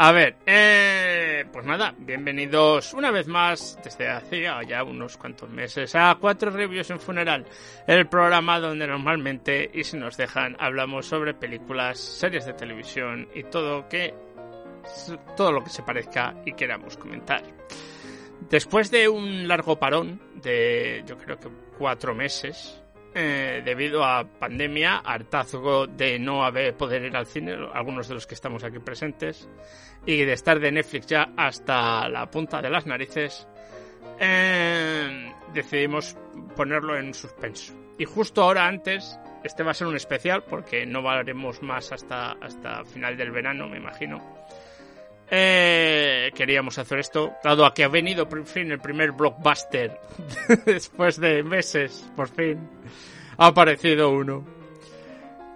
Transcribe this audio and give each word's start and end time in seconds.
A 0.00 0.12
ver, 0.12 0.36
eh, 0.46 1.44
pues 1.52 1.66
nada, 1.66 1.92
bienvenidos 1.98 2.94
una 2.94 3.10
vez 3.10 3.26
más 3.26 3.76
desde 3.82 4.06
hace 4.06 4.42
ya 4.42 4.84
unos 4.84 5.16
cuantos 5.16 5.50
meses 5.50 5.92
a 5.96 6.16
Cuatro 6.20 6.52
Reviews 6.52 6.88
en 6.90 7.00
Funeral, 7.00 7.44
el 7.84 8.06
programa 8.06 8.60
donde 8.60 8.86
normalmente, 8.86 9.68
y 9.74 9.82
si 9.82 9.96
nos 9.96 10.16
dejan, 10.16 10.56
hablamos 10.60 11.06
sobre 11.06 11.34
películas, 11.34 11.98
series 11.98 12.46
de 12.46 12.52
televisión 12.52 13.28
y 13.34 13.42
todo 13.42 13.88
que 13.88 14.14
todo 15.36 15.50
lo 15.50 15.64
que 15.64 15.70
se 15.70 15.82
parezca 15.82 16.32
y 16.46 16.52
queramos 16.52 16.96
comentar. 16.96 17.42
Después 18.48 18.92
de 18.92 19.08
un 19.08 19.48
largo 19.48 19.80
parón 19.80 20.20
de 20.40 21.02
yo 21.08 21.18
creo 21.18 21.40
que 21.40 21.48
cuatro 21.76 22.14
meses, 22.14 22.80
eh, 23.20 23.62
debido 23.64 24.04
a 24.04 24.22
pandemia, 24.22 24.98
hartazgo 24.98 25.88
de 25.88 26.20
no 26.20 26.44
haber 26.44 26.76
poder 26.76 27.02
ir 27.02 27.16
al 27.16 27.26
cine, 27.26 27.56
algunos 27.74 28.06
de 28.06 28.14
los 28.14 28.28
que 28.28 28.36
estamos 28.36 28.62
aquí 28.62 28.78
presentes, 28.78 29.48
y 30.06 30.24
de 30.24 30.32
estar 30.34 30.60
de 30.60 30.70
Netflix 30.70 31.06
ya 31.06 31.32
hasta 31.36 32.08
la 32.08 32.30
punta 32.30 32.62
de 32.62 32.70
las 32.70 32.86
narices, 32.86 33.48
eh, 34.20 35.32
decidimos 35.52 36.16
ponerlo 36.54 36.96
en 36.96 37.12
suspenso. 37.12 37.74
Y 37.98 38.04
justo 38.04 38.40
ahora 38.42 38.68
antes, 38.68 39.18
este 39.42 39.64
va 39.64 39.72
a 39.72 39.74
ser 39.74 39.88
un 39.88 39.96
especial 39.96 40.44
porque 40.44 40.86
no 40.86 41.02
valoremos 41.02 41.60
más 41.60 41.90
hasta, 41.90 42.36
hasta 42.40 42.84
final 42.84 43.16
del 43.16 43.32
verano, 43.32 43.68
me 43.68 43.78
imagino. 43.78 44.22
Eh, 45.28 46.30
queríamos 46.36 46.78
hacer 46.78 47.00
esto, 47.00 47.32
dado 47.42 47.66
a 47.66 47.74
que 47.74 47.82
ha 47.82 47.88
venido 47.88 48.28
por 48.28 48.46
fin 48.46 48.70
el 48.70 48.78
primer 48.78 49.10
blockbuster 49.10 49.98
después 50.64 51.18
de 51.18 51.42
meses, 51.42 52.08
por 52.14 52.28
fin 52.28 52.60
ha 53.38 53.46
aparecido 53.46 54.10
uno. 54.10 54.44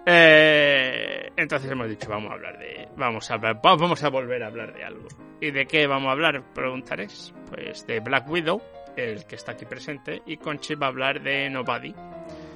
Eh, 0.05 1.31
entonces 1.35 1.71
hemos 1.71 1.87
dicho, 1.87 2.09
vamos 2.09 2.31
a 2.31 2.33
hablar 2.33 2.57
de, 2.57 2.87
vamos 2.97 3.29
a 3.29 3.37
vamos 3.37 4.03
a 4.03 4.09
volver 4.09 4.43
a 4.43 4.47
hablar 4.47 4.73
de 4.73 4.83
algo. 4.83 5.07
¿Y 5.39 5.51
de 5.51 5.65
qué 5.65 5.85
vamos 5.87 6.09
a 6.09 6.11
hablar? 6.13 6.43
Preguntaréis. 6.53 7.33
Pues 7.49 7.85
de 7.85 7.99
Black 7.99 8.29
Widow, 8.29 8.61
el 8.95 9.25
que 9.25 9.35
está 9.35 9.51
aquí 9.51 9.65
presente, 9.65 10.21
y 10.25 10.37
Conchi 10.37 10.75
va 10.75 10.87
a 10.87 10.89
hablar 10.89 11.21
de 11.21 11.49
Nobody. 11.49 11.93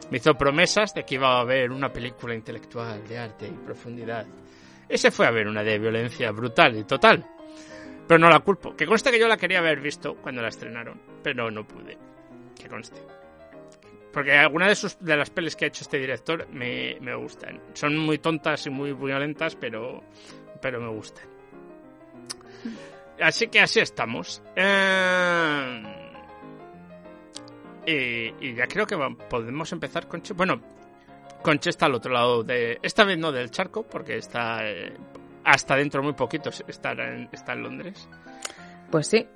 Me 0.09 0.17
hizo 0.17 0.33
promesas 0.35 0.93
de 0.93 1.03
que 1.03 1.15
iba 1.15 1.37
a 1.37 1.41
haber 1.41 1.71
una 1.71 1.91
película 1.91 2.33
intelectual 2.33 3.05
de 3.07 3.17
arte 3.17 3.47
y 3.47 3.65
profundidad. 3.65 4.25
Ese 4.87 5.11
fue 5.11 5.27
a 5.27 5.31
ver 5.31 5.47
una 5.47 5.63
de 5.63 5.77
violencia 5.77 6.31
brutal 6.31 6.77
y 6.77 6.85
total. 6.85 7.25
Pero 8.07 8.17
no 8.17 8.29
la 8.29 8.39
culpo. 8.39 8.73
Que 8.75 8.85
conste 8.85 9.11
que 9.11 9.19
yo 9.19 9.27
la 9.27 9.35
quería 9.35 9.59
haber 9.59 9.81
visto 9.81 10.15
cuando 10.15 10.41
la 10.41 10.47
estrenaron, 10.47 11.01
pero 11.21 11.51
no 11.51 11.67
pude. 11.67 11.97
Que 12.57 12.69
conste. 12.69 13.16
Porque 14.17 14.35
algunas 14.35 14.69
de, 14.69 14.75
sus, 14.75 14.97
de 14.99 15.15
las 15.15 15.29
pelis 15.29 15.55
que 15.55 15.65
ha 15.65 15.67
hecho 15.67 15.83
este 15.83 15.99
director 15.99 16.47
me, 16.49 16.97
me 17.01 17.13
gustan. 17.13 17.61
Son 17.73 17.95
muy 17.95 18.17
tontas 18.17 18.65
y 18.65 18.71
muy 18.71 18.91
violentas, 18.91 19.55
pero, 19.55 20.01
pero 20.59 20.81
me 20.81 20.87
gustan. 20.87 21.23
Así 23.21 23.45
que 23.49 23.59
así 23.59 23.79
estamos. 23.79 24.41
Eh, 24.55 25.83
y, 27.85 28.47
y, 28.47 28.55
ya 28.55 28.65
creo 28.65 28.87
que 28.87 28.97
podemos 29.29 29.71
empezar 29.71 30.07
con... 30.07 30.23
Bueno, 30.33 30.63
Conche 31.43 31.69
está 31.69 31.85
al 31.85 31.93
otro 31.93 32.11
lado 32.11 32.41
de... 32.41 32.79
Esta 32.81 33.03
vez 33.03 33.19
no 33.19 33.31
del 33.31 33.51
charco, 33.51 33.83
porque 33.83 34.17
está... 34.17 34.67
Eh, 34.67 34.97
hasta 35.43 35.75
dentro 35.75 36.01
muy 36.01 36.13
poquito 36.13 36.49
está 36.67 36.93
en, 36.93 37.29
está 37.31 37.53
en 37.53 37.61
Londres. 37.61 38.09
Pues 38.89 39.05
sí, 39.09 39.27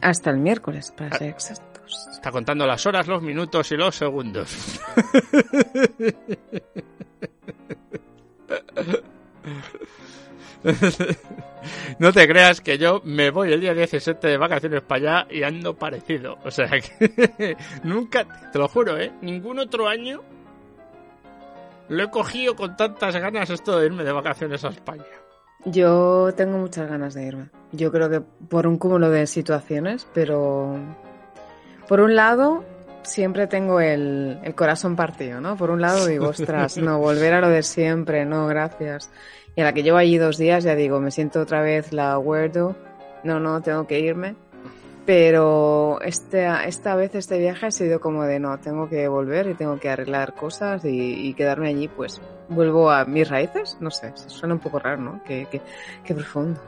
hasta 0.00 0.30
el 0.30 0.36
miércoles, 0.36 0.92
para 0.96 1.18
ser 1.18 1.30
exacto. 1.30 1.71
Está 1.86 2.30
contando 2.30 2.66
las 2.66 2.84
horas, 2.86 3.06
los 3.06 3.22
minutos 3.22 3.70
y 3.72 3.76
los 3.76 3.94
segundos. 3.94 4.80
No 11.98 12.12
te 12.12 12.26
creas 12.26 12.60
que 12.60 12.78
yo 12.78 13.00
me 13.04 13.30
voy 13.30 13.52
el 13.52 13.60
día 13.60 13.74
17 13.74 14.26
de 14.26 14.36
vacaciones 14.36 14.82
para 14.82 15.20
allá 15.20 15.26
y 15.30 15.42
ando 15.42 15.74
parecido. 15.74 16.38
O 16.44 16.50
sea 16.50 16.68
que 16.68 17.56
nunca, 17.84 18.50
te 18.50 18.58
lo 18.58 18.68
juro, 18.68 18.98
¿eh? 18.98 19.12
Ningún 19.20 19.58
otro 19.58 19.88
año 19.88 20.22
lo 21.88 22.02
he 22.02 22.10
cogido 22.10 22.56
con 22.56 22.76
tantas 22.76 23.16
ganas 23.16 23.50
esto 23.50 23.78
de 23.78 23.86
irme 23.86 24.04
de 24.04 24.12
vacaciones 24.12 24.64
a 24.64 24.68
España. 24.68 25.04
Yo 25.64 26.32
tengo 26.36 26.58
muchas 26.58 26.88
ganas 26.88 27.14
de 27.14 27.26
irme. 27.26 27.50
Yo 27.72 27.92
creo 27.92 28.10
que 28.10 28.20
por 28.20 28.66
un 28.66 28.78
cúmulo 28.78 29.10
de 29.10 29.26
situaciones, 29.26 30.06
pero 30.12 30.76
por 31.92 32.00
un 32.00 32.16
lado, 32.16 32.64
siempre 33.02 33.46
tengo 33.46 33.78
el, 33.78 34.40
corazón 34.56 34.96
partido, 34.96 35.42
¿no? 35.42 35.58
Por 35.58 35.68
un 35.68 35.82
lado 35.82 36.06
digo, 36.06 36.28
ostras, 36.28 36.78
no, 36.78 36.98
volver 36.98 37.34
a 37.34 37.42
lo 37.42 37.50
de 37.50 37.62
siempre, 37.62 38.24
no, 38.24 38.46
gracias. 38.46 39.10
Y 39.54 39.60
a 39.60 39.64
la 39.64 39.74
que 39.74 39.82
llevo 39.82 39.98
allí 39.98 40.16
dos 40.16 40.38
días 40.38 40.64
ya 40.64 40.74
digo, 40.74 41.00
me 41.00 41.10
siento 41.10 41.42
otra 41.42 41.60
vez 41.60 41.92
la 41.92 42.18
weirdo, 42.18 42.76
no, 43.24 43.40
no, 43.40 43.60
tengo 43.60 43.86
que 43.86 44.00
irme. 44.00 44.36
Pero 45.04 46.00
este, 46.00 46.48
esta 46.66 46.96
vez 46.96 47.14
este 47.14 47.38
viaje 47.38 47.66
ha 47.66 47.70
sido 47.70 48.00
como 48.00 48.24
de, 48.24 48.40
no, 48.40 48.58
tengo 48.58 48.88
que 48.88 49.06
volver 49.06 49.48
y 49.48 49.54
tengo 49.54 49.78
que 49.78 49.90
arreglar 49.90 50.34
cosas 50.34 50.86
y, 50.86 51.34
quedarme 51.34 51.68
allí, 51.68 51.88
pues 51.88 52.22
vuelvo 52.48 52.90
a 52.90 53.04
mis 53.04 53.28
raíces, 53.28 53.76
no 53.80 53.90
sé, 53.90 54.14
suena 54.28 54.54
un 54.54 54.60
poco 54.60 54.78
raro, 54.78 55.02
¿no? 55.02 55.22
Qué, 55.26 55.46
qué, 55.50 55.60
qué 56.02 56.14
profundo. 56.14 56.58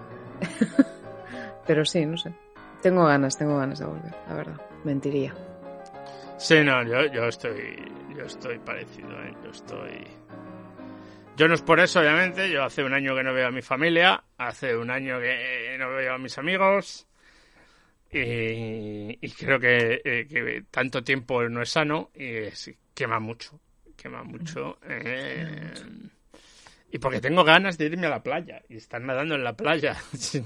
Pero 1.67 1.87
sí, 1.87 2.05
no 2.05 2.19
sé. 2.19 2.34
Tengo 2.83 3.07
ganas, 3.07 3.39
tengo 3.39 3.57
ganas 3.57 3.79
de 3.79 3.87
volver, 3.87 4.15
la 4.29 4.34
verdad 4.34 4.74
mentiría. 4.84 5.34
Sí, 6.39 6.62
no, 6.62 6.83
yo, 6.83 7.06
yo 7.12 7.27
estoy, 7.27 7.77
yo 8.17 8.25
estoy 8.25 8.59
parecido, 8.59 9.11
¿eh? 9.22 9.34
yo 9.43 9.50
estoy... 9.50 10.06
Yo 11.37 11.49
no 11.49 11.55
es 11.55 11.62
por 11.62 11.81
eso, 11.81 11.99
obviamente, 12.00 12.49
yo 12.50 12.62
hace 12.62 12.84
un 12.84 12.95
año 12.95 13.17
que 13.17 13.25
no 13.25 13.34
veo 13.34 13.49
a 13.49 13.50
mi 13.50 13.62
familia, 13.62 14.22
hace 14.39 14.77
un 14.77 14.91
año 14.91 15.19
que 15.19 15.75
no 15.78 15.91
veo 15.91 16.15
a 16.15 16.19
mis 16.19 16.39
amigos 16.39 17.09
y, 18.12 19.31
creo 19.31 19.59
que, 19.59 20.00
eh, 20.05 20.27
que, 20.28 20.65
tanto 20.71 21.03
tiempo 21.03 21.43
no 21.49 21.62
es 21.62 21.71
sano 21.71 22.11
y 22.15 22.45
quema 22.95 23.19
mucho, 23.19 23.61
quema 23.97 24.22
mucho. 24.22 24.78
Eh, 24.89 25.72
y 26.94 26.99
porque 27.00 27.21
tengo 27.21 27.43
ganas 27.43 27.77
de 27.77 27.87
irme 27.87 28.06
a 28.06 28.10
la 28.10 28.22
playa 28.22 28.62
y 28.69 28.77
estar 28.77 29.00
nadando 29.00 29.34
en 29.34 29.43
la 29.43 29.56
playa 29.56 29.97
sin, 30.16 30.44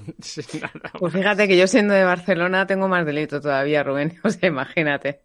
nada. 0.59 0.93
Pues 0.99 1.13
fíjate 1.13 1.47
que 1.47 1.59
yo 1.59 1.67
siendo 1.67 1.93
de 1.93 2.05
Barcelona 2.05 2.67
tengo 2.67 2.89
más 2.89 3.05
delito 3.05 3.39
todavía, 3.39 3.83
Rubén. 3.83 4.19
O 4.25 4.31
sea, 4.31 4.49
imagínate. 4.49 5.21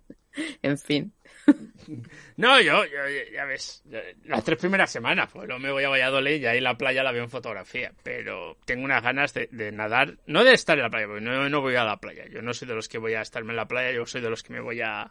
En 0.62 0.78
fin. 0.78 1.14
No, 2.36 2.60
yo, 2.60 2.84
ya 3.34 3.46
ves, 3.46 3.84
las 4.26 4.44
tres 4.44 4.60
primeras 4.60 4.92
semanas, 4.92 5.30
pues 5.32 5.48
no 5.48 5.60
me 5.60 5.72
voy 5.72 5.86
a 5.86 5.90
Valladolid 5.90 6.42
y 6.42 6.46
ahí 6.46 6.60
la 6.60 6.78
playa 6.78 7.04
la 7.04 7.14
veo 7.14 7.24
en 7.24 7.30
fotografía, 7.30 7.94
pero 8.04 8.58
tengo 8.66 8.84
unas 8.84 9.02
ganas 9.02 9.34
de, 9.34 9.72
nadar, 9.72 10.18
no 10.26 10.44
de 10.44 10.52
estar 10.52 10.78
en 10.78 10.84
la 10.84 10.90
playa, 10.90 11.08
porque 11.08 11.22
no, 11.22 11.48
no, 11.48 11.62
voy 11.62 11.76
a 11.76 11.86
la 11.86 11.98
playa, 12.02 12.26
yo 12.28 12.42
no 12.42 12.54
soy 12.54 12.68
de 12.68 12.76
los 12.76 12.90
que 12.90 12.98
voy 12.98 13.14
a 13.14 13.22
estarme 13.22 13.52
en 13.52 13.58
la 13.58 13.68
playa, 13.68 13.94
yo 13.94 14.06
soy 14.06 14.20
de 14.20 14.30
los 14.30 14.44
que 14.44 14.52
me 14.52 14.60
voy 14.60 14.82
a, 14.82 15.10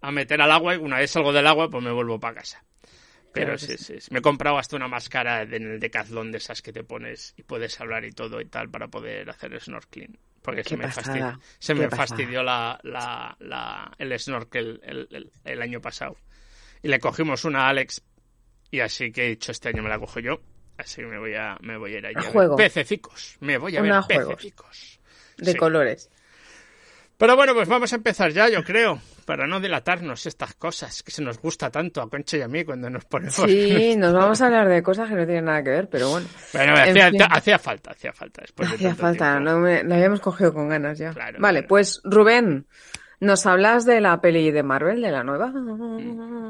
a 0.00 0.10
meter 0.12 0.40
al 0.40 0.52
agua 0.52 0.76
y 0.76 0.78
una 0.78 0.98
vez 0.98 1.10
salgo 1.10 1.32
del 1.32 1.46
agua 1.46 1.70
pues 1.70 1.82
me 1.82 1.90
vuelvo 1.90 2.20
para 2.20 2.36
casa. 2.36 2.62
Pero 3.34 3.58
sí, 3.58 3.76
sí, 3.76 3.98
Me 4.10 4.20
he 4.20 4.22
comprado 4.22 4.58
hasta 4.58 4.76
una 4.76 4.86
máscara 4.86 5.42
en 5.42 5.72
el 5.72 5.80
Decathlon 5.80 6.30
de 6.30 6.38
esas 6.38 6.62
que 6.62 6.72
te 6.72 6.84
pones 6.84 7.34
y 7.36 7.42
puedes 7.42 7.80
hablar 7.80 8.04
y 8.04 8.12
todo 8.12 8.40
y 8.40 8.44
tal 8.46 8.70
para 8.70 8.86
poder 8.86 9.28
hacer 9.28 9.60
snorkeling. 9.60 10.16
Porque 10.40 10.62
se 10.62 10.76
me, 10.76 10.90
fastidió, 10.90 11.40
se 11.58 11.74
me 11.74 11.88
fastidió 11.88 12.42
la, 12.42 12.78
la, 12.82 13.92
el 13.98 14.18
snorkel 14.18 14.80
el, 14.84 15.32
el, 15.44 15.62
año 15.62 15.80
pasado. 15.80 16.16
Y 16.82 16.88
le 16.88 17.00
cogimos 17.00 17.44
una 17.44 17.66
a 17.66 17.68
Alex 17.70 18.02
y 18.70 18.80
así 18.80 19.10
que 19.10 19.24
he 19.24 19.28
dicho 19.30 19.52
este 19.52 19.70
año 19.70 19.82
me 19.82 19.88
la 19.88 19.98
cojo 19.98 20.20
yo. 20.20 20.40
Así 20.76 21.00
que 21.00 21.06
me 21.06 21.18
voy 21.18 21.34
a, 21.34 21.56
me 21.60 21.76
voy 21.76 21.94
a 21.94 21.98
ir 21.98 22.06
allí. 22.06 22.26
A, 22.26 22.56
pececicos. 22.56 23.36
Me 23.40 23.58
voy 23.58 23.76
a 23.76 23.80
ver 23.80 23.94
pececicos. 24.06 25.00
De 25.38 25.56
colores. 25.56 26.10
Pero 27.16 27.36
bueno, 27.36 27.54
pues 27.54 27.68
vamos 27.68 27.92
a 27.92 27.96
empezar 27.96 28.32
ya, 28.32 28.48
yo 28.48 28.64
creo, 28.64 28.98
para 29.24 29.46
no 29.46 29.60
delatarnos 29.60 30.26
estas 30.26 30.54
cosas 30.54 31.02
que 31.02 31.12
se 31.12 31.22
nos 31.22 31.38
gusta 31.38 31.70
tanto 31.70 32.02
a 32.02 32.10
Concha 32.10 32.36
y 32.38 32.42
a 32.42 32.48
mí 32.48 32.64
cuando 32.64 32.90
nos 32.90 33.04
ponemos. 33.04 33.34
Sí, 33.34 33.94
nos 33.96 34.12
vamos 34.12 34.40
a 34.40 34.46
hablar 34.46 34.68
de 34.68 34.82
cosas 34.82 35.08
que 35.08 35.14
no 35.14 35.24
tienen 35.24 35.44
nada 35.44 35.62
que 35.62 35.70
ver, 35.70 35.88
pero 35.88 36.10
bueno. 36.10 36.26
Bueno, 36.52 36.74
hacía, 36.74 37.58
falta, 37.58 37.92
hacía 37.92 38.12
falta. 38.12 38.42
Después 38.42 38.72
hacía 38.72 38.94
falta, 38.94 39.38
no 39.38 39.58
me, 39.58 39.84
lo 39.84 39.94
habíamos 39.94 40.20
cogido 40.20 40.52
con 40.52 40.68
ganas 40.68 40.98
ya. 40.98 41.14
vale, 41.38 41.62
pues 41.62 42.00
Rubén, 42.04 42.66
¿nos 43.20 43.46
hablas 43.46 43.84
de 43.84 44.00
la 44.00 44.20
peli 44.20 44.50
de 44.50 44.62
Marvel, 44.62 45.00
de 45.00 45.10
la 45.12 45.22
nueva? 45.22 45.52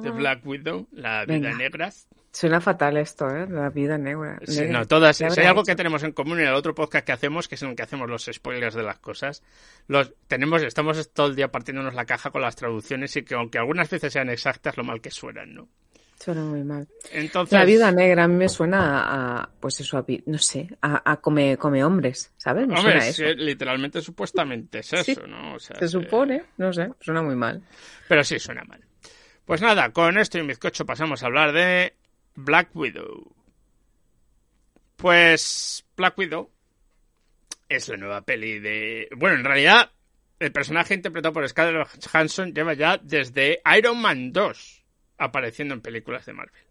The 0.02 0.10
Black 0.10 0.46
Widow, 0.46 0.88
la 0.92 1.24
vida 1.26 1.52
negra. 1.52 1.90
Suena 2.34 2.60
fatal 2.60 2.96
esto, 2.96 3.30
¿eh? 3.30 3.46
La 3.48 3.70
vida 3.70 3.96
negra. 3.96 4.40
Sí, 4.44 4.64
no, 4.68 4.84
todas. 4.88 5.16
Si 5.16 5.22
hay 5.24 5.46
algo 5.46 5.62
que 5.62 5.76
tenemos 5.76 6.02
en 6.02 6.10
común 6.10 6.40
en 6.40 6.48
el 6.48 6.54
otro 6.54 6.74
podcast 6.74 7.06
que 7.06 7.12
hacemos, 7.12 7.46
que 7.46 7.54
es 7.54 7.62
en 7.62 7.70
el 7.70 7.76
que 7.76 7.82
hacemos 7.84 8.10
los 8.10 8.28
spoilers 8.32 8.74
de 8.74 8.82
las 8.82 8.98
cosas, 8.98 9.44
los 9.86 10.12
tenemos, 10.26 10.60
estamos 10.64 11.12
todo 11.12 11.28
el 11.28 11.36
día 11.36 11.52
partiéndonos 11.52 11.94
la 11.94 12.04
caja 12.06 12.30
con 12.32 12.42
las 12.42 12.56
traducciones 12.56 13.14
y 13.16 13.22
que 13.22 13.36
aunque 13.36 13.58
algunas 13.58 13.88
veces 13.88 14.12
sean 14.12 14.30
exactas, 14.30 14.76
lo 14.76 14.82
mal 14.82 15.00
que 15.00 15.12
suenan, 15.12 15.54
¿no? 15.54 15.68
Suena 16.18 16.42
muy 16.42 16.64
mal. 16.64 16.88
Entonces, 17.12 17.52
La 17.52 17.64
vida 17.64 17.92
negra 17.92 18.24
a 18.24 18.28
mí 18.28 18.34
me 18.34 18.48
suena 18.48 19.40
a, 19.42 19.50
pues 19.60 19.78
eso, 19.80 19.98
a, 19.98 20.04
no 20.26 20.38
sé, 20.38 20.68
a, 20.82 21.12
a 21.12 21.16
come, 21.18 21.56
come 21.56 21.84
hombres, 21.84 22.32
¿sabes? 22.36 22.66
Me 22.66 22.74
hombre, 22.76 22.92
suena 23.00 23.06
es 23.06 23.18
eso. 23.20 23.28
literalmente, 23.36 24.00
supuestamente 24.00 24.80
es 24.80 24.92
eso, 24.92 25.04
Sí, 25.04 25.16
¿no? 25.28 25.54
O 25.54 25.58
sea, 25.60 25.76
Se 25.76 25.80
que- 25.82 25.88
supone, 25.88 26.42
no 26.56 26.72
sé, 26.72 26.90
suena 27.00 27.22
muy 27.22 27.36
mal. 27.36 27.62
Pero 28.08 28.24
sí, 28.24 28.40
suena 28.40 28.64
mal. 28.64 28.80
Pues 29.44 29.60
nada, 29.60 29.90
con 29.90 30.18
esto 30.18 30.38
y 30.38 30.40
un 30.40 30.46
bizcocho 30.48 30.84
pasamos 30.86 31.22
a 31.22 31.26
hablar 31.26 31.52
de 31.52 31.94
Black 32.34 32.74
Widow. 32.74 33.34
Pues 34.96 35.84
Black 35.96 36.18
Widow 36.18 36.50
es 37.68 37.88
la 37.88 37.96
nueva 37.96 38.22
peli 38.22 38.58
de... 38.58 39.08
Bueno, 39.16 39.36
en 39.36 39.44
realidad, 39.44 39.90
el 40.38 40.52
personaje 40.52 40.94
interpretado 40.94 41.32
por 41.32 41.48
Scarlett 41.48 41.88
Johansson 42.06 42.52
lleva 42.52 42.74
ya 42.74 42.98
desde 42.98 43.60
Iron 43.76 44.00
Man 44.00 44.32
2 44.32 44.84
apareciendo 45.18 45.74
en 45.74 45.80
películas 45.80 46.26
de 46.26 46.32
Marvel. 46.32 46.62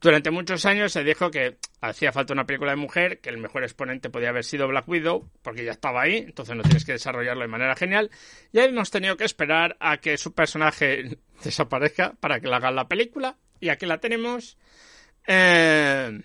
Durante 0.00 0.32
muchos 0.32 0.66
años 0.66 0.92
se 0.92 1.04
dijo 1.04 1.30
que 1.30 1.58
hacía 1.80 2.10
falta 2.10 2.32
una 2.32 2.44
película 2.44 2.72
de 2.72 2.76
mujer, 2.76 3.20
que 3.20 3.30
el 3.30 3.38
mejor 3.38 3.62
exponente 3.62 4.10
podía 4.10 4.30
haber 4.30 4.42
sido 4.42 4.66
Black 4.66 4.88
Widow, 4.88 5.30
porque 5.42 5.64
ya 5.64 5.70
estaba 5.70 6.02
ahí, 6.02 6.16
entonces 6.16 6.56
no 6.56 6.64
tienes 6.64 6.84
que 6.84 6.92
desarrollarlo 6.92 7.42
de 7.42 7.48
manera 7.48 7.76
genial. 7.76 8.10
Y 8.50 8.58
hemos 8.58 8.90
tenido 8.90 9.16
que 9.16 9.24
esperar 9.24 9.76
a 9.78 9.98
que 9.98 10.16
su 10.16 10.34
personaje 10.34 11.18
desaparezca 11.44 12.14
para 12.18 12.40
que 12.40 12.48
le 12.48 12.54
hagan 12.56 12.74
la 12.74 12.88
película. 12.88 13.36
Y 13.62 13.68
aquí 13.68 13.86
la 13.86 13.98
tenemos. 13.98 14.58
Eh, 15.26 16.20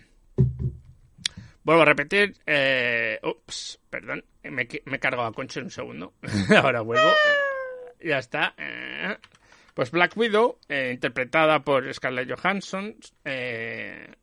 Vuelvo 1.62 1.82
a 1.82 1.84
repetir. 1.84 2.34
Eh... 2.46 3.20
Ups, 3.22 3.78
perdón. 3.88 4.24
Me, 4.42 4.66
me 4.86 4.96
he 4.96 4.98
cargado 5.00 5.26
a 5.28 5.32
Concho 5.32 5.60
en 5.60 5.66
un 5.66 5.70
segundo. 5.70 6.14
Ahora 6.62 6.80
vuelvo. 6.80 7.08
Ya 8.02 8.18
está. 8.18 8.54
Eh, 8.58 9.16
Pues 9.74 9.90
Black 9.92 10.16
Widow, 10.16 10.58
eh, 10.68 10.90
interpretada 10.94 11.60
por 11.62 11.92
Scarlett 11.94 12.28
Johansson, 12.30 12.96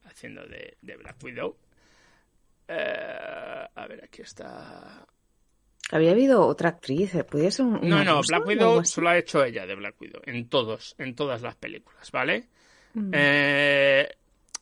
haciendo 0.03 0.45
de, 0.45 0.77
de 0.81 0.97
Black 0.97 1.15
Widow. 1.23 1.55
A 2.67 3.87
ver, 3.87 4.03
aquí 4.03 4.21
está. 4.23 5.05
Había 5.91 6.11
habido 6.11 6.45
otra 6.47 6.69
actriz. 6.69 7.11
¿podría 7.29 7.51
ser 7.51 7.65
un- 7.67 7.87
No, 7.87 8.03
no, 8.03 8.21
Black 8.27 8.45
Widow 8.45 8.83
solo 8.83 9.09
ha 9.09 9.17
hecho 9.17 9.43
ella 9.45 9.65
de 9.65 9.75
Black 9.75 10.01
Widow. 10.01 10.21
En 10.25 10.49
todos, 10.49 10.95
en 10.97 11.15
todas 11.15 11.41
las 11.43 11.55
películas, 11.55 12.11
¿vale? 12.11 12.49
Mm. 12.95 13.11
Eh, 13.13 14.09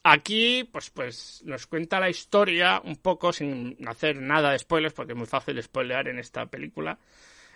aquí, 0.04 0.64
pues, 0.66 0.90
pues, 0.90 1.42
nos 1.46 1.68
cuenta 1.68 2.00
la 2.00 2.10
historia 2.10 2.82
un 2.84 2.98
poco 2.98 3.32
sin 3.32 3.78
hacer 3.88 4.18
nada 4.22 4.52
de 4.52 4.60
spoilers, 4.60 4.94
porque 4.94 5.14
es 5.14 5.18
muy 5.18 5.28
fácil 5.28 5.62
spoilear 5.62 6.08
en 6.10 6.20
esta 6.20 6.46
película. 6.48 7.00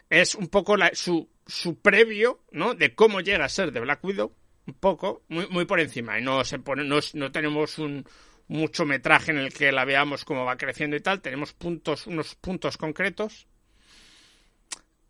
Es 0.10 0.36
un 0.36 0.48
poco 0.48 0.76
su, 0.94 1.30
su 1.46 1.80
previo, 1.80 2.44
¿no? 2.52 2.74
De 2.74 2.96
cómo 2.96 3.20
llega 3.20 3.44
a 3.44 3.50
ser 3.50 3.72
de 3.72 3.82
Black 3.82 4.04
Widow, 4.04 4.34
un 4.68 4.74
poco, 4.76 5.24
muy, 5.28 5.48
muy 5.48 5.66
por 5.66 5.80
encima. 5.80 6.18
Y 6.18 6.24
no 6.24 6.46
se 6.46 6.60
no, 6.60 7.00
no 7.14 7.32
tenemos 7.32 7.78
un 7.80 8.06
mucho 8.48 8.86
metraje 8.86 9.32
en 9.32 9.40
el 9.40 9.54
que 9.54 9.74
la 9.74 9.84
veamos 9.84 10.24
cómo 10.24 10.46
va 10.46 10.58
creciendo 10.58 10.96
y 10.96 11.02
tal. 11.02 11.22
Tenemos 11.22 11.54
puntos, 11.54 12.08
unos 12.08 12.36
puntos 12.36 12.78
concretos. 12.78 13.48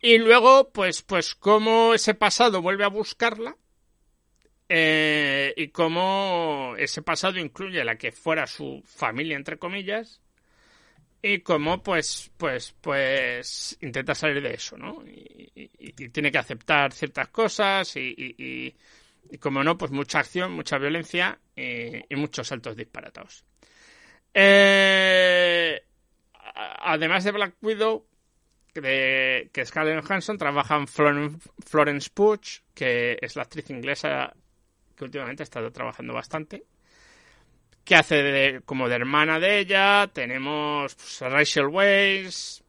Y 0.02 0.18
luego, 0.18 0.72
pues, 0.72 1.02
pues, 1.02 1.36
cómo 1.36 1.94
ese 1.94 2.14
pasado 2.14 2.62
vuelve 2.62 2.84
a 2.84 2.90
buscarla 2.90 3.56
eh, 4.70 5.54
y 5.56 5.70
cómo 5.70 6.76
ese 6.78 7.02
pasado 7.02 7.40
incluye 7.40 7.84
la 7.84 7.98
que 7.98 8.12
fuera 8.12 8.48
su 8.48 8.82
familia, 8.86 9.36
entre 9.36 9.58
comillas, 9.58 10.22
y 11.22 11.40
cómo, 11.40 11.82
pues, 11.82 12.32
pues, 12.38 12.76
pues, 12.82 13.78
intenta 13.82 14.14
salir 14.14 14.42
de 14.42 14.54
eso, 14.54 14.78
¿no? 14.78 15.04
Y, 15.06 15.52
tiene 16.12 16.32
que 16.32 16.38
aceptar 16.38 16.94
ciertas 16.94 17.30
cosas 17.30 17.96
y, 17.98 18.14
y, 18.38 19.38
como 19.40 19.64
no, 19.64 19.78
pues 19.78 19.92
mucha 19.92 20.20
acción, 20.20 20.52
mucha 20.54 20.78
violencia 20.78 21.40
y, 21.56 21.98
y 22.14 22.16
muchos 22.16 22.48
saltos 22.48 22.76
disparatados. 22.76 23.44
Eh, 24.34 25.82
además 26.54 27.24
de 27.24 27.32
Black 27.32 27.56
Widow, 27.62 28.06
de, 28.76 29.50
que 29.52 29.66
Scarlett 29.66 30.06
Johansson 30.06 30.38
trabaja 30.38 30.76
en 30.76 30.88
Florence, 30.88 31.50
Florence 31.66 32.10
Pugh, 32.14 32.42
que 32.74 33.18
es 33.22 33.36
la 33.36 33.44
actriz 33.44 33.70
inglesa 33.70 34.36
que 34.98 35.06
últimamente 35.06 35.44
ha 35.44 35.46
estado 35.46 35.72
trabajando 35.72 36.14
bastante, 36.14 36.64
que 37.86 37.96
hace 37.96 38.16
de, 38.24 38.62
como 38.66 38.90
de 38.90 38.96
hermana 38.96 39.40
de 39.40 39.60
ella. 39.60 40.10
Tenemos 40.12 40.96
pues, 40.96 41.22
a 41.22 41.30
Rachel 41.30 41.68
Weisz, 41.68 42.64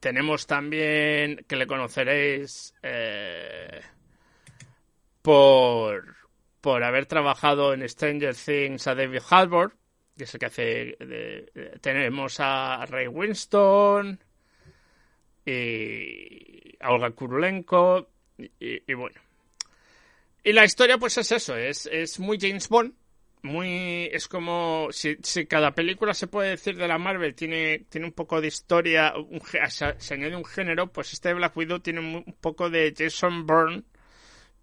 tenemos 0.00 0.46
también, 0.46 1.44
que 1.48 1.56
le 1.56 1.66
conoceréis 1.66 2.74
eh, 2.82 3.80
por, 5.20 6.14
por 6.60 6.84
haber 6.84 7.06
trabajado 7.06 7.74
en 7.74 7.86
Stranger 7.88 8.34
Things 8.34 8.86
a 8.86 8.94
David 8.94 9.22
Harbour, 9.28 9.74
que 10.16 10.24
es 10.24 10.34
el 10.34 10.40
que 10.40 10.46
hace... 10.46 10.96
tenemos 11.80 12.38
a 12.38 12.86
Ray 12.86 13.08
Winston 13.08 14.18
y 15.44 16.76
a 16.80 16.92
Olga 16.92 17.10
Kurulenko 17.10 18.08
y 18.58 18.94
bueno. 18.94 19.25
Y 20.46 20.52
la 20.52 20.64
historia 20.64 20.96
pues 20.96 21.18
es 21.18 21.32
eso, 21.32 21.56
es, 21.56 21.86
es 21.90 22.20
muy 22.20 22.38
James 22.40 22.68
Bond, 22.68 22.94
muy 23.42 24.08
es 24.12 24.28
como 24.28 24.86
si, 24.92 25.16
si 25.20 25.44
cada 25.46 25.74
película 25.74 26.14
se 26.14 26.28
puede 26.28 26.50
decir 26.50 26.76
de 26.76 26.86
la 26.86 26.98
Marvel 26.98 27.34
tiene, 27.34 27.80
tiene 27.88 28.06
un 28.06 28.12
poco 28.12 28.40
de 28.40 28.46
historia, 28.46 29.14
un 29.16 29.40
se, 29.68 29.98
se 29.98 30.14
añade 30.14 30.36
un 30.36 30.44
género, 30.44 30.92
pues 30.92 31.12
este 31.12 31.30
de 31.30 31.34
Black 31.34 31.56
Widow 31.56 31.80
tiene 31.80 31.98
un, 31.98 32.36
poco 32.40 32.70
de 32.70 32.94
Jason 32.96 33.44
Bourne, 33.44 33.82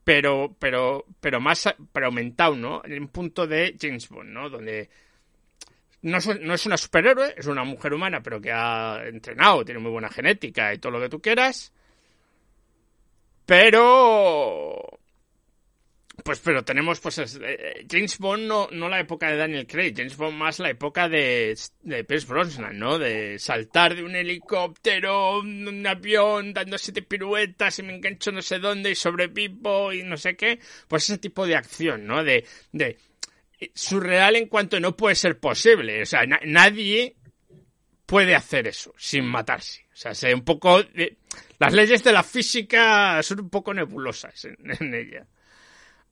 pero 0.05 0.55
pero 0.57 1.05
pero 1.19 1.41
más 1.41 1.75
pero 1.91 2.05
aumentado, 2.05 2.55
¿no? 2.55 2.81
En 2.85 3.01
un 3.01 3.09
punto 3.09 3.45
de 3.45 3.75
James 3.77 4.07
Bond, 4.07 4.29
¿no? 4.29 4.49
Donde 4.49 4.89
no 6.01 6.17
no 6.39 6.53
es 6.53 6.65
una 6.65 6.77
superhéroe, 6.77 7.35
es 7.35 7.47
una 7.47 7.65
mujer 7.65 7.93
humana, 7.93 8.23
pero 8.23 8.39
que 8.39 8.53
ha 8.53 9.03
entrenado, 9.05 9.65
tiene 9.65 9.81
muy 9.81 9.91
buena 9.91 10.07
genética 10.09 10.73
y 10.73 10.77
todo 10.79 10.93
lo 10.93 11.01
que 11.01 11.09
tú 11.09 11.21
quieras. 11.21 11.73
Pero. 13.45 15.02
Pues, 16.23 16.39
pero 16.39 16.63
tenemos, 16.63 16.99
pues, 17.01 17.17
es- 17.17 17.39
eh, 17.43 17.85
James 17.89 18.17
Bond 18.17 18.43
no, 18.47 18.69
no 18.71 18.87
la 18.87 18.99
época 19.01 19.29
de 19.29 19.35
Daniel 19.35 19.67
Craig, 19.67 19.93
James 19.95 20.15
Bond 20.15 20.37
más 20.37 20.57
la 20.59 20.69
época 20.69 21.09
de, 21.09 21.57
de 21.81 22.03
Pierce 22.05 22.25
Brosnan, 22.27 22.79
¿no? 22.79 22.97
De 22.97 23.37
saltar 23.39 23.93
de 23.95 24.03
un 24.03 24.15
helicóptero, 24.15 25.39
un, 25.39 25.85
avión, 25.85 26.53
dando 26.53 26.77
siete 26.77 27.01
piruetas 27.01 27.77
y 27.79 27.83
me 27.83 27.95
engancho 27.95 28.31
no 28.31 28.41
sé 28.41 28.59
dónde 28.59 28.91
y 28.91 28.95
sobrevivo 28.95 29.91
y 29.91 30.03
no 30.03 30.15
sé 30.15 30.35
qué. 30.37 30.59
Pues 30.87 31.03
ese 31.03 31.17
tipo 31.17 31.45
de 31.45 31.57
acción, 31.57 32.05
¿no? 32.07 32.23
De, 32.23 32.45
de 32.71 32.97
surreal 33.73 34.35
en 34.37 34.47
cuanto 34.47 34.79
no 34.79 34.95
puede 34.95 35.15
ser 35.15 35.39
posible. 35.39 36.01
O 36.01 36.05
sea, 36.05 36.25
na- 36.25 36.39
nadie 36.45 37.15
puede 38.05 38.35
hacer 38.35 38.67
eso 38.67 38.93
sin 38.97 39.25
matarse. 39.25 39.85
O 39.93 39.95
sea, 39.95 40.13
se 40.15 40.33
un 40.33 40.43
poco... 40.45 40.83
de- 40.83 41.17
las 41.59 41.73
leyes 41.73 42.03
de 42.03 42.11
la 42.11 42.23
física 42.23 43.21
son 43.23 43.41
un 43.41 43.49
poco 43.49 43.73
nebulosas 43.73 44.45
en, 44.45 44.57
en 44.79 44.93
ella. 44.93 45.25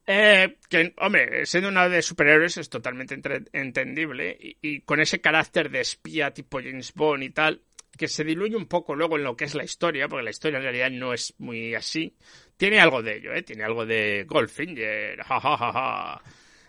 Eh, 0.08 0.58
que, 0.68 0.94
hombre, 0.98 1.46
siendo 1.46 1.70
una 1.70 1.88
de 1.88 2.02
superhéroes 2.02 2.58
es 2.58 2.70
totalmente 2.70 3.20
entendible 3.54 4.38
y, 4.62 4.82
con 4.82 5.00
ese 5.00 5.22
carácter 5.22 5.70
de 5.70 5.82
espía 5.82 6.34
tipo 6.34 6.60
James 6.60 6.94
Bond 6.94 7.24
y 7.24 7.30
tal, 7.30 7.62
que 7.98 8.08
se 8.08 8.24
diluye 8.24 8.56
un 8.56 8.68
poco 8.68 8.96
luego 8.96 9.18
en 9.18 9.24
lo 9.24 9.36
que 9.38 9.46
es 9.46 9.56
la 9.56 9.64
historia, 9.64 10.08
porque 10.08 10.24
la 10.24 10.32
historia 10.32 10.58
en 10.58 10.64
realidad 10.64 10.90
no 10.92 11.14
es 11.14 11.36
muy 11.38 11.76
así. 11.76 12.16
Tiene 12.58 12.80
algo 12.80 13.02
de 13.04 13.18
ello, 13.18 13.34
¿eh? 13.34 13.44
Tiene 13.44 13.64
algo 13.64 13.86
de 13.86 14.26
Goldfinger, 14.28 15.22
ja, 15.24 15.40
ja, 15.40 15.58
ja, 15.58 15.74
ja, 15.74 16.22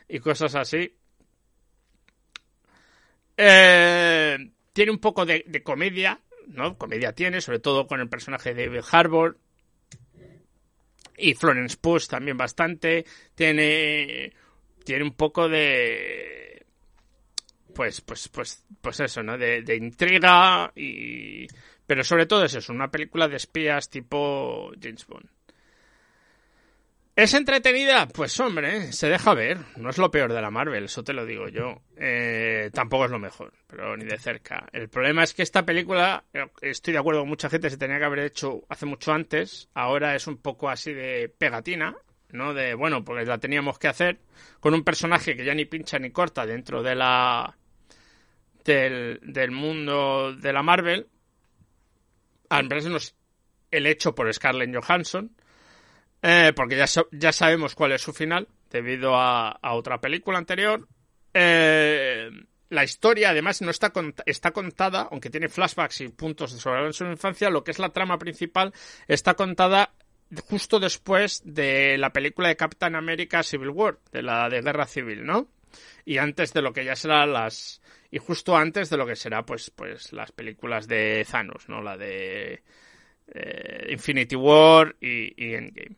y 0.08 0.18
cosas 0.20 0.54
así. 0.54 0.94
Eh, 3.36 4.38
tiene 4.72 4.90
un 4.90 4.98
poco 4.98 5.24
de, 5.24 5.44
de 5.46 5.62
comedia, 5.62 6.20
¿no? 6.48 6.76
Comedia 6.76 7.12
tiene, 7.12 7.40
sobre 7.40 7.60
todo 7.60 7.86
con 7.86 8.00
el 8.00 8.08
personaje 8.08 8.54
de 8.54 8.66
David 8.66 8.84
Harbour. 8.90 9.38
Y 11.16 11.34
Florence 11.34 11.76
Pugh 11.80 12.06
también 12.08 12.36
bastante. 12.36 13.04
Tiene. 13.34 14.32
Tiene 14.84 15.04
un 15.04 15.14
poco 15.14 15.48
de. 15.48 16.64
Pues, 17.74 18.00
pues, 18.00 18.28
pues, 18.28 18.64
pues 18.80 19.00
eso, 19.00 19.22
¿no? 19.22 19.38
De, 19.38 19.62
de 19.62 19.76
intriga 19.76 20.72
y. 20.74 21.46
Pero 21.86 22.04
sobre 22.04 22.26
todo 22.26 22.44
es 22.44 22.54
eso, 22.54 22.72
una 22.72 22.90
película 22.90 23.28
de 23.28 23.36
espías 23.36 23.90
tipo 23.90 24.72
James 24.80 25.06
Bond. 25.06 25.28
¿Es 27.14 27.34
entretenida? 27.34 28.08
Pues 28.08 28.40
hombre, 28.40 28.90
se 28.92 29.08
deja 29.08 29.34
ver. 29.34 29.58
No 29.76 29.90
es 29.90 29.98
lo 29.98 30.10
peor 30.10 30.32
de 30.32 30.40
la 30.40 30.50
Marvel, 30.50 30.84
eso 30.84 31.04
te 31.04 31.12
lo 31.12 31.26
digo 31.26 31.48
yo. 31.48 31.82
Eh, 31.96 32.70
tampoco 32.72 33.04
es 33.04 33.10
lo 33.10 33.18
mejor, 33.18 33.52
pero 33.66 33.96
ni 33.96 34.04
de 34.04 34.18
cerca. 34.18 34.66
El 34.72 34.88
problema 34.88 35.22
es 35.22 35.34
que 35.34 35.42
esta 35.42 35.64
película, 35.64 36.24
eh, 36.32 36.46
estoy 36.62 36.92
de 36.92 36.98
acuerdo 36.98 37.20
con 37.20 37.28
mucha 37.28 37.50
gente, 37.50 37.68
se 37.68 37.76
tenía 37.76 37.98
que 37.98 38.06
haber 38.06 38.20
hecho 38.20 38.62
hace 38.68 38.86
mucho 38.86 39.12
antes. 39.12 39.68
Ahora 39.74 40.14
es 40.14 40.26
un 40.26 40.38
poco 40.38 40.70
así 40.70 40.94
de 40.94 41.28
pegatina. 41.28 41.94
¿no? 42.32 42.54
De, 42.54 42.74
bueno, 42.74 43.04
pues 43.04 43.28
la 43.28 43.38
teníamos 43.38 43.78
que 43.78 43.88
hacer 43.88 44.18
con 44.58 44.74
un 44.74 44.82
personaje 44.82 45.36
que 45.36 45.44
ya 45.44 45.54
ni 45.54 45.66
pincha 45.66 45.98
ni 45.98 46.10
corta 46.10 46.46
dentro 46.46 46.82
de 46.82 46.94
la 46.94 47.56
del, 48.64 49.20
del 49.22 49.50
mundo 49.50 50.34
de 50.34 50.52
la 50.52 50.62
Marvel. 50.62 51.08
Al 52.48 52.68
menos 52.68 53.14
el 53.70 53.86
hecho 53.86 54.14
por 54.14 54.32
Scarlett 54.32 54.74
Johansson, 54.74 55.34
eh, 56.22 56.52
porque 56.54 56.76
ya, 56.76 56.86
ya 57.10 57.32
sabemos 57.32 57.74
cuál 57.74 57.92
es 57.92 58.02
su 58.02 58.12
final, 58.12 58.48
debido 58.70 59.16
a, 59.16 59.50
a 59.50 59.74
otra 59.74 60.00
película 60.00 60.38
anterior. 60.38 60.88
Eh, 61.34 62.30
la 62.70 62.84
historia, 62.84 63.30
además, 63.30 63.60
no 63.60 63.70
está, 63.70 63.92
está 64.24 64.52
contada, 64.52 65.08
aunque 65.10 65.28
tiene 65.28 65.48
flashbacks 65.48 66.00
y 66.00 66.08
puntos 66.08 66.52
sobre 66.52 66.92
su 66.92 67.04
infancia, 67.04 67.50
lo 67.50 67.64
que 67.64 67.70
es 67.70 67.78
la 67.78 67.90
trama 67.90 68.18
principal 68.18 68.72
está 69.06 69.34
contada 69.34 69.92
justo 70.48 70.80
después 70.80 71.42
de 71.44 71.98
la 71.98 72.14
película 72.14 72.48
de 72.48 72.56
Captain 72.56 72.94
America 72.94 73.42
Civil 73.42 73.68
War, 73.70 73.98
de 74.10 74.22
la 74.22 74.48
de 74.48 74.62
Guerra 74.62 74.86
Civil, 74.86 75.24
¿no? 75.24 75.48
Y 76.04 76.18
antes 76.18 76.52
de 76.52 76.62
lo 76.62 76.72
que 76.72 76.84
ya 76.84 76.96
será 76.96 77.26
las 77.26 77.82
y 78.10 78.18
justo 78.18 78.56
antes 78.56 78.90
de 78.90 78.96
lo 78.96 79.06
que 79.06 79.16
será 79.16 79.44
pues 79.44 79.70
pues 79.70 80.12
las 80.12 80.32
películas 80.32 80.88
de 80.88 81.26
Thanos, 81.30 81.68
¿no? 81.68 81.82
La 81.82 81.96
de 81.96 82.62
eh, 83.34 83.86
Infinity 83.90 84.36
War 84.36 84.96
y, 85.00 85.54
Endgame. 85.54 85.96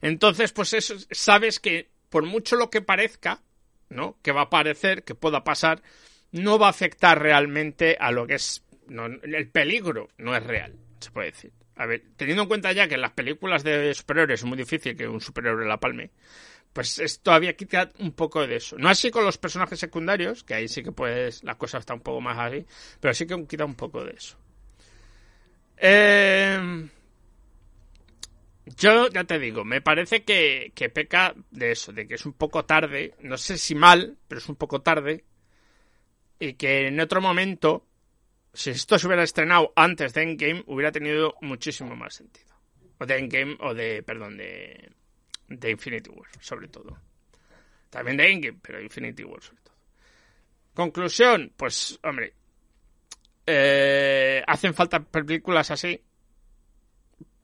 Entonces, 0.00 0.52
pues 0.52 0.72
eso, 0.72 0.94
sabes 1.10 1.60
que 1.60 1.90
por 2.08 2.24
mucho 2.24 2.56
lo 2.56 2.70
que 2.70 2.82
parezca, 2.82 3.42
¿no? 3.88 4.18
Que 4.22 4.32
va 4.32 4.42
a 4.42 4.50
parecer, 4.50 5.04
que 5.04 5.14
pueda 5.14 5.44
pasar, 5.44 5.82
no 6.32 6.58
va 6.58 6.66
a 6.66 6.70
afectar 6.70 7.20
realmente 7.20 7.96
a 7.98 8.10
lo 8.10 8.26
que 8.26 8.34
es. 8.34 8.62
No, 8.88 9.06
el 9.06 9.48
peligro 9.48 10.08
no 10.18 10.36
es 10.36 10.44
real, 10.44 10.74
se 11.00 11.10
puede 11.10 11.32
decir. 11.32 11.52
A 11.74 11.86
ver, 11.86 12.02
teniendo 12.16 12.42
en 12.42 12.48
cuenta 12.48 12.72
ya 12.72 12.88
que 12.88 12.94
en 12.94 13.02
las 13.02 13.12
películas 13.12 13.62
de 13.62 13.92
superhéroes 13.92 14.40
es 14.40 14.46
muy 14.46 14.56
difícil 14.56 14.96
que 14.96 15.06
un 15.08 15.20
superhéroe 15.20 15.66
la 15.66 15.78
palme, 15.78 16.10
pues 16.72 16.98
es, 16.98 17.20
todavía 17.20 17.56
quita 17.56 17.90
un 17.98 18.12
poco 18.12 18.46
de 18.46 18.56
eso. 18.56 18.76
No 18.78 18.88
así 18.88 19.10
con 19.10 19.24
los 19.24 19.38
personajes 19.38 19.78
secundarios, 19.78 20.44
que 20.44 20.54
ahí 20.54 20.68
sí 20.68 20.82
que 20.82 20.92
puedes, 20.92 21.42
la 21.44 21.56
cosa 21.56 21.78
está 21.78 21.94
un 21.94 22.00
poco 22.00 22.20
más 22.20 22.38
así, 22.38 22.64
pero 23.00 23.12
sí 23.12 23.26
que 23.26 23.46
quita 23.46 23.64
un 23.64 23.74
poco 23.74 24.04
de 24.04 24.12
eso. 24.12 24.38
Eh, 25.76 26.88
yo 28.66 29.08
ya 29.08 29.24
te 29.24 29.38
digo, 29.38 29.64
me 29.64 29.80
parece 29.80 30.24
que, 30.24 30.72
que 30.74 30.88
peca 30.88 31.34
de 31.50 31.70
eso, 31.72 31.92
de 31.92 32.08
que 32.08 32.14
es 32.14 32.26
un 32.26 32.32
poco 32.32 32.64
tarde, 32.64 33.14
no 33.20 33.36
sé 33.36 33.58
si 33.58 33.74
mal, 33.76 34.16
pero 34.26 34.40
es 34.40 34.48
un 34.48 34.56
poco 34.56 34.82
tarde, 34.82 35.24
y 36.40 36.54
que 36.54 36.88
en 36.88 36.98
otro 36.98 37.20
momento, 37.20 37.86
si 38.52 38.70
esto 38.70 38.98
se 38.98 39.06
hubiera 39.06 39.22
estrenado 39.22 39.72
antes 39.76 40.12
de 40.14 40.22
Endgame, 40.22 40.64
hubiera 40.66 40.90
tenido 40.90 41.36
muchísimo 41.42 41.94
más 41.94 42.14
sentido. 42.14 42.46
O 42.98 43.06
de 43.06 43.18
Endgame, 43.18 43.56
o 43.60 43.72
de, 43.72 44.02
perdón, 44.02 44.36
de, 44.36 44.90
de 45.48 45.70
Infinity 45.70 46.10
War, 46.10 46.28
sobre 46.40 46.66
todo. 46.68 46.98
También 47.88 48.16
de 48.16 48.32
Endgame, 48.32 48.58
pero 48.60 48.82
Infinity 48.82 49.22
War, 49.22 49.42
sobre 49.42 49.62
todo. 49.62 49.76
Conclusión, 50.74 51.52
pues, 51.56 51.98
hombre, 52.02 52.34
eh, 53.46 54.42
hacen 54.46 54.74
falta 54.74 55.00
películas 55.00 55.70
así, 55.70 56.02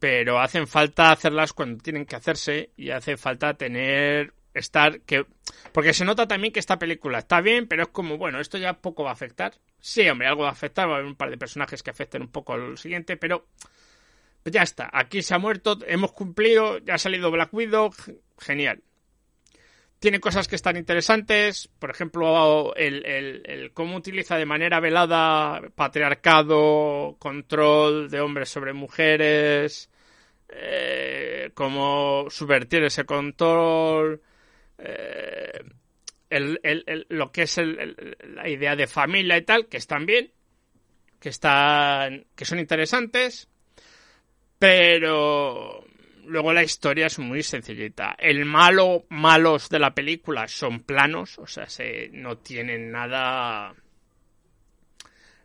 pero 0.03 0.41
hacen 0.41 0.67
falta 0.67 1.13
hacerlas 1.13 1.53
cuando 1.53 1.81
tienen 1.81 2.07
que 2.07 2.17
hacerse 2.17 2.71
y 2.77 2.91
hace 2.91 3.17
falta 3.17 3.55
tener 3.55 4.35
estar 4.53 5.01
que 5.03 5.27
porque 5.71 5.95
se 5.95 6.05
nota 6.05 6.27
también 6.27 6.53
que 6.53 6.59
esta 6.59 6.77
película 6.77 7.21
está 7.21 7.41
bien 7.41 7.69
pero 7.69 7.85
es 7.85 7.89
como 7.91 8.19
bueno 8.19 8.41
esto 8.41 8.59
ya 8.59 8.81
poco 8.81 9.05
va 9.05 9.11
a 9.11 9.13
afectar. 9.13 9.53
Sí 9.79 10.09
hombre 10.09 10.27
algo 10.27 10.43
va 10.43 10.49
a 10.49 10.53
afectar 10.53 10.89
va 10.89 10.95
a 10.95 10.97
haber 10.97 11.07
un 11.07 11.15
par 11.15 11.31
de 11.31 11.39
personajes 11.39 11.85
que 11.85 11.91
afecten 11.91 12.23
un 12.23 12.33
poco 12.33 12.57
lo 12.57 12.77
siguiente 12.77 13.17
pero 13.17 13.47
ya 14.45 14.65
está 14.65 14.91
aquí 14.93 15.23
se 15.23 15.35
ha 15.35 15.39
muerto 15.39 15.79
hemos 15.87 16.11
cumplido 16.11 16.79
ya 16.79 16.95
ha 16.95 16.99
salido 16.99 17.31
Black 17.31 17.55
Widow 17.55 17.95
genial. 18.41 18.83
Tiene 20.01 20.19
cosas 20.19 20.49
que 20.49 20.57
están 20.57 20.77
interesantes 20.77 21.69
por 21.79 21.91
ejemplo 21.91 22.75
el, 22.75 23.07
el, 23.07 23.43
el 23.45 23.73
cómo 23.73 23.95
utiliza 23.95 24.37
de 24.37 24.47
manera 24.47 24.81
velada 24.81 25.63
patriarcado 25.77 27.15
control 27.21 28.11
de 28.11 28.21
hombres 28.21 28.49
sobre 28.49 28.73
mujeres 28.73 29.91
eh, 30.55 31.51
cómo 31.55 32.27
subvertir 32.29 32.85
ese 32.85 33.05
control, 33.05 34.21
eh, 34.79 35.65
lo 37.09 37.31
que 37.31 37.43
es 37.43 37.59
la 37.59 38.49
idea 38.49 38.77
de 38.77 38.87
familia 38.87 39.37
y 39.37 39.43
tal, 39.43 39.67
que 39.67 39.77
están 39.77 40.07
bien, 40.07 40.31
que 41.21 41.29
están, 41.29 42.27
que 42.35 42.45
son 42.45 42.59
interesantes, 42.59 43.49
pero 44.59 45.85
luego 46.25 46.53
la 46.53 46.63
historia 46.63 47.07
es 47.07 47.19
muy 47.19 47.43
sencillita. 47.43 48.15
El 48.19 48.45
malo, 48.45 49.05
malos 49.09 49.69
de 49.69 49.79
la 49.79 49.95
película 49.95 50.49
son 50.49 50.81
planos, 50.81 51.39
o 51.39 51.47
sea, 51.47 51.69
se, 51.69 52.09
no 52.13 52.39
tienen 52.39 52.91
nada, 52.91 53.75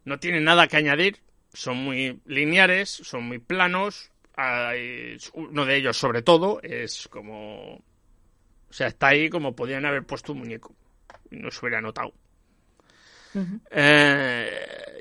no 0.06 0.20
tienen 0.20 0.44
nada 0.44 0.68
que 0.68 0.78
añadir, 0.78 1.18
son 1.54 1.78
muy 1.78 2.22
lineares, 2.26 2.90
son 2.90 3.24
muy 3.24 3.40
planos, 3.40 4.12
uno 5.34 5.66
de 5.66 5.76
ellos 5.76 5.98
sobre 5.98 6.22
todo 6.22 6.60
es 6.62 7.08
como 7.08 7.76
o 7.76 8.74
sea 8.74 8.88
está 8.88 9.08
ahí 9.08 9.30
como 9.30 9.56
podían 9.56 9.86
haber 9.86 10.06
puesto 10.06 10.34
un 10.34 10.40
muñeco 10.40 10.76
y 11.32 11.38
no 11.38 11.50
se 11.52 11.60
hubiera 11.62 11.82
notado. 11.82 12.14
Eh, 13.70 14.50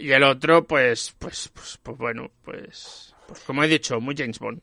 y 0.01 0.11
el 0.11 0.23
otro 0.23 0.67
pues, 0.67 1.15
pues 1.19 1.49
pues 1.49 1.79
pues 1.83 1.97
bueno 1.97 2.31
pues 2.43 3.15
pues 3.27 3.41
como 3.41 3.65
he 3.65 3.69
dicho 3.69 4.01
muy 4.01 4.15
James 4.17 4.39
Bond. 4.39 4.61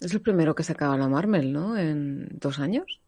Es 0.00 0.12
el 0.12 0.20
primero 0.20 0.54
que 0.54 0.62
sacaba 0.62 0.96
la 0.96 1.08
Marvel 1.08 1.52
no 1.52 1.76
en 1.76 2.28
dos 2.32 2.58
años. 2.58 3.00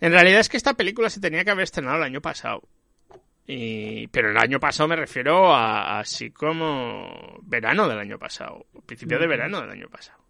En 0.00 0.12
realidad 0.12 0.40
es 0.40 0.48
que 0.48 0.56
esta 0.56 0.74
película 0.74 1.10
se 1.10 1.20
tenía 1.20 1.44
que 1.44 1.50
haber 1.50 1.64
estrenado 1.64 1.96
el 1.96 2.02
año 2.02 2.20
pasado 2.20 2.62
y, 3.46 4.06
pero 4.08 4.30
el 4.30 4.36
año 4.36 4.60
pasado 4.60 4.88
me 4.88 4.96
refiero 4.96 5.52
a 5.52 5.98
así 6.00 6.30
como 6.30 7.40
verano 7.42 7.88
del 7.88 7.98
año 7.98 8.18
pasado, 8.18 8.66
principio 8.86 9.18
de 9.18 9.26
verano 9.26 9.60
del 9.60 9.70
año 9.70 9.88
pasado. 9.88 10.20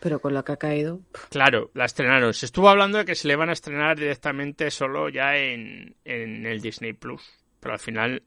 Pero 0.00 0.18
con 0.18 0.34
la 0.34 0.42
que 0.42 0.52
ha 0.52 0.56
caído. 0.56 1.00
Claro, 1.30 1.70
la 1.72 1.86
estrenaron. 1.86 2.34
Se 2.34 2.44
estuvo 2.44 2.68
hablando 2.68 2.98
de 2.98 3.04
que 3.06 3.14
se 3.14 3.26
le 3.26 3.36
van 3.36 3.48
a 3.48 3.54
estrenar 3.54 3.98
directamente 3.98 4.70
solo 4.70 5.08
ya 5.08 5.36
en, 5.36 5.96
en 6.04 6.44
el 6.44 6.60
Disney 6.60 6.92
Plus. 6.92 7.22
Pero 7.58 7.72
al 7.72 7.80
final 7.80 8.22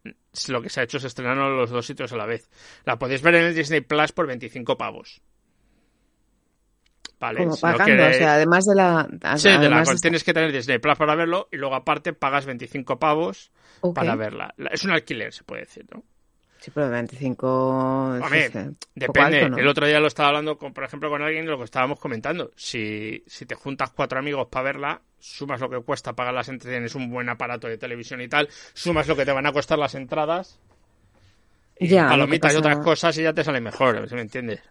lo 0.50 0.62
que 0.62 0.70
se 0.70 0.80
ha 0.80 0.84
hecho 0.84 0.98
es 0.98 1.04
estrenar 1.04 1.38
los 1.38 1.70
dos 1.70 1.86
sitios 1.86 2.12
a 2.14 2.18
la 2.18 2.26
vez. 2.26 2.50
La 2.86 2.98
podéis 2.98 3.22
ver 3.22 3.36
en 3.36 3.46
el 3.46 3.56
Disney 3.56 3.82
Plus 3.82 4.12
por 4.12 4.26
25 4.26 4.76
pavos. 4.76 5.22
Vale, 7.20 7.40
Como 7.40 7.58
pagando, 7.58 8.08
o 8.08 8.14
sea, 8.14 8.34
además 8.34 8.66
de 8.66 8.76
la... 8.76 9.08
Sí, 9.38 9.50
de 9.50 9.70
la, 9.70 9.84
tienes 10.02 10.24
que 10.24 10.34
tener 10.34 10.52
Disney 10.52 10.78
Plus 10.78 10.98
para 10.98 11.16
verlo 11.16 11.48
y 11.52 11.58
luego 11.58 11.76
aparte 11.76 12.14
pagas 12.14 12.46
25 12.46 13.00
pavos 13.00 13.52
para 13.94 14.16
verla. 14.16 14.54
Es 14.72 14.84
un 14.84 14.92
alquiler, 14.92 15.34
se 15.34 15.44
puede 15.44 15.62
decir, 15.62 15.86
¿no? 15.94 16.04
Sí, 16.60 16.72
pero 16.74 16.90
25... 16.90 18.20
depende. 18.96 19.40
El 19.62 19.68
otro 19.68 19.86
día 19.86 20.00
lo 20.00 20.08
estaba 20.08 20.30
hablando, 20.30 20.58
con, 20.58 20.74
por 20.74 20.84
ejemplo, 20.84 21.10
con 21.10 21.22
alguien 21.22 21.46
lo 21.46 21.58
que 21.58 21.66
estábamos 21.66 22.00
comentando. 22.00 22.52
Si, 22.56 23.24
si 23.28 23.46
te 23.46 23.56
juntas 23.56 23.92
cuatro 23.92 24.18
amigos 24.20 24.48
para 24.50 24.64
verla, 24.64 25.02
sumas 25.20 25.62
lo 25.62 25.70
que 25.70 25.80
cuesta 25.82 26.14
pagar 26.14 26.34
las 26.34 26.50
entradas, 26.50 26.74
tienes 26.74 26.96
un 26.96 27.10
buen 27.10 27.30
aparato 27.30 27.68
de 27.68 27.78
televisión 27.78 28.22
y 28.22 28.28
tal, 28.28 28.50
sumas 28.74 29.08
lo 29.08 29.16
que 29.16 29.26
te 29.26 29.32
van 29.32 29.46
a 29.46 29.52
costar 29.52 29.78
las 29.78 29.94
entradas, 29.96 30.60
y 31.80 31.88
ya, 31.88 32.08
palomitas 32.08 32.54
y 32.54 32.58
otras 32.58 32.80
cosas 32.80 33.18
y 33.18 33.24
ya 33.24 33.34
te 33.34 33.44
sale 33.44 33.62
mejor, 33.62 34.12
me 34.12 34.22
entiendes? 34.22 34.62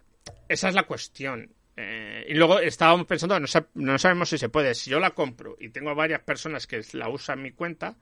Esa 0.47 0.69
es 0.69 0.75
la 0.75 0.83
cuestión. 0.83 1.49
Eh, 1.75 2.25
y 2.29 2.33
luego 2.33 2.59
estábamos 2.59 3.05
pensando, 3.05 3.39
no, 3.39 3.47
no, 3.75 3.99
sabemos 3.99 4.29
si 4.29 4.37
se 4.37 4.49
puede. 4.49 4.73
Si 4.73 4.89
yo 4.89 4.99
la 4.99 5.11
compro 5.11 5.55
y 5.59 5.69
tengo 5.69 5.93
varias 5.93 6.21
personas 6.21 6.65
que 6.67 6.81
la 6.93 7.09
usan 7.09 7.41
mi 7.41 7.51
cuenta, 7.51 7.95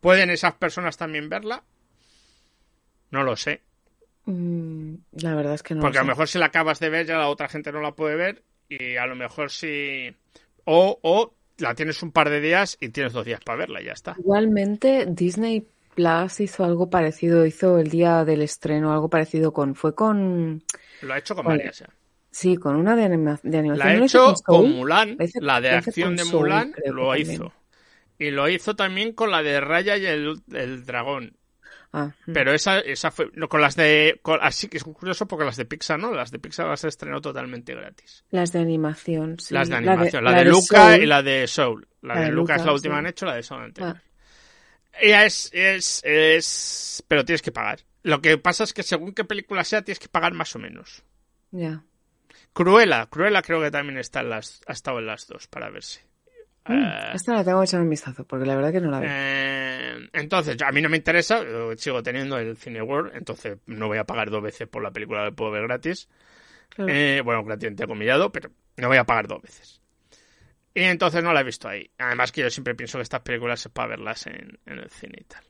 ¿pueden 0.00 0.30
esas 0.30 0.54
personas 0.54 0.96
también 0.96 1.28
verla? 1.28 1.62
No 3.10 3.22
lo 3.22 3.36
sé. 3.36 3.62
Mm, 4.26 4.94
la 5.12 5.34
verdad 5.34 5.54
es 5.54 5.62
que 5.62 5.74
no. 5.74 5.80
Porque 5.80 5.98
a 5.98 6.02
lo 6.02 6.08
mejor 6.08 6.28
si 6.28 6.38
la 6.38 6.46
acabas 6.46 6.80
de 6.80 6.90
ver 6.90 7.06
ya 7.06 7.16
la 7.16 7.28
otra 7.28 7.48
gente 7.48 7.72
no 7.72 7.80
la 7.80 7.92
puede 7.92 8.16
ver 8.16 8.42
y 8.68 8.96
a 8.96 9.06
lo 9.06 9.14
mejor 9.14 9.50
si... 9.50 10.14
O, 10.64 10.98
o 11.02 11.34
la 11.58 11.74
tienes 11.74 12.02
un 12.02 12.10
par 12.10 12.28
de 12.28 12.40
días 12.40 12.76
y 12.80 12.88
tienes 12.88 13.12
dos 13.12 13.24
días 13.24 13.40
para 13.44 13.58
verla 13.58 13.80
y 13.80 13.86
ya 13.86 13.92
está. 13.92 14.16
Igualmente 14.18 15.06
Disney 15.08 15.66
Plus 15.94 16.40
hizo 16.40 16.64
algo 16.64 16.90
parecido, 16.90 17.46
hizo 17.46 17.78
el 17.78 17.88
día 17.88 18.24
del 18.24 18.42
estreno 18.42 18.92
algo 18.92 19.08
parecido 19.08 19.52
con... 19.52 19.74
Fue 19.74 19.94
con... 19.94 20.62
Lo 21.02 21.14
ha 21.14 21.18
hecho 21.18 21.34
con 21.34 21.46
varias 21.46 21.78
ya. 21.78 21.88
Sí, 22.30 22.56
con 22.56 22.76
una 22.76 22.94
de, 22.94 23.04
animación. 23.04 23.78
La 23.78 23.86
ha 23.86 23.94
hecho 23.94 24.34
con, 24.44 24.70
Mulan, 24.70 25.16
la 25.40 25.58
de 25.58 25.70
acción 25.70 26.16
de 26.16 26.24
Mulan 26.24 26.74
lo 26.84 27.16
hizo. 27.16 27.50
Y 28.18 28.30
lo 28.30 28.48
hizo 28.48 28.76
también 28.76 29.12
con 29.12 29.30
la 29.30 29.42
de 29.42 29.60
Raya 29.60 29.96
y 29.96 30.06
el, 30.06 30.84
dragón. 30.86 31.36
Ah, 31.92 32.12
mm. 32.26 32.32
Pero 32.32 32.52
esa, 32.52 32.80
esa 32.80 33.10
fue. 33.10 33.30
No, 33.34 33.48
con 33.48 33.60
las 33.60 33.76
de. 33.76 34.20
así 34.40 34.68
que 34.68 34.78
es 34.78 34.84
curioso 34.84 35.26
porque 35.26 35.44
las 35.44 35.56
de 35.56 35.64
Pixar, 35.64 35.98
¿no? 35.98 36.12
Las 36.12 36.30
de 36.30 36.38
Pixar 36.38 36.66
las 36.66 36.84
estrenó 36.84 37.20
totalmente 37.20 37.74
gratis. 37.74 38.24
Las 38.30 38.52
de 38.52 38.60
animación, 38.60 39.38
sí. 39.38 39.54
Las 39.54 39.68
de 39.68 39.76
animación. 39.76 40.24
La 40.24 40.32
de, 40.32 40.44
Luca 40.44 40.96
y 40.96 41.06
la 41.06 41.22
de 41.22 41.46
Soul. 41.46 41.86
La, 42.02 42.20
de, 42.20 42.30
Luca, 42.30 42.56
es 42.56 42.64
la 42.64 42.72
última 42.72 42.98
han 42.98 43.06
hecho, 43.06 43.26
la 43.26 43.34
de 43.34 43.42
Soul 43.42 43.62
anterior. 43.62 43.96
Ah. 43.96 44.02
Ella 44.98 45.24
es, 45.24 45.50
es, 45.52 46.02
es. 46.04 47.04
Pero 47.06 47.24
tienes 47.24 47.42
que 47.42 47.52
pagar. 47.52 47.80
Lo 48.02 48.22
que 48.22 48.38
pasa 48.38 48.64
es 48.64 48.72
que 48.72 48.82
según 48.82 49.12
qué 49.12 49.24
película 49.24 49.64
sea, 49.64 49.82
tienes 49.82 49.98
que 49.98 50.08
pagar 50.08 50.32
más 50.32 50.54
o 50.54 50.58
menos. 50.58 51.02
Ya. 51.50 51.82
Cruella, 52.52 53.06
Cruella 53.06 53.42
creo 53.42 53.60
que 53.60 53.70
también 53.70 53.98
está 53.98 54.20
en 54.20 54.30
las, 54.30 54.62
ha 54.66 54.72
estado 54.72 54.98
en 54.98 55.06
las 55.06 55.26
dos 55.26 55.46
para 55.46 55.68
verse. 55.68 56.00
Mm, 56.68 57.14
esta 57.14 57.34
la 57.34 57.44
tengo 57.44 57.60
que 57.60 57.64
echar 57.66 57.80
un 57.80 57.90
vistazo, 57.90 58.24
porque 58.24 58.46
la 58.46 58.56
verdad 58.56 58.72
que 58.72 58.80
no 58.80 58.90
la 58.90 59.00
veo. 59.00 59.10
eh, 59.12 60.08
entonces, 60.12 60.60
a 60.62 60.72
mí 60.72 60.82
no 60.82 60.88
me 60.88 60.96
interesa, 60.96 61.42
sigo 61.76 62.02
teniendo 62.02 62.38
el 62.38 62.56
Cineworld, 62.56 63.14
entonces 63.16 63.58
no 63.66 63.88
voy 63.88 63.98
a 63.98 64.04
pagar 64.04 64.30
dos 64.30 64.42
veces 64.42 64.68
por 64.68 64.82
la 64.82 64.90
película 64.90 65.24
que 65.24 65.32
puedo 65.32 65.50
ver 65.50 65.62
gratis. 65.62 66.08
Claro. 66.68 66.92
Eh, 66.92 67.20
bueno, 67.24 67.44
gratis 67.44 67.68
entrecomillado, 67.68 68.32
pero 68.32 68.50
no 68.76 68.88
voy 68.88 68.96
a 68.96 69.04
pagar 69.04 69.28
dos 69.28 69.42
veces. 69.42 69.80
Y 70.74 70.82
entonces 70.82 71.22
no 71.22 71.32
la 71.32 71.40
he 71.40 71.44
visto 71.44 71.68
ahí. 71.68 71.90
Además 71.98 72.32
que 72.32 72.42
yo 72.42 72.50
siempre 72.50 72.74
pienso 72.74 72.98
que 72.98 73.02
estas 73.02 73.22
películas 73.22 73.64
es 73.64 73.72
para 73.72 73.88
verlas 73.88 74.26
en, 74.26 74.58
en 74.66 74.78
el 74.78 74.90
cine 74.90 75.18
y 75.20 75.24
tal. 75.24 75.42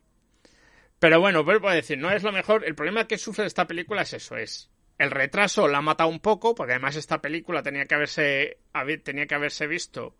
Pero 0.98 1.20
bueno, 1.20 1.42
vuelvo 1.44 1.68
a 1.68 1.74
decir, 1.74 1.98
no 1.98 2.10
es 2.10 2.22
lo 2.22 2.30
mejor. 2.32 2.64
El 2.64 2.74
problema 2.74 3.06
que 3.08 3.18
sufre 3.18 3.44
esta 3.46 3.66
película 3.66 4.02
es 4.02 4.12
eso, 4.12 4.36
es 4.36 4.70
el 4.98 5.10
retraso 5.10 5.68
la 5.68 5.78
ha 5.78 5.82
matado 5.82 6.08
un 6.08 6.20
poco, 6.20 6.54
porque 6.54 6.72
además 6.72 6.96
esta 6.96 7.20
película 7.20 7.62
tenía 7.62 7.84
que 7.84 7.94
haberse, 7.94 8.58
tenía 9.02 9.26
que 9.26 9.34
haberse 9.34 9.66
visto 9.66 10.16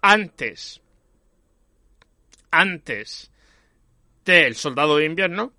antes, 0.00 0.80
antes 2.50 3.30
del 4.24 4.54
Soldado 4.56 4.96
de 4.98 5.04
Invierno, 5.06 5.52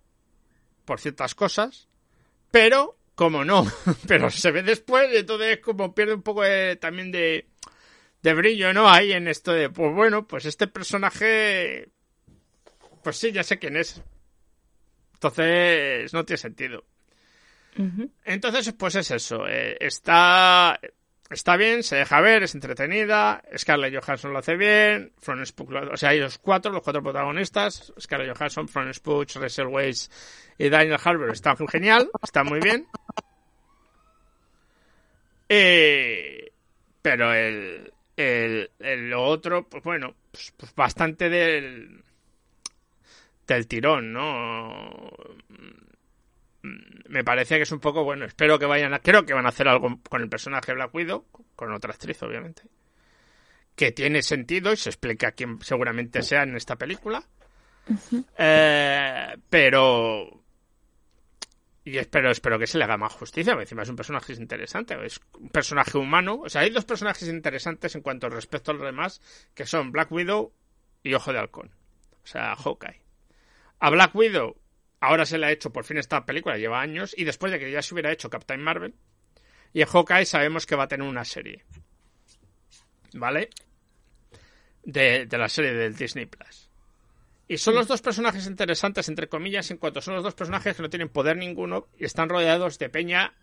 por 0.85 0.99
ciertas 0.99 1.35
cosas, 1.35 1.87
pero 2.51 2.97
como 3.15 3.43
no, 3.43 3.65
pero 4.07 4.29
se 4.29 4.51
ve 4.51 4.63
después, 4.63 5.11
y 5.13 5.17
entonces 5.17 5.59
como 5.59 5.93
pierde 5.93 6.13
un 6.13 6.21
poco 6.23 6.43
de- 6.43 6.75
también 6.77 7.11
de, 7.11 7.47
de 8.21 8.33
brillo, 8.33 8.73
¿no? 8.73 8.89
Ahí 8.89 9.11
en 9.11 9.27
esto 9.27 9.51
de, 9.51 9.69
pues 9.69 9.93
bueno, 9.93 10.25
pues 10.27 10.45
este 10.45 10.67
personaje, 10.67 11.89
pues 13.03 13.17
sí, 13.17 13.31
ya 13.31 13.43
sé 13.43 13.59
quién 13.59 13.75
es. 13.77 14.01
Entonces, 15.15 16.13
no 16.13 16.23
tiene 16.25 16.37
sentido. 16.37 16.85
Entonces, 18.23 18.73
pues 18.77 18.95
es 18.95 19.11
eso. 19.11 19.47
eh, 19.47 19.77
está, 19.79 20.79
está 21.29 21.57
bien, 21.57 21.83
se 21.83 21.95
deja 21.97 22.21
ver, 22.21 22.43
es 22.43 22.55
entretenida. 22.55 23.41
Scarlett 23.57 23.93
Johansson 24.03 24.33
lo 24.33 24.39
hace 24.39 24.55
bien. 24.55 25.13
Pugh, 25.55 25.71
lo- 25.71 25.91
o 25.93 25.97
sea, 25.97 26.09
hay 26.09 26.19
los 26.19 26.37
cuatro, 26.37 26.71
los 26.71 26.81
cuatro 26.81 27.01
protagonistas. 27.03 27.93
Scarlett 27.99 28.35
Johansson, 28.37 28.67
Florence 28.67 28.99
Pugh, 29.01 29.25
Rachel 29.35 29.67
Weisz 29.67 30.09
y 30.57 30.69
Daniel 30.69 30.99
Harbour 31.03 31.31
están 31.31 31.55
genial, 31.67 32.09
está 32.23 32.43
muy 32.43 32.59
bien. 32.59 32.87
Eh, 35.47 36.51
pero 37.01 37.33
el, 37.33 37.91
el, 38.15 38.71
el 38.79 39.09
lo 39.09 39.23
otro, 39.23 39.67
pues 39.67 39.83
bueno, 39.83 40.15
pues, 40.31 40.53
pues 40.55 40.73
bastante 40.75 41.29
del, 41.29 42.03
del 43.47 43.67
tirón, 43.67 44.13
¿no? 44.13 45.11
Me 46.61 47.23
parece 47.23 47.55
que 47.57 47.63
es 47.63 47.71
un 47.71 47.79
poco 47.79 48.03
bueno. 48.03 48.25
Espero 48.25 48.59
que 48.59 48.65
vayan 48.65 48.93
a. 48.93 48.99
Creo 48.99 49.25
que 49.25 49.33
van 49.33 49.45
a 49.45 49.49
hacer 49.49 49.67
algo 49.67 49.99
con 50.09 50.21
el 50.21 50.29
personaje 50.29 50.73
Black 50.73 50.93
Widow, 50.93 51.25
con 51.55 51.73
otra 51.73 51.91
actriz, 51.93 52.21
obviamente. 52.23 52.63
Que 53.75 53.91
tiene 53.91 54.21
sentido 54.21 54.73
y 54.73 54.77
se 54.77 54.89
explica 54.89 55.31
quién 55.31 55.61
seguramente 55.61 56.21
sea 56.21 56.43
en 56.43 56.55
esta 56.55 56.75
película. 56.75 57.23
Eh, 58.37 59.35
pero. 59.49 60.43
Y 61.85 61.97
espero, 61.97 62.29
espero 62.29 62.59
que 62.59 62.67
se 62.67 62.77
le 62.77 62.83
haga 62.83 62.97
más 62.97 63.13
justicia, 63.13 63.53
porque 63.53 63.63
encima 63.63 63.81
es 63.81 63.89
un 63.89 63.95
personaje 63.95 64.33
interesante, 64.33 64.95
es 65.03 65.19
un 65.39 65.49
personaje 65.49 65.97
humano. 65.97 66.41
O 66.43 66.49
sea, 66.49 66.61
hay 66.61 66.69
dos 66.69 66.85
personajes 66.85 67.27
interesantes 67.27 67.95
en 67.95 68.01
cuanto 68.01 68.29
respecto 68.29 68.71
a 68.71 68.73
los 68.75 68.85
demás, 68.85 69.21
que 69.55 69.65
son 69.65 69.91
Black 69.91 70.11
Widow 70.11 70.53
y 71.01 71.13
Ojo 71.15 71.33
de 71.33 71.39
Halcón. 71.39 71.71
O 72.23 72.27
sea, 72.27 72.55
Hawkeye. 72.55 73.01
A 73.79 73.89
Black 73.89 74.13
Widow 74.13 74.55
ahora 74.99 75.25
se 75.25 75.37
le 75.37 75.45
ha 75.47 75.51
hecho 75.51 75.71
por 75.71 75.85
fin 75.85 75.97
esta 75.97 76.25
película, 76.25 76.57
lleva 76.57 76.81
años, 76.81 77.13
y 77.17 77.23
después 77.23 77.51
de 77.51 77.59
que 77.59 77.71
ya 77.71 77.81
se 77.81 77.93
hubiera 77.93 78.11
hecho 78.11 78.29
Captain 78.29 78.61
Marvel, 78.61 78.93
y 79.73 79.81
en 79.81 79.87
Hawkeye 79.87 80.25
sabemos 80.25 80.65
que 80.65 80.75
va 80.75 80.83
a 80.83 80.87
tener 80.87 81.07
una 81.07 81.25
serie. 81.25 81.63
¿Vale? 83.13 83.49
De, 84.83 85.25
de 85.25 85.37
la 85.37 85.49
serie 85.49 85.73
del 85.73 85.95
Disney 85.95 86.25
Plus. 86.25 86.69
Y 87.47 87.57
son 87.57 87.73
los 87.73 87.87
dos 87.87 88.01
personajes 88.01 88.45
interesantes, 88.45 89.09
entre 89.09 89.27
comillas, 89.27 89.71
en 89.71 89.77
cuanto 89.77 90.01
son 90.01 90.13
los 90.13 90.23
dos 90.23 90.35
personajes 90.35 90.75
que 90.75 90.83
no 90.83 90.89
tienen 90.89 91.09
poder 91.09 91.35
ninguno 91.35 91.87
y 91.97 92.05
están 92.05 92.29
rodeados 92.29 92.77
de 92.77 92.89
peña, 92.89 93.33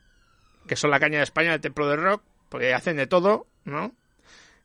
que 0.69 0.77
son 0.77 0.91
la 0.93 1.01
caña 1.01 1.19
de 1.19 1.25
España 1.25 1.51
del 1.51 1.61
Templo 1.61 1.89
del 1.89 2.03
Rock, 2.03 2.23
porque 2.49 2.73
hacen 2.73 2.97
de 2.97 3.09
todo, 3.09 3.49
¿no? 3.65 3.97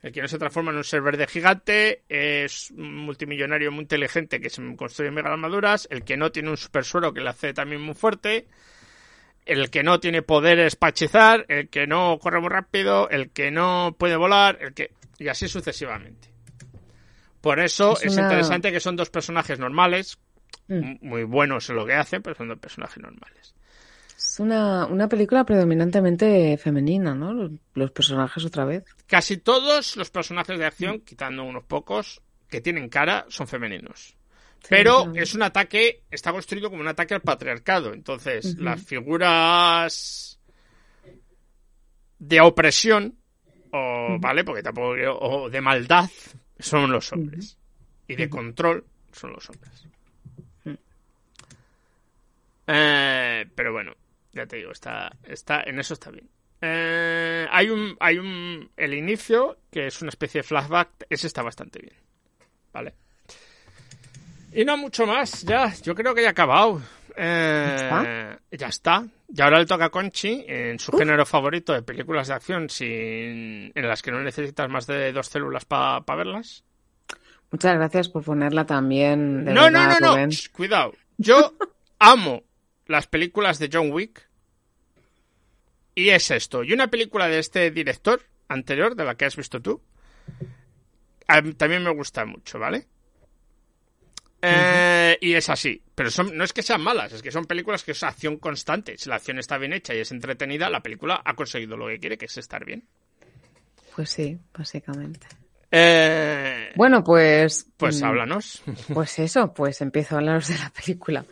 El 0.02 0.10
que 0.12 0.20
no 0.20 0.26
se 0.28 0.38
transforma 0.38 0.72
en 0.72 0.78
un 0.78 0.84
ser 0.84 1.00
verde 1.00 1.26
gigante 1.28 2.02
es 2.08 2.72
un 2.72 2.96
multimillonario 2.96 3.70
muy 3.70 3.82
inteligente 3.82 4.40
que 4.40 4.50
se 4.50 4.60
construye 4.76 5.12
mega 5.12 5.30
armaduras. 5.30 5.86
El 5.90 6.02
que 6.04 6.16
no 6.16 6.32
tiene 6.32 6.50
un 6.50 6.56
super 6.56 6.84
suero 6.84 7.14
que 7.14 7.20
le 7.20 7.28
hace 7.28 7.54
también 7.54 7.80
muy 7.80 7.94
fuerte. 7.94 8.48
El 9.46 9.70
que 9.70 9.82
no 9.84 10.00
tiene 10.00 10.22
poderes 10.22 10.74
para 10.74 10.90
hechizar. 10.90 11.44
El 11.48 11.68
que 11.68 11.86
no 11.86 12.18
corre 12.20 12.40
muy 12.40 12.48
rápido. 12.48 13.08
El 13.10 13.30
que 13.30 13.50
no 13.52 13.94
puede 13.96 14.16
volar. 14.16 14.58
El 14.60 14.74
que. 14.74 14.90
Y 15.18 15.28
así 15.28 15.46
sucesivamente. 15.46 16.30
Por 17.40 17.60
eso 17.60 17.92
Es 17.96 18.04
es, 18.06 18.12
una- 18.14 18.22
interesante 18.22 18.72
que 18.72 18.80
son 18.80 18.96
dos 18.96 19.10
personajes 19.10 19.58
normales. 19.60 20.18
Mm. 20.68 20.94
Muy 21.00 21.24
buenos 21.24 21.68
en 21.70 21.76
lo 21.76 21.86
que 21.86 21.94
hacen, 21.94 22.22
pero 22.22 22.34
son 22.36 22.48
dos 22.48 22.58
personajes 22.58 23.00
normales. 23.02 23.54
Es 24.30 24.40
una, 24.40 24.86
una 24.86 25.08
película 25.08 25.44
predominantemente 25.44 26.56
femenina, 26.56 27.14
¿no? 27.14 27.32
Los, 27.32 27.50
los 27.74 27.90
personajes 27.90 28.44
otra 28.44 28.64
vez. 28.64 28.84
Casi 29.06 29.36
todos 29.36 29.96
los 29.96 30.10
personajes 30.10 30.58
de 30.58 30.64
acción, 30.64 31.00
quitando 31.00 31.44
unos 31.44 31.64
pocos, 31.64 32.22
que 32.48 32.60
tienen 32.60 32.88
cara, 32.88 33.26
son 33.28 33.46
femeninos. 33.46 34.16
Pero 34.68 35.12
es 35.14 35.34
un 35.34 35.42
ataque, 35.42 36.02
está 36.10 36.32
construido 36.32 36.70
como 36.70 36.82
un 36.82 36.88
ataque 36.88 37.14
al 37.14 37.20
patriarcado. 37.20 37.92
Entonces, 37.92 38.56
las 38.58 38.80
figuras 38.82 40.38
de 42.18 42.40
opresión, 42.40 43.16
o, 43.72 44.16
¿vale? 44.20 44.44
Porque 44.44 44.62
tampoco, 44.62 44.94
o 45.20 45.50
de 45.50 45.60
maldad, 45.60 46.08
son 46.58 46.92
los 46.92 47.12
hombres. 47.12 47.58
Y 48.06 48.14
de 48.14 48.28
control 48.30 48.84
son 49.12 49.32
los 49.32 49.50
hombres. 49.50 49.86
Eh, 52.66 53.44
pero 53.54 53.72
bueno, 53.72 53.92
ya 54.32 54.46
te 54.46 54.56
digo, 54.56 54.72
está, 54.72 55.12
está, 55.24 55.62
en 55.64 55.78
eso 55.78 55.94
está 55.94 56.10
bien. 56.10 56.28
Eh, 56.60 57.46
hay 57.50 57.70
un, 57.70 57.96
hay 57.98 58.18
un, 58.18 58.70
el 58.76 58.94
inicio, 58.94 59.58
que 59.70 59.88
es 59.88 60.00
una 60.00 60.10
especie 60.10 60.40
de 60.40 60.48
flashback, 60.48 61.06
ese 61.10 61.26
está 61.26 61.42
bastante 61.42 61.80
bien. 61.80 61.94
¿Vale? 62.72 62.94
Y 64.52 64.64
no 64.64 64.76
mucho 64.76 65.06
más, 65.06 65.42
ya, 65.42 65.72
yo 65.82 65.94
creo 65.94 66.14
que 66.14 66.22
ya 66.22 66.28
ha 66.28 66.32
acabado. 66.32 66.80
Eh, 67.16 68.36
¿Ya 68.50 68.58
Ya 68.58 68.66
está. 68.68 69.04
Y 69.34 69.40
ahora 69.40 69.58
le 69.58 69.66
toca 69.66 69.86
a 69.86 69.90
Conchi 69.90 70.44
en 70.46 70.78
su 70.78 70.92
género 70.92 71.24
favorito 71.24 71.72
de 71.72 71.82
películas 71.82 72.28
de 72.28 72.34
acción 72.34 72.68
sin, 72.68 73.72
en 73.74 73.88
las 73.88 74.02
que 74.02 74.10
no 74.10 74.20
necesitas 74.20 74.68
más 74.68 74.86
de 74.86 75.12
dos 75.12 75.26
células 75.26 75.64
para 75.64 76.00
verlas. 76.16 76.64
Muchas 77.50 77.74
gracias 77.74 78.08
por 78.08 78.24
ponerla 78.24 78.66
también. 78.66 79.44
de 79.44 79.52
no, 79.52 79.70
no, 79.70 79.78
verdad, 79.78 79.98
no, 80.00 80.16
no. 80.16 80.30
Shh, 80.30 80.50
cuidado. 80.50 80.92
Yo 81.16 81.54
amo 81.98 82.44
las 82.92 83.08
películas 83.08 83.58
de 83.58 83.68
John 83.72 83.90
Wick. 83.90 84.28
Y 85.94 86.10
es 86.10 86.30
esto. 86.30 86.62
Y 86.62 86.72
una 86.72 86.88
película 86.88 87.28
de 87.28 87.38
este 87.38 87.70
director 87.70 88.22
anterior, 88.48 88.94
de 88.94 89.04
la 89.04 89.16
que 89.16 89.24
has 89.24 89.36
visto 89.36 89.60
tú, 89.60 89.82
también 91.56 91.82
me 91.82 91.90
gusta 91.90 92.24
mucho, 92.24 92.58
¿vale? 92.58 92.86
Eh, 94.42 95.18
y 95.20 95.34
es 95.34 95.48
así. 95.48 95.82
Pero 95.94 96.10
son, 96.10 96.36
no 96.36 96.44
es 96.44 96.52
que 96.52 96.62
sean 96.62 96.82
malas, 96.82 97.12
es 97.12 97.22
que 97.22 97.30
son 97.30 97.44
películas 97.44 97.84
que 97.84 97.92
es 97.92 98.02
acción 98.02 98.38
constante. 98.38 98.96
Si 98.98 99.08
la 99.08 99.16
acción 99.16 99.38
está 99.38 99.58
bien 99.58 99.72
hecha 99.72 99.94
y 99.94 99.98
es 99.98 100.10
entretenida, 100.10 100.70
la 100.70 100.82
película 100.82 101.22
ha 101.24 101.34
conseguido 101.34 101.76
lo 101.76 101.88
que 101.88 101.98
quiere, 101.98 102.18
que 102.18 102.26
es 102.26 102.36
estar 102.36 102.64
bien. 102.64 102.84
Pues 103.94 104.10
sí, 104.10 104.38
básicamente. 104.52 105.26
Eh, 105.74 106.68
Bueno, 106.76 107.02
pues. 107.02 107.66
pues 107.78 108.00
mm, 108.00 108.04
háblanos. 108.04 108.62
Pues 108.92 109.18
eso, 109.18 109.52
pues 109.54 109.80
empiezo 109.80 110.14
a 110.14 110.18
hablaros 110.18 110.48
de 110.48 110.58
la 110.58 110.70
película. 110.70 111.24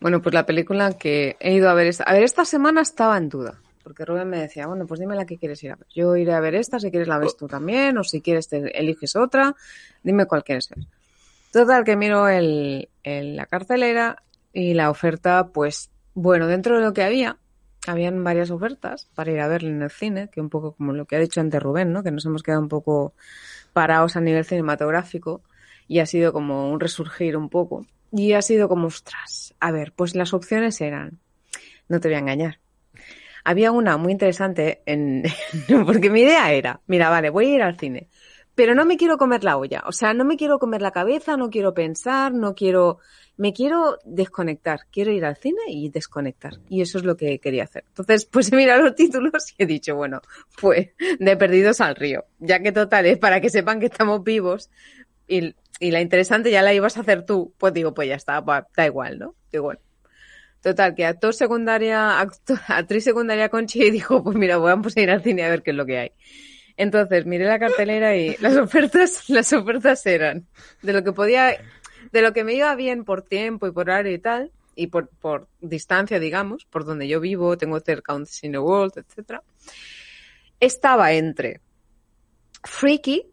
Bueno, 0.00 0.20
pues 0.22 0.34
la 0.34 0.46
película 0.46 0.94
que 0.98 1.36
he 1.38 1.52
ido 1.52 1.68
a 1.68 1.74
ver 1.74 1.86
esta, 1.88 2.04
a 2.04 2.12
ver, 2.14 2.22
esta 2.22 2.44
semana 2.46 2.80
estaba 2.80 3.18
en 3.18 3.28
duda, 3.28 3.60
porque 3.84 4.04
Rubén 4.06 4.28
me 4.30 4.38
decía, 4.40 4.66
bueno, 4.66 4.86
pues 4.86 4.98
dime 4.98 5.14
la 5.14 5.26
que 5.26 5.36
quieres 5.38 5.62
ir 5.62 5.72
a 5.72 5.76
ver. 5.76 5.86
Yo 5.94 6.16
iré 6.16 6.32
a 6.32 6.40
ver 6.40 6.54
esta, 6.54 6.80
si 6.80 6.90
quieres 6.90 7.06
la 7.06 7.18
ves 7.18 7.36
tú 7.36 7.46
también, 7.48 7.98
o 7.98 8.02
si 8.04 8.22
quieres 8.22 8.48
te 8.48 8.76
eliges 8.78 9.14
otra, 9.14 9.54
dime 10.02 10.24
cuál 10.26 10.42
quieres 10.42 10.68
ver. 10.70 10.86
Total, 11.52 11.84
que 11.84 11.96
miro 11.96 12.28
el, 12.28 12.88
el- 13.04 13.36
la 13.36 13.44
cartelera 13.44 14.22
y 14.54 14.72
la 14.72 14.88
oferta, 14.88 15.48
pues, 15.48 15.90
bueno, 16.14 16.46
dentro 16.46 16.78
de 16.78 16.82
lo 16.84 16.94
que 16.94 17.02
había, 17.02 17.36
habían 17.86 18.24
varias 18.24 18.50
ofertas 18.50 19.08
para 19.14 19.32
ir 19.32 19.40
a 19.40 19.48
verla 19.48 19.68
en 19.68 19.82
el 19.82 19.90
cine, 19.90 20.30
que 20.32 20.40
un 20.40 20.48
poco 20.48 20.72
como 20.72 20.92
lo 20.94 21.04
que 21.04 21.16
ha 21.16 21.18
dicho 21.18 21.40
antes 21.42 21.62
Rubén, 21.62 21.92
¿no? 21.92 22.02
Que 22.02 22.10
nos 22.10 22.24
hemos 22.24 22.42
quedado 22.42 22.62
un 22.62 22.68
poco 22.68 23.12
parados 23.72 24.16
a 24.16 24.20
nivel 24.20 24.44
cinematográfico 24.44 25.42
y 25.88 25.98
ha 25.98 26.06
sido 26.06 26.32
como 26.32 26.70
un 26.70 26.80
resurgir 26.80 27.36
un 27.36 27.48
poco. 27.48 27.86
Y 28.12 28.32
ha 28.32 28.42
sido 28.42 28.68
como, 28.68 28.88
ostras, 28.88 29.54
a 29.58 29.70
ver, 29.72 29.92
pues 29.92 30.14
las 30.14 30.34
opciones 30.34 30.80
eran, 30.80 31.18
no 31.88 32.00
te 32.00 32.08
voy 32.08 32.16
a 32.16 32.20
engañar. 32.20 32.60
Había 33.44 33.72
una 33.72 33.96
muy 33.96 34.12
interesante 34.12 34.82
en, 34.86 35.24
porque 35.86 36.10
mi 36.10 36.20
idea 36.20 36.52
era, 36.52 36.80
mira, 36.86 37.10
vale, 37.10 37.30
voy 37.30 37.46
a 37.46 37.54
ir 37.56 37.62
al 37.62 37.78
cine, 37.78 38.08
pero 38.54 38.74
no 38.74 38.84
me 38.84 38.96
quiero 38.96 39.16
comer 39.16 39.44
la 39.44 39.56
olla. 39.56 39.82
O 39.86 39.92
sea, 39.92 40.14
no 40.14 40.24
me 40.24 40.36
quiero 40.36 40.58
comer 40.58 40.82
la 40.82 40.90
cabeza, 40.90 41.36
no 41.36 41.50
quiero 41.50 41.74
pensar, 41.74 42.32
no 42.32 42.54
quiero. 42.54 42.98
Me 43.36 43.52
quiero 43.52 43.98
desconectar. 44.04 44.80
Quiero 44.90 45.10
ir 45.10 45.24
al 45.24 45.36
cine 45.36 45.62
y 45.68 45.88
desconectar. 45.88 46.58
Y 46.68 46.82
eso 46.82 46.98
es 46.98 47.04
lo 47.04 47.16
que 47.16 47.38
quería 47.38 47.64
hacer. 47.64 47.84
Entonces, 47.88 48.24
pues 48.30 48.52
he 48.52 48.56
mirado 48.56 48.82
los 48.82 48.94
títulos 48.94 49.54
y 49.56 49.62
he 49.62 49.66
dicho, 49.66 49.96
bueno, 49.96 50.20
pues 50.60 50.90
de 51.18 51.36
perdidos 51.36 51.80
al 51.80 51.96
río. 51.96 52.24
Ya 52.38 52.60
que 52.60 52.72
total 52.72 53.06
es 53.06 53.18
para 53.18 53.40
que 53.40 53.50
sepan 53.50 53.80
que 53.80 53.86
estamos 53.86 54.22
vivos. 54.22 54.70
Y, 55.26 55.54
y 55.80 55.90
la 55.90 56.00
interesante 56.00 56.50
ya 56.50 56.62
la 56.62 56.74
ibas 56.74 56.96
a 56.96 57.00
hacer 57.00 57.24
tú. 57.24 57.52
Pues 57.58 57.72
digo, 57.72 57.94
pues 57.94 58.08
ya 58.08 58.16
está, 58.16 58.42
da 58.42 58.86
igual, 58.86 59.18
¿no? 59.18 59.34
Digo, 59.50 59.64
bueno. 59.64 59.80
Total, 60.62 60.94
que 60.94 61.04
actor 61.04 61.34
secundaria, 61.34 62.20
actor, 62.20 62.58
actriz 62.68 63.02
secundaria 63.02 63.48
Conchi 63.48 63.90
dijo, 63.90 64.22
pues 64.22 64.36
mira, 64.36 64.58
vamos 64.58 64.96
a 64.96 65.00
ir 65.00 65.10
al 65.10 65.22
cine 65.22 65.42
a 65.42 65.50
ver 65.50 65.62
qué 65.62 65.72
es 65.72 65.76
lo 65.76 65.84
que 65.84 65.98
hay. 65.98 66.12
Entonces 66.76 67.26
miré 67.26 67.46
la 67.46 67.58
cartelera 67.58 68.16
y 68.16 68.36
las 68.40 68.56
ofertas, 68.58 69.28
las 69.28 69.52
ofertas 69.52 70.06
eran 70.06 70.46
de 70.82 70.92
lo 70.92 71.02
que 71.02 71.12
podía, 71.12 71.56
de 72.12 72.22
lo 72.22 72.32
que 72.32 72.44
me 72.44 72.54
iba 72.54 72.74
bien 72.74 73.04
por 73.04 73.22
tiempo 73.22 73.66
y 73.66 73.72
por 73.72 73.90
área 73.90 74.12
y 74.12 74.18
tal, 74.18 74.52
y 74.74 74.86
por, 74.86 75.08
por 75.08 75.48
distancia, 75.60 76.18
digamos, 76.18 76.64
por 76.66 76.84
donde 76.84 77.08
yo 77.08 77.20
vivo, 77.20 77.56
tengo 77.58 77.80
cerca 77.80 78.14
un 78.14 78.26
Cine 78.26 78.58
World, 78.58 78.98
etcétera. 78.98 79.42
Estaba 80.60 81.12
entre 81.12 81.60
Freaky, 82.62 83.26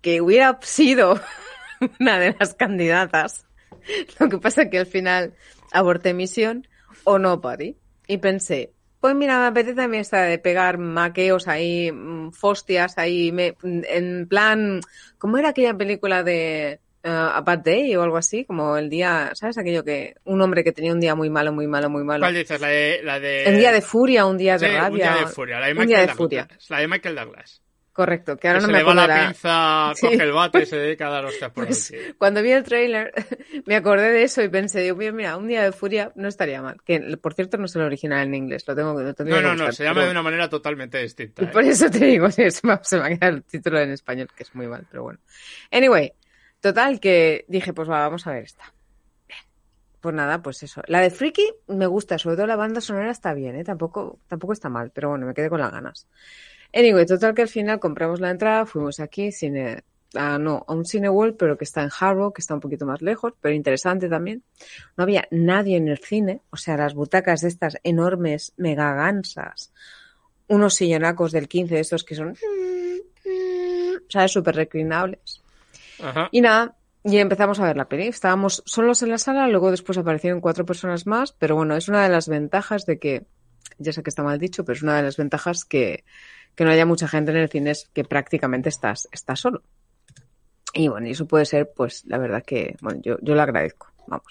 que 0.00 0.20
hubiera 0.20 0.58
sido 0.62 1.20
una 2.00 2.18
de 2.18 2.36
las 2.38 2.54
candidatas. 2.54 3.46
Lo 4.18 4.28
que 4.28 4.38
pasa 4.38 4.70
que 4.70 4.78
al 4.78 4.86
final 4.86 5.34
aborté 5.72 6.14
misión, 6.14 6.66
o 7.04 7.18
Nobody. 7.18 7.76
Y 8.06 8.18
pensé, 8.18 8.72
pues 9.00 9.14
mira, 9.14 9.38
me 9.38 9.46
apetece 9.46 9.74
también 9.74 10.00
esta 10.00 10.22
de 10.22 10.38
pegar 10.38 10.78
maqueos 10.78 11.48
ahí, 11.48 11.90
mm, 11.92 12.32
fostias 12.32 12.98
ahí, 12.98 13.32
me, 13.32 13.56
en 13.62 14.26
plan, 14.28 14.80
¿cómo 15.18 15.38
era 15.38 15.50
aquella 15.50 15.74
película 15.74 16.22
de 16.22 16.80
A 17.06 17.40
Bad 17.40 17.58
Day 17.60 17.94
o 17.96 18.02
algo 18.02 18.16
así? 18.16 18.44
Como 18.44 18.76
el 18.76 18.88
día, 18.90 19.30
¿sabes? 19.34 19.56
Aquello 19.58 19.84
que, 19.84 20.14
un 20.24 20.40
hombre 20.42 20.64
que 20.64 20.72
tenía 20.72 20.92
un 20.92 21.00
día 21.00 21.14
muy 21.14 21.30
malo, 21.30 21.52
muy 21.52 21.66
malo, 21.66 21.88
muy 21.88 22.04
malo. 22.04 22.20
¿Cuál 22.22 22.34
dices? 22.34 22.60
La 22.60 22.68
de... 22.68 23.00
La 23.02 23.20
de... 23.20 23.44
El 23.44 23.58
día 23.58 23.72
de 23.72 23.80
furia, 23.82 24.26
un 24.26 24.36
día 24.38 24.58
de 24.58 24.68
Sí, 24.68 24.74
rabia. 24.74 24.88
Un 24.90 25.14
día 25.14 25.26
de 25.26 25.32
furia, 25.32 25.60
la 25.60 25.66
de 25.68 25.74
Michael 25.74 25.88
de 25.88 25.96
Douglas. 25.96 26.16
furia. 26.16 26.48
La 26.68 26.78
de 26.80 26.88
Michael 26.88 27.14
Douglas. 27.14 27.62
Correcto, 27.92 28.36
que 28.36 28.48
ahora 28.48 28.58
que 28.58 28.62
no 28.62 28.66
se 28.66 28.72
me 28.72 28.78
le 28.80 28.84
va 28.84 28.90
acuerdo 28.92 29.08
la 29.14 29.26
pinza, 29.28 29.92
Sí. 29.94 30.06
coge 30.06 30.22
el 30.22 30.32
bate 30.32 30.62
y 30.62 30.66
se 30.66 30.76
dedica 30.76 31.06
a 31.06 31.10
dar 31.10 31.24
hostias 31.24 31.50
por 31.50 31.64
Pues, 31.64 31.90
ahí. 31.92 31.98
cuando 32.18 32.42
vi 32.42 32.50
el 32.52 32.62
tráiler 32.62 33.10
me 33.64 33.74
acordé 33.74 34.10
de 34.10 34.22
eso 34.22 34.42
y 34.42 34.50
pensé, 34.50 34.80
digo, 34.82 34.96
mira, 34.96 35.12
mira, 35.12 35.36
un 35.38 35.48
día 35.48 35.62
de 35.62 35.72
furia 35.72 36.12
no 36.14 36.28
estaría 36.28 36.60
mal. 36.60 36.76
Que 36.84 37.00
por 37.16 37.32
cierto 37.32 37.56
no 37.56 37.64
es 37.64 37.74
el 37.74 37.80
original 37.80 38.26
en 38.26 38.34
inglés, 38.34 38.64
lo 38.68 38.74
tengo 38.74 39.00
lo 39.00 39.14
tendría 39.14 39.36
No, 39.36 39.40
que 39.40 39.46
no, 39.48 39.48
no, 39.54 39.54
buscar, 39.60 39.74
se 39.74 39.84
llama 39.84 39.94
pero- 39.94 40.06
de 40.08 40.10
una 40.10 40.22
manera 40.22 40.50
totalmente 40.50 40.98
distinta. 40.98 41.40
Y 41.42 41.46
¿eh? 41.46 41.48
por 41.48 41.62
eso 41.64 41.88
te 41.90 42.04
digo, 42.04 42.30
sí, 42.30 42.50
se 42.50 42.66
me, 42.66 42.78
se 42.82 42.98
me 42.98 43.06
ha 43.06 43.08
quedado 43.08 43.36
el 43.36 43.42
título 43.44 43.80
en 43.80 43.90
español, 43.92 44.28
que 44.36 44.42
es 44.42 44.54
muy 44.54 44.66
mal, 44.66 44.84
pero 44.90 45.04
bueno. 45.04 45.18
Anyway, 45.70 46.12
total, 46.60 47.00
que 47.00 47.44
dije, 47.48 47.72
pues 47.72 47.88
va, 47.88 48.00
vamos 48.00 48.26
a 48.26 48.32
ver 48.32 48.44
esta. 48.44 48.72
Pues 50.00 50.14
nada, 50.14 50.40
pues 50.42 50.62
eso. 50.62 50.82
La 50.86 51.00
de 51.00 51.10
Freaky 51.10 51.44
me 51.68 51.86
gusta, 51.86 52.18
sobre 52.18 52.36
todo 52.36 52.46
la 52.46 52.56
banda 52.56 52.80
sonora 52.80 53.10
está 53.10 53.34
bien, 53.34 53.56
¿eh? 53.56 53.64
Tampoco, 53.64 54.20
tampoco 54.28 54.52
está 54.52 54.68
mal, 54.68 54.90
pero 54.94 55.10
bueno, 55.10 55.26
me 55.26 55.34
quedé 55.34 55.48
con 55.48 55.60
las 55.60 55.72
ganas. 55.72 56.06
Anyway, 56.72 57.06
total 57.06 57.34
que 57.34 57.42
al 57.42 57.48
final 57.48 57.80
compramos 57.80 58.20
la 58.20 58.30
entrada, 58.30 58.66
fuimos 58.66 59.00
aquí, 59.00 59.32
cine, 59.32 59.82
ah, 60.14 60.38
no, 60.38 60.64
a 60.66 60.74
un 60.74 60.84
Cine 60.84 61.08
World, 61.08 61.36
pero 61.36 61.56
que 61.56 61.64
está 61.64 61.82
en 61.82 61.90
Harrow, 61.98 62.32
que 62.32 62.40
está 62.40 62.54
un 62.54 62.60
poquito 62.60 62.86
más 62.86 63.02
lejos, 63.02 63.32
pero 63.40 63.54
interesante 63.54 64.08
también. 64.08 64.42
No 64.96 65.04
había 65.04 65.26
nadie 65.30 65.76
en 65.76 65.88
el 65.88 65.98
cine, 65.98 66.42
o 66.50 66.56
sea, 66.56 66.76
las 66.76 66.94
butacas 66.94 67.40
de 67.40 67.48
estas 67.48 67.78
enormes, 67.82 68.52
mega 68.56 68.94
gansas, 68.94 69.72
unos 70.48 70.74
sillonacos 70.74 71.32
del 71.32 71.48
15 71.48 71.74
de 71.74 71.80
estos 71.80 72.04
que 72.04 72.14
son, 72.14 72.36
¿sabes? 74.08 74.32
Súper 74.32 74.56
reclinables. 74.56 75.42
Ajá. 76.02 76.28
Y 76.32 76.40
nada, 76.40 76.76
y 77.04 77.18
empezamos 77.18 77.60
a 77.60 77.64
ver 77.64 77.76
la 77.76 77.88
peli. 77.88 78.06
Estábamos 78.08 78.62
solos 78.66 79.02
en 79.02 79.10
la 79.10 79.18
sala, 79.18 79.48
luego 79.48 79.70
después 79.70 79.96
aparecieron 79.98 80.40
cuatro 80.40 80.66
personas 80.66 81.06
más, 81.06 81.32
pero 81.32 81.54
bueno, 81.56 81.76
es 81.76 81.88
una 81.88 82.02
de 82.02 82.08
las 82.08 82.28
ventajas 82.28 82.86
de 82.86 82.98
que, 82.98 83.26
ya 83.78 83.92
sé 83.92 84.02
que 84.02 84.10
está 84.10 84.22
mal 84.22 84.38
dicho, 84.38 84.64
pero 84.64 84.76
es 84.76 84.82
una 84.82 84.96
de 84.96 85.02
las 85.02 85.16
ventajas 85.16 85.64
que, 85.64 86.04
que 86.54 86.64
no 86.64 86.70
haya 86.70 86.86
mucha 86.86 87.08
gente 87.08 87.30
en 87.30 87.36
el 87.38 87.48
cine, 87.48 87.70
es 87.70 87.88
que 87.92 88.04
prácticamente 88.04 88.68
estás, 88.68 89.08
estás 89.12 89.40
solo. 89.40 89.62
Y 90.72 90.88
bueno, 90.88 91.06
y 91.06 91.12
eso 91.12 91.26
puede 91.26 91.46
ser, 91.46 91.70
pues, 91.74 92.04
la 92.06 92.18
verdad 92.18 92.42
que, 92.44 92.76
bueno, 92.80 93.00
yo, 93.02 93.16
yo 93.22 93.34
lo 93.34 93.42
agradezco. 93.42 93.88
Vamos. 94.06 94.26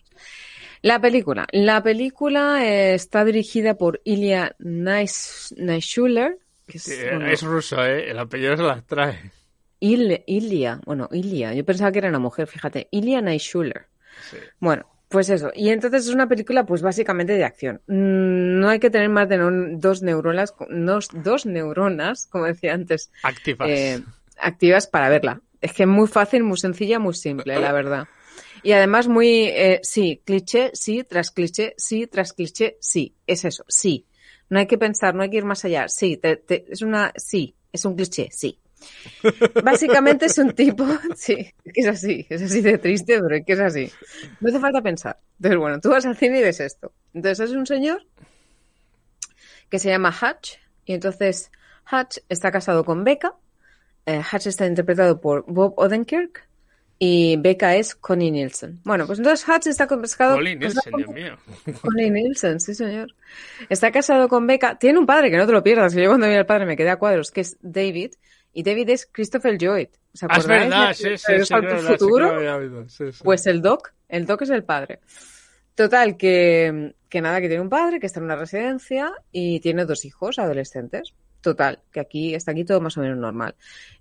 La 0.82 1.00
película. 1.02 1.48
La 1.52 1.82
película 1.82 2.64
eh, 2.64 2.94
está 2.94 3.26
dirigida 3.26 3.76
por 3.76 4.02
Ilya 4.04 4.56
Nais- 4.60 5.54
Naishuller, 5.58 6.38
que 6.68 6.78
es, 6.78 7.06
bueno, 7.10 7.26
es 7.28 7.42
ruso, 7.42 7.84
¿eh? 7.84 8.12
El 8.12 8.20
apellido 8.20 8.56
se 8.56 8.64
las 8.64 8.86
trae. 8.86 9.32
Il- 9.80 10.24
Ilya, 10.26 10.80
bueno, 10.86 11.10
Ilya, 11.12 11.54
yo 11.54 11.66
pensaba 11.66 11.92
que 11.92 12.00
era 12.00 12.10
una 12.10 12.20
mujer, 12.20 12.48
fíjate, 12.48 12.88
Ilya 12.92 13.22
Naishuller. 13.22 13.88
Sí. 14.30 14.38
Bueno, 14.60 14.86
pues 15.10 15.30
eso. 15.30 15.52
Y 15.54 15.70
entonces 15.70 16.08
es 16.08 16.14
una 16.14 16.28
película, 16.28 16.66
pues 16.66 16.82
básicamente 16.82 17.34
de 17.34 17.44
acción. 17.44 17.82
Mm, 17.88 18.60
No 18.60 18.70
hay 18.70 18.80
que 18.80 18.90
tener 18.90 19.10
más 19.10 19.28
de 19.30 19.38
no- 19.38 19.78
dos 19.78 20.02
neuronas, 20.02 20.54
dos, 20.70 21.10
dos 21.14 21.46
neuronas, 21.46 22.28
como 22.28 22.46
decía 22.46 22.74
antes, 22.74 23.12
Activas. 23.24 23.70
eh, 23.70 24.02
activas 24.38 24.88
para 24.88 25.10
verla. 25.10 25.42
Es 25.62 25.74
que 25.74 25.84
es 25.84 25.90
muy 25.90 26.08
fácil, 26.08 26.44
muy 26.44 26.58
sencilla, 26.58 27.00
muy 27.00 27.14
simple, 27.14 27.60
la 27.60 27.72
verdad. 27.72 28.08
Y 28.64 28.72
además 28.72 29.08
muy, 29.08 29.46
eh, 29.48 29.80
sí, 29.84 30.22
cliché, 30.26 30.72
sí, 30.74 31.04
tras 31.04 31.32
cliché, 31.32 31.74
sí, 31.78 32.08
tras 32.08 32.34
cliché, 32.34 32.78
sí. 32.80 33.16
Es 33.28 33.46
eso, 33.46 33.64
sí. 33.68 34.06
No 34.50 34.60
hay 34.60 34.68
que 34.68 34.78
pensar, 34.78 35.14
no 35.16 35.24
hay 35.24 35.30
que 35.30 35.38
ir 35.38 35.46
más 35.46 35.66
allá. 35.66 35.88
Sí, 35.88 36.18
te- 36.18 36.38
te- 36.38 36.66
es 36.70 36.82
una, 36.82 37.12
sí, 37.16 37.56
es 37.72 37.86
un 37.86 37.96
cliché, 37.96 38.30
sí. 38.32 38.60
Básicamente 39.64 40.26
es 40.28 40.38
un 40.38 40.52
tipo, 40.54 40.86
sí, 41.16 41.54
es 41.66 41.88
así, 41.88 42.26
es 42.30 42.42
así 42.42 42.62
de 42.62 42.78
triste, 42.78 43.20
pero 43.22 43.36
es 43.36 43.46
que 43.46 43.54
es 43.54 43.60
así. 43.60 43.92
No 44.40 44.50
hace 44.50 44.60
falta 44.60 44.82
pensar. 44.82 45.18
Entonces, 45.38 45.60
bueno, 45.60 45.80
tú 45.80 45.90
vas 45.90 46.06
al 46.06 46.16
cine 46.18 46.40
y 46.40 46.44
ves 46.44 46.60
esto. 46.60 46.92
Entonces 47.14 47.50
es 47.50 47.56
un 47.56 47.66
señor 47.66 48.06
que 49.70 49.80
se 49.80 49.90
llama 49.90 50.10
Hutch, 50.10 50.58
y 50.86 50.94
entonces 50.94 51.52
Hutch 51.92 52.20
está 52.30 52.52
casado 52.52 52.84
con 52.86 53.04
Becca. 53.04 53.34
Eh, 54.06 54.22
Hutch 54.32 54.48
está 54.48 54.66
interpretado 54.68 55.20
por 55.20 55.46
Bob 55.48 55.74
Odenkirk 55.78 56.48
y 57.00 57.36
Becca 57.38 57.76
es 57.76 57.96
Connie 57.96 58.32
Nielsen. 58.32 58.80
Bueno, 58.84 59.08
pues 59.08 59.18
entonces 59.20 59.46
Hutch 59.48 59.68
está 59.68 59.88
casado 59.88 60.40
está 60.40 60.42
Nielsen, 60.42 60.92
con- 60.92 61.02
Dios 61.02 61.10
mío. 61.14 61.38
Connie 61.82 62.12
Nielsen, 62.12 62.60
sí 62.60 62.76
señor. 62.76 63.16
Está 63.68 63.92
casado 63.92 64.30
con 64.30 64.46
Becca. 64.46 64.78
Tiene 64.78 65.00
un 65.00 65.06
padre 65.08 65.32
que 65.32 65.38
no 65.38 65.46
te 65.48 65.52
lo 65.52 65.64
pierdas. 65.64 65.94
que 65.96 66.04
Yo 66.04 66.10
cuando 66.10 66.28
vi 66.28 66.36
al 66.36 66.46
padre 66.46 66.66
me 66.68 66.78
quedé 66.78 66.92
a 66.92 66.98
cuadros, 66.98 67.32
que 67.32 67.42
es 67.42 67.58
David. 67.62 68.14
Y 68.56 68.64
David 68.64 68.90
es 68.90 69.06
Christopher 69.12 69.58
Lloyd. 69.58 69.90
¿Os 70.14 70.24
Ah, 70.24 70.28
es 70.32 70.40
acordáis 70.40 70.64
verdad, 70.64 70.88
de 70.88 70.94
sí, 70.96 71.04
sí, 71.10 71.18
sí. 71.18 71.24
Regreso 71.28 71.56
al 71.56 71.64
es 71.66 71.70
verdad, 71.72 71.82
sí 71.92 71.98
futuro? 71.98 72.88
sí, 72.88 73.12
sí. 73.12 73.22
Pues 73.24 73.46
el 73.48 73.62
Doc, 73.62 73.94
el 74.10 74.26
Doc 74.26 74.42
es 74.44 74.50
el 74.50 74.64
padre. 74.64 75.00
Total, 75.76 76.16
que, 76.16 76.96
que 77.10 77.22
nada, 77.22 77.42
que 77.42 77.48
tiene 77.50 77.62
un 77.62 77.70
padre 77.70 78.00
que 78.00 78.06
está 78.06 78.20
en 78.22 78.26
una 78.26 78.38
residencia 78.38 79.12
y 79.32 79.60
tiene 79.60 79.84
dos 79.86 80.06
hijos 80.06 80.40
adolescentes. 80.40 81.14
Total, 81.42 81.80
que 81.92 82.00
aquí 82.00 82.34
está 82.34 82.52
aquí 82.52 82.64
todo 82.64 82.80
más 82.82 82.98
o 82.98 83.02
menos 83.02 83.18
normal. 83.18 83.56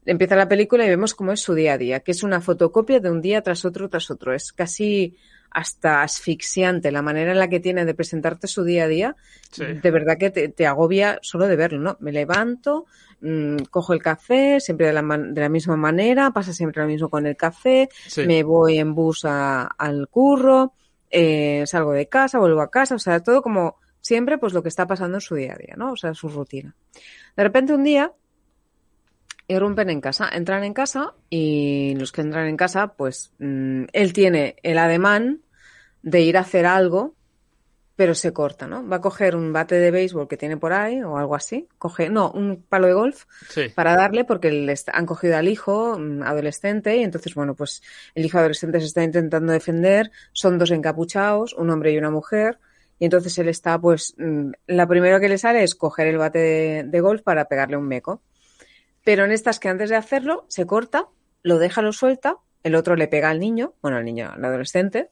Empieza 0.06 0.36
la 0.36 0.48
película 0.48 0.86
y 0.86 0.88
vemos 0.88 1.14
cómo 1.14 1.32
es 1.32 1.40
su 1.40 1.52
día 1.52 1.74
a 1.74 1.78
día, 1.78 2.00
que 2.00 2.12
es 2.12 2.22
una 2.22 2.40
fotocopia 2.40 3.00
de 3.00 3.10
un 3.10 3.20
día 3.20 3.42
tras 3.42 3.64
otro 3.64 3.88
tras 3.90 4.08
otro. 4.10 4.32
Es 4.32 4.52
casi 4.52 5.16
hasta 5.50 6.02
asfixiante 6.02 6.90
la 6.90 7.02
manera 7.02 7.32
en 7.32 7.38
la 7.38 7.48
que 7.48 7.60
tiene 7.60 7.84
de 7.84 7.94
presentarte 7.94 8.46
su 8.46 8.64
día 8.64 8.84
a 8.84 8.88
día. 8.88 9.16
Sí. 9.50 9.64
De 9.64 9.90
verdad 9.90 10.16
que 10.18 10.30
te, 10.30 10.48
te 10.48 10.66
agobia 10.66 11.18
solo 11.22 11.46
de 11.46 11.56
verlo, 11.56 11.80
¿no? 11.80 11.96
Me 12.00 12.12
levanto, 12.12 12.86
mm, 13.26 13.56
cojo 13.70 13.92
el 13.94 14.02
café, 14.02 14.60
siempre 14.60 14.86
de 14.88 14.92
la, 14.92 15.02
man- 15.02 15.32
de 15.32 15.40
la 15.40 15.48
misma 15.48 15.76
manera, 15.76 16.30
pasa 16.30 16.52
siempre 16.52 16.82
lo 16.82 16.88
mismo 16.88 17.08
con 17.08 17.26
el 17.26 17.36
café, 17.36 17.88
Sí. 18.06 18.26
me 18.26 18.42
voy 18.42 18.78
en 18.78 18.94
bus 18.94 19.24
a- 19.24 19.64
al 19.66 20.08
curro, 20.08 20.74
eh, 21.10 21.64
salgo 21.66 21.92
de 21.92 22.06
casa, 22.08 22.38
vuelvo 22.38 22.60
a 22.60 22.70
casa, 22.70 22.94
o 22.96 22.98
sea, 22.98 23.20
todo 23.20 23.40
como 23.40 23.76
siempre, 24.00 24.36
pues 24.36 24.52
lo 24.52 24.62
que 24.62 24.68
está 24.68 24.86
pasando 24.86 25.16
en 25.16 25.20
su 25.22 25.34
día 25.34 25.54
a 25.54 25.56
día, 25.56 25.74
¿no? 25.76 25.92
O 25.92 25.96
sea, 25.96 26.12
su 26.12 26.28
rutina. 26.28 26.74
De 27.36 27.42
repente 27.42 27.72
un 27.72 27.84
día 27.84 28.12
irrumpen 29.48 29.90
en 29.90 30.00
casa, 30.00 30.28
entran 30.32 30.64
en 30.64 30.72
casa 30.74 31.14
y 31.30 31.94
los 31.96 32.12
que 32.12 32.22
entran 32.22 32.46
en 32.46 32.56
casa, 32.56 32.94
pues 32.96 33.32
mm, 33.38 33.84
él 33.92 34.12
tiene 34.12 34.56
el 34.62 34.78
ademán 34.78 35.40
de 36.02 36.20
ir 36.22 36.36
a 36.36 36.40
hacer 36.40 36.66
algo, 36.66 37.14
pero 37.96 38.14
se 38.14 38.32
corta, 38.32 38.66
¿no? 38.66 38.86
Va 38.88 38.96
a 38.96 39.00
coger 39.00 39.36
un 39.36 39.52
bate 39.52 39.76
de 39.76 39.90
béisbol 39.92 40.26
que 40.26 40.36
tiene 40.36 40.56
por 40.56 40.72
ahí 40.72 41.02
o 41.02 41.16
algo 41.16 41.34
así, 41.36 41.68
coge, 41.78 42.08
no, 42.08 42.30
un 42.32 42.62
palo 42.68 42.86
de 42.88 42.92
golf 42.94 43.24
Sí. 43.48 43.68
para 43.74 43.94
darle 43.96 44.24
porque 44.24 44.50
le 44.50 44.72
est- 44.72 44.88
han 44.92 45.06
cogido 45.06 45.36
al 45.36 45.48
hijo 45.48 45.96
mm, 45.98 46.22
adolescente 46.24 46.96
y 46.96 47.04
entonces, 47.04 47.34
bueno, 47.34 47.54
pues 47.54 47.82
el 48.14 48.24
hijo 48.24 48.38
adolescente 48.38 48.80
se 48.80 48.86
está 48.86 49.04
intentando 49.04 49.52
defender, 49.52 50.10
son 50.32 50.58
dos 50.58 50.70
encapuchados, 50.72 51.52
un 51.54 51.70
hombre 51.70 51.92
y 51.92 51.98
una 51.98 52.10
mujer, 52.10 52.58
y 52.98 53.04
entonces 53.06 53.36
él 53.38 53.48
está, 53.48 53.78
pues, 53.78 54.14
mm, 54.18 54.50
la 54.66 54.86
primera 54.88 55.20
que 55.20 55.28
le 55.28 55.38
sale 55.38 55.62
es 55.62 55.74
coger 55.76 56.08
el 56.08 56.18
bate 56.18 56.38
de, 56.38 56.84
de 56.84 57.00
golf 57.00 57.22
para 57.22 57.44
pegarle 57.46 57.76
un 57.76 57.86
meco. 57.86 58.22
Pero 59.04 59.24
en 59.24 59.32
estas 59.32 59.60
que 59.60 59.68
antes 59.68 59.90
de 59.90 59.96
hacerlo, 59.96 60.46
se 60.48 60.66
corta, 60.66 61.08
lo 61.42 61.58
deja, 61.58 61.82
lo 61.82 61.92
suelta, 61.92 62.38
el 62.62 62.74
otro 62.74 62.96
le 62.96 63.06
pega 63.06 63.28
al 63.30 63.38
niño, 63.38 63.74
bueno, 63.82 63.98
al 63.98 64.04
niño, 64.04 64.30
al 64.34 64.44
adolescente, 64.44 65.10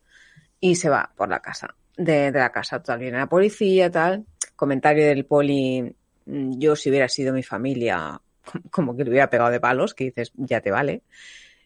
y 0.61 0.77
se 0.77 0.89
va 0.89 1.13
por 1.17 1.29
la 1.29 1.41
casa, 1.41 1.75
de, 1.97 2.31
la 2.33 2.51
casa. 2.51 2.79
Total, 2.79 2.99
viene 2.99 3.19
la 3.19 3.29
policía, 3.29 3.91
tal, 3.91 4.25
comentario 4.57 5.07
del 5.07 5.25
poli, 5.25 5.95
mm, 6.27 6.59
yo 6.59 6.77
si 6.77 6.91
hubiera 6.91 7.09
sido 7.09 7.33
mi 7.33 7.43
familia, 7.43 8.21
como 8.71 8.97
que 8.97 9.05
le 9.05 9.11
hubiera 9.11 9.31
pegado 9.31 9.51
de 9.51 9.61
palos, 9.61 9.95
que 9.95 10.05
dices, 10.05 10.33
ya 10.37 10.61
te 10.61 10.71
vale. 10.71 11.03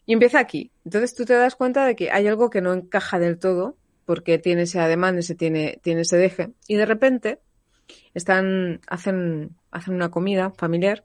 Y 0.05 0.13
empieza 0.13 0.39
aquí. 0.39 0.71
Entonces 0.85 1.13
tú 1.15 1.25
te 1.25 1.33
das 1.33 1.55
cuenta 1.55 1.85
de 1.85 1.95
que 1.95 2.11
hay 2.11 2.27
algo 2.27 2.49
que 2.49 2.61
no 2.61 2.73
encaja 2.73 3.19
del 3.19 3.39
todo, 3.39 3.77
porque 4.05 4.37
tiene 4.37 4.61
ese 4.61 4.79
ademán, 4.79 5.17
ese 5.17 5.35
tiene, 5.35 5.79
tiene 5.83 6.01
ese 6.01 6.17
deje. 6.17 6.51
Y 6.67 6.75
de 6.75 6.85
repente 6.85 7.39
están, 8.13 8.79
hacen, 8.87 9.55
hacen 9.69 9.95
una 9.95 10.09
comida 10.09 10.51
familiar. 10.51 11.03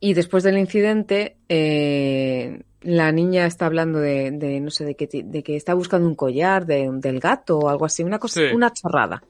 Y 0.00 0.14
después 0.14 0.42
del 0.42 0.58
incidente, 0.58 1.36
eh, 1.48 2.62
la 2.84 3.10
niña 3.12 3.46
está 3.46 3.66
hablando 3.66 3.98
de, 3.98 4.30
de 4.30 4.60
no 4.60 4.70
sé, 4.70 4.84
de 4.84 4.94
que, 4.94 5.08
de 5.24 5.42
que 5.42 5.56
está 5.56 5.74
buscando 5.74 6.06
un 6.06 6.14
collar 6.14 6.66
de, 6.66 6.88
del 6.94 7.18
gato 7.20 7.58
o 7.58 7.68
algo 7.68 7.84
así, 7.86 8.02
una 8.04 8.18
cosa, 8.18 8.40
Sí. 8.40 8.46
una 8.54 8.72
chorrada. 8.72 9.22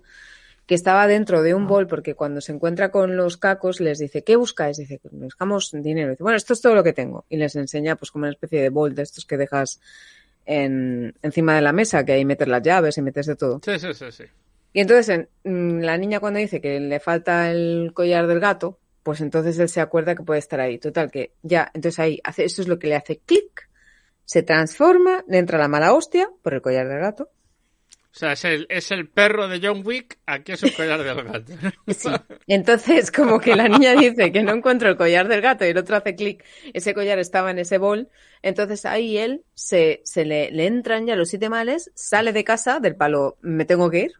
Que 0.66 0.74
estaba 0.74 1.06
dentro 1.06 1.42
de 1.42 1.52
un 1.54 1.66
bol 1.66 1.86
porque 1.86 2.14
cuando 2.14 2.40
se 2.40 2.52
encuentra 2.52 2.90
con 2.90 3.16
los 3.16 3.36
cacos 3.36 3.80
les 3.80 3.98
dice, 3.98 4.22
¿qué 4.24 4.36
buscáis? 4.36 4.78
Dice, 4.78 4.98
"Pues 5.02 5.12
buscamos 5.14 5.70
dinero. 5.72 6.10
Dice, 6.12 6.22
bueno, 6.22 6.36
esto 6.36 6.52
es 6.54 6.60
todo 6.62 6.74
lo 6.74 6.82
que 6.82 6.92
tengo. 6.94 7.26
Y 7.28 7.36
les 7.36 7.54
enseña 7.56 7.96
pues 7.96 8.10
como 8.10 8.22
una 8.24 8.32
especie 8.32 8.62
de 8.62 8.70
bol 8.70 8.94
de 8.94 9.02
estos 9.02 9.26
que 9.26 9.36
dejas 9.36 9.78
en, 10.46 11.14
encima 11.22 11.54
de 11.54 11.62
la 11.62 11.72
mesa, 11.72 12.04
que 12.04 12.12
ahí 12.12 12.24
metes 12.24 12.48
las 12.48 12.62
llaves 12.62 12.96
y 12.98 13.02
metes 13.02 13.26
de 13.26 13.36
todo. 13.36 13.60
Sí, 13.64 13.78
sí, 13.78 13.94
sí, 13.94 14.06
sí. 14.10 14.24
Y 14.72 14.80
entonces 14.80 15.08
en- 15.44 15.78
mm, 15.78 15.80
la 15.82 15.96
niña 15.98 16.18
cuando 16.20 16.38
dice 16.40 16.60
que 16.60 16.80
le 16.80 16.98
falta 17.00 17.50
el 17.50 17.92
collar 17.94 18.26
del 18.26 18.40
gato, 18.40 18.78
pues 19.04 19.20
entonces 19.20 19.58
él 19.58 19.68
se 19.68 19.80
acuerda 19.80 20.16
que 20.16 20.24
puede 20.24 20.40
estar 20.40 20.58
ahí. 20.58 20.78
Total, 20.78 21.10
que 21.12 21.34
ya, 21.42 21.70
entonces 21.74 22.00
ahí 22.00 22.20
hace, 22.24 22.44
eso 22.44 22.62
es 22.62 22.68
lo 22.68 22.80
que 22.80 22.88
le 22.88 22.96
hace 22.96 23.20
clic, 23.20 23.68
se 24.24 24.42
transforma, 24.42 25.22
le 25.28 25.38
entra 25.38 25.58
la 25.58 25.68
mala 25.68 25.92
hostia 25.92 26.28
por 26.42 26.54
el 26.54 26.62
collar 26.62 26.88
del 26.88 26.98
gato. 26.98 27.30
O 28.14 28.16
sea, 28.16 28.32
es 28.32 28.44
el, 28.44 28.66
es 28.70 28.92
el 28.92 29.08
perro 29.08 29.48
de 29.48 29.60
John 29.60 29.82
Wick, 29.84 30.18
aquí 30.24 30.52
es 30.52 30.62
un 30.62 30.70
collar 30.70 31.02
del 31.02 31.22
gato. 31.24 31.52
Sí. 31.88 32.08
Entonces, 32.46 33.10
como 33.10 33.40
que 33.40 33.56
la 33.56 33.68
niña 33.68 33.92
dice 33.94 34.32
que 34.32 34.42
no 34.42 34.52
encuentro 34.52 34.88
el 34.88 34.96
collar 34.96 35.28
del 35.28 35.42
gato 35.42 35.66
y 35.66 35.70
el 35.70 35.78
otro 35.78 35.96
hace 35.96 36.14
clic, 36.14 36.44
ese 36.72 36.94
collar 36.94 37.18
estaba 37.18 37.50
en 37.50 37.58
ese 37.58 37.76
bol, 37.76 38.08
entonces 38.40 38.86
ahí 38.86 39.18
él 39.18 39.44
se, 39.54 40.00
se 40.04 40.24
le, 40.24 40.50
le 40.50 40.66
entran 40.66 41.06
ya 41.06 41.16
los 41.16 41.28
siete 41.28 41.50
males, 41.50 41.90
sale 41.94 42.32
de 42.32 42.44
casa 42.44 42.80
del 42.80 42.96
palo, 42.96 43.36
me 43.42 43.64
tengo 43.64 43.90
que 43.90 43.98
ir. 43.98 44.12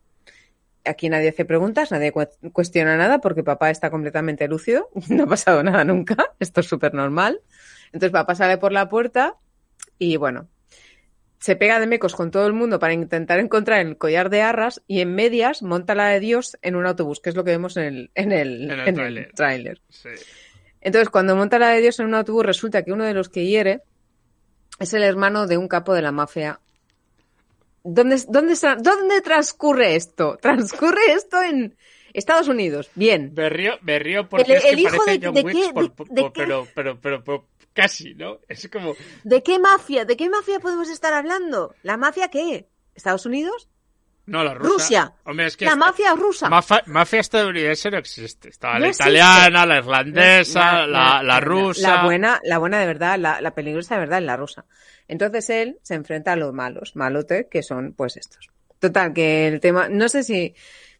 Aquí 0.86 1.08
nadie 1.08 1.30
hace 1.30 1.44
preguntas, 1.44 1.90
nadie 1.90 2.12
cu- 2.12 2.28
cuestiona 2.52 2.96
nada 2.96 3.18
porque 3.20 3.42
papá 3.42 3.70
está 3.70 3.90
completamente 3.90 4.46
lúcido, 4.48 4.88
no 5.08 5.24
ha 5.24 5.26
pasado 5.26 5.62
nada 5.62 5.84
nunca, 5.84 6.16
esto 6.40 6.60
es 6.60 6.66
súper 6.66 6.94
normal. 6.94 7.40
Entonces 7.86 8.10
papá 8.10 8.34
sale 8.34 8.58
por 8.58 8.72
la 8.72 8.88
puerta 8.88 9.36
y 9.98 10.16
bueno, 10.16 10.48
se 11.38 11.56
pega 11.56 11.78
de 11.78 11.86
mecos 11.86 12.14
con 12.14 12.30
todo 12.30 12.46
el 12.46 12.52
mundo 12.52 12.78
para 12.78 12.92
intentar 12.94 13.38
encontrar 13.38 13.80
el 13.86 13.96
collar 13.98 14.30
de 14.30 14.42
arras 14.42 14.82
y 14.86 15.00
en 15.00 15.14
medias 15.14 15.62
monta 15.62 15.94
la 15.94 16.08
de 16.08 16.20
Dios 16.20 16.58
en 16.62 16.74
un 16.76 16.86
autobús, 16.86 17.20
que 17.20 17.30
es 17.30 17.36
lo 17.36 17.44
que 17.44 17.50
vemos 17.52 17.76
en 17.76 17.84
el, 17.84 18.10
en 18.14 18.32
el, 18.32 18.70
En 18.70 18.80
el 18.80 18.88
en 18.88 18.94
tráiler. 18.94 19.32
tráiler. 19.34 19.82
Sí. 19.90 20.08
Entonces, 20.80 21.08
cuando 21.08 21.34
monta 21.36 21.58
la 21.58 21.68
de 21.70 21.80
Dios 21.80 21.98
en 22.00 22.06
un 22.06 22.14
autobús, 22.14 22.44
resulta 22.44 22.82
que 22.82 22.92
uno 22.92 23.04
de 23.04 23.14
los 23.14 23.28
que 23.30 23.46
hiere 23.46 23.82
es 24.80 24.92
el 24.92 25.02
hermano 25.02 25.46
de 25.46 25.56
un 25.56 25.68
capo 25.68 25.94
de 25.94 26.02
la 26.02 26.12
mafia. 26.12 26.60
¿Dónde, 27.84 28.16
dónde, 28.28 28.54
dónde 28.80 29.20
transcurre 29.20 29.94
esto? 29.94 30.38
Transcurre 30.42 31.12
esto 31.12 31.42
en 31.42 31.76
Estados 32.12 32.48
Unidos. 32.48 32.90
Bien. 32.94 33.34
Berrío, 33.34 33.74
berrío 33.82 34.28
porque 34.28 34.52
El- 34.52 34.58
es 34.58 34.64
que 34.64 34.70
el 34.70 34.78
hijo 34.78 34.96
parece 34.96 35.18
de- 35.18 35.26
John 35.26 35.34
de 35.34 35.42
Wick, 35.42 35.54
qué- 35.56 35.72
por- 35.72 35.82
de- 35.84 35.90
por- 35.90 36.08
de 36.08 36.22
por- 36.22 36.32
qué? 36.32 36.40
pero, 36.42 36.68
pero, 36.74 37.00
pero, 37.00 37.24
pero 37.24 37.48
casi, 37.72 38.14
¿no? 38.14 38.38
Es 38.48 38.68
como... 38.72 38.94
¿De 39.24 39.42
qué 39.42 39.58
mafia? 39.58 40.04
¿De 40.04 40.16
qué 40.16 40.28
mafia 40.30 40.60
podemos 40.60 40.88
estar 40.88 41.12
hablando? 41.12 41.74
¿La 41.82 41.96
mafia 41.96 42.28
qué? 42.28 42.68
¿Estados 42.94 43.26
Unidos? 43.26 43.68
No, 44.26 44.42
la 44.42 44.54
rusa. 44.54 44.70
Rusia. 44.72 45.12
Hombre, 45.24 45.46
es 45.46 45.56
que 45.56 45.64
La 45.66 45.72
esta- 45.72 45.84
mafia 45.86 46.14
rusa. 46.14 46.48
Mafa- 46.48 46.82
mafia 46.86 47.20
estadounidense 47.20 47.90
no 47.90 47.98
existe. 47.98 48.50
No 48.62 48.78
la 48.78 48.86
existe. 48.88 49.02
italiana, 49.04 49.66
la 49.66 49.76
irlandesa, 49.78 50.86
la, 50.86 51.22
la 51.22 51.40
rusa. 51.40 51.96
La 51.96 52.04
buena, 52.04 52.40
la 52.42 52.58
buena 52.58 52.78
de 52.80 52.86
verdad, 52.86 53.18
la, 53.18 53.40
la 53.40 53.54
peligrosa 53.54 53.94
de 53.96 54.00
verdad 54.00 54.18
es 54.20 54.24
la 54.24 54.36
rusa. 54.36 54.64
Entonces 55.08 55.50
él 55.50 55.78
se 55.82 55.94
enfrenta 55.94 56.32
a 56.32 56.36
los 56.36 56.52
malos, 56.54 56.96
malote, 56.96 57.48
que 57.50 57.62
son 57.62 57.92
pues 57.92 58.16
estos. 58.16 58.48
Total, 58.78 59.12
que 59.12 59.46
el 59.48 59.60
tema, 59.60 59.88
no 59.90 60.08
sé 60.08 60.22
si, 60.24 60.54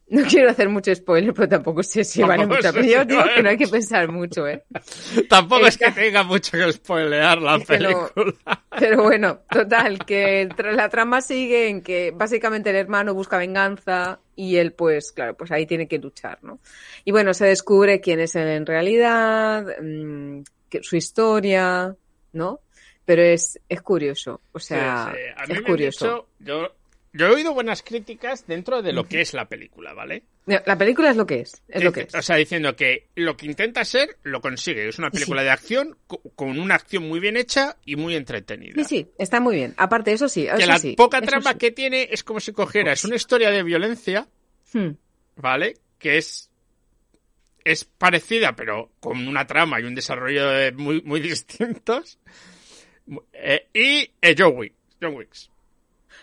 no 0.07 0.23
quiero 0.27 0.49
hacer 0.51 0.69
mucho 0.69 0.93
spoiler, 0.93 1.33
pero 1.33 1.49
tampoco 1.49 1.81
sé 1.83 2.03
si 2.03 2.21
vale 2.21 2.43
Tampoco 2.43 2.57
mucho. 2.57 2.67
sé 2.71 2.73
Pero 2.79 2.85
yo 2.93 3.05
digo 3.05 3.23
que 3.35 3.43
no 3.43 3.49
hay 3.49 3.57
que 3.57 3.67
pensar 3.67 4.11
mucho, 4.11 4.47
¿eh? 4.47 4.63
Tampoco 5.29 5.65
es 5.67 5.77
que 5.77 5.91
tenga 5.91 6.23
mucho 6.23 6.51
que 6.51 6.71
spoilear 6.73 7.41
la 7.41 7.55
Es 7.55 7.67
que 7.67 7.79
no- 7.79 8.09
película. 8.13 8.63
Pero 8.79 9.03
bueno, 9.03 9.39
total, 9.49 10.05
que 10.05 10.47
la 10.73 10.89
trama 10.89 11.21
sigue 11.21 11.69
en 11.69 11.81
que 11.81 12.11
básicamente 12.13 12.69
el 12.69 12.75
hermano 12.75 13.13
busca 13.13 13.37
venganza 13.37 14.19
y 14.35 14.57
él 14.57 14.73
pues, 14.73 15.11
claro, 15.11 15.35
pues 15.35 15.51
ahí 15.51 15.65
tiene 15.65 15.87
que 15.87 15.97
luchar, 15.97 16.39
¿no? 16.43 16.59
Y 17.05 17.11
bueno, 17.11 17.33
se 17.33 17.45
descubre 17.45 18.01
quién 18.01 18.19
es 18.19 18.35
él 18.35 18.47
en 18.49 18.65
realidad, 18.65 19.65
mm, 19.81 20.41
su 20.81 20.95
historia, 20.97 21.95
¿no? 22.33 22.59
Pero 23.05 23.21
es, 23.21 23.59
es 23.69 23.81
curioso, 23.81 24.41
o 24.51 24.59
sea, 24.59 25.11
Sí, 25.13 25.19
sí. 25.19 25.33
A 25.37 25.45
mí 25.47 25.53
es 25.53 25.61
me 25.61 25.67
curioso. 25.69 26.05
dicho- 26.05 26.27
yo, 26.39 26.75
yo 27.17 27.27
he 27.27 27.31
oído 27.31 27.53
buenas 27.53 27.81
críticas 27.81 28.45
dentro 28.45 28.81
de 28.81 28.93
lo 28.93 29.05
que 29.07 29.21
es 29.21 29.33
la 29.33 29.45
película, 29.49 29.93
¿vale? 29.93 30.23
La 30.45 30.77
película 30.77 31.09
es 31.09 31.17
lo 31.17 31.25
que 31.25 31.39
es, 31.39 31.63
es 31.67 31.83
lo 31.83 31.91
que 31.91 32.01
es. 32.01 32.13
O 32.13 32.21
sea, 32.21 32.35
diciendo 32.35 32.75
que 32.75 33.07
lo 33.15 33.35
que 33.35 33.47
intenta 33.47 33.83
ser, 33.83 34.17
lo 34.23 34.41
consigue. 34.41 34.87
Es 34.87 34.99
una 34.99 35.09
película 35.09 35.41
de 35.41 35.49
acción 35.49 35.97
co- 36.05 36.21
con 36.35 36.59
una 36.59 36.75
acción 36.75 37.07
muy 37.07 37.19
bien 37.19 37.35
hecha 37.37 37.77
y 37.85 37.95
muy 37.95 38.15
entretenida. 38.15 38.73
Sí, 38.75 38.83
sí, 38.83 39.07
está 39.17 39.39
muy 39.39 39.55
bien. 39.55 39.73
Aparte, 39.77 40.11
eso 40.11 40.29
sí, 40.29 40.47
que 40.57 40.65
la 40.67 40.77
sí, 40.77 40.93
poca 40.95 41.21
trama 41.21 41.53
sí. 41.53 41.57
que 41.57 41.71
tiene 41.71 42.09
es 42.11 42.23
como 42.23 42.39
si 42.39 42.51
cogieras 42.51 43.03
una 43.05 43.15
historia 43.15 43.49
de 43.49 43.63
violencia, 43.63 44.27
Hmm. 44.73 44.91
¿vale? 45.37 45.75
Que 45.97 46.17
es 46.17 46.49
es 47.63 47.83
parecida, 47.85 48.55
pero 48.55 48.91
con 48.99 49.27
una 49.27 49.47
trama 49.47 49.79
y 49.79 49.85
un 49.85 49.95
desarrollo 49.95 50.47
de- 50.49 50.71
muy, 50.73 51.01
muy 51.01 51.19
distintos. 51.21 52.19
Eh, 53.33 53.67
y 53.73 54.11
eh, 54.21 54.35
John 54.37 54.53
Wick, 54.57 54.73
John 55.01 55.15
Wicks. 55.15 55.49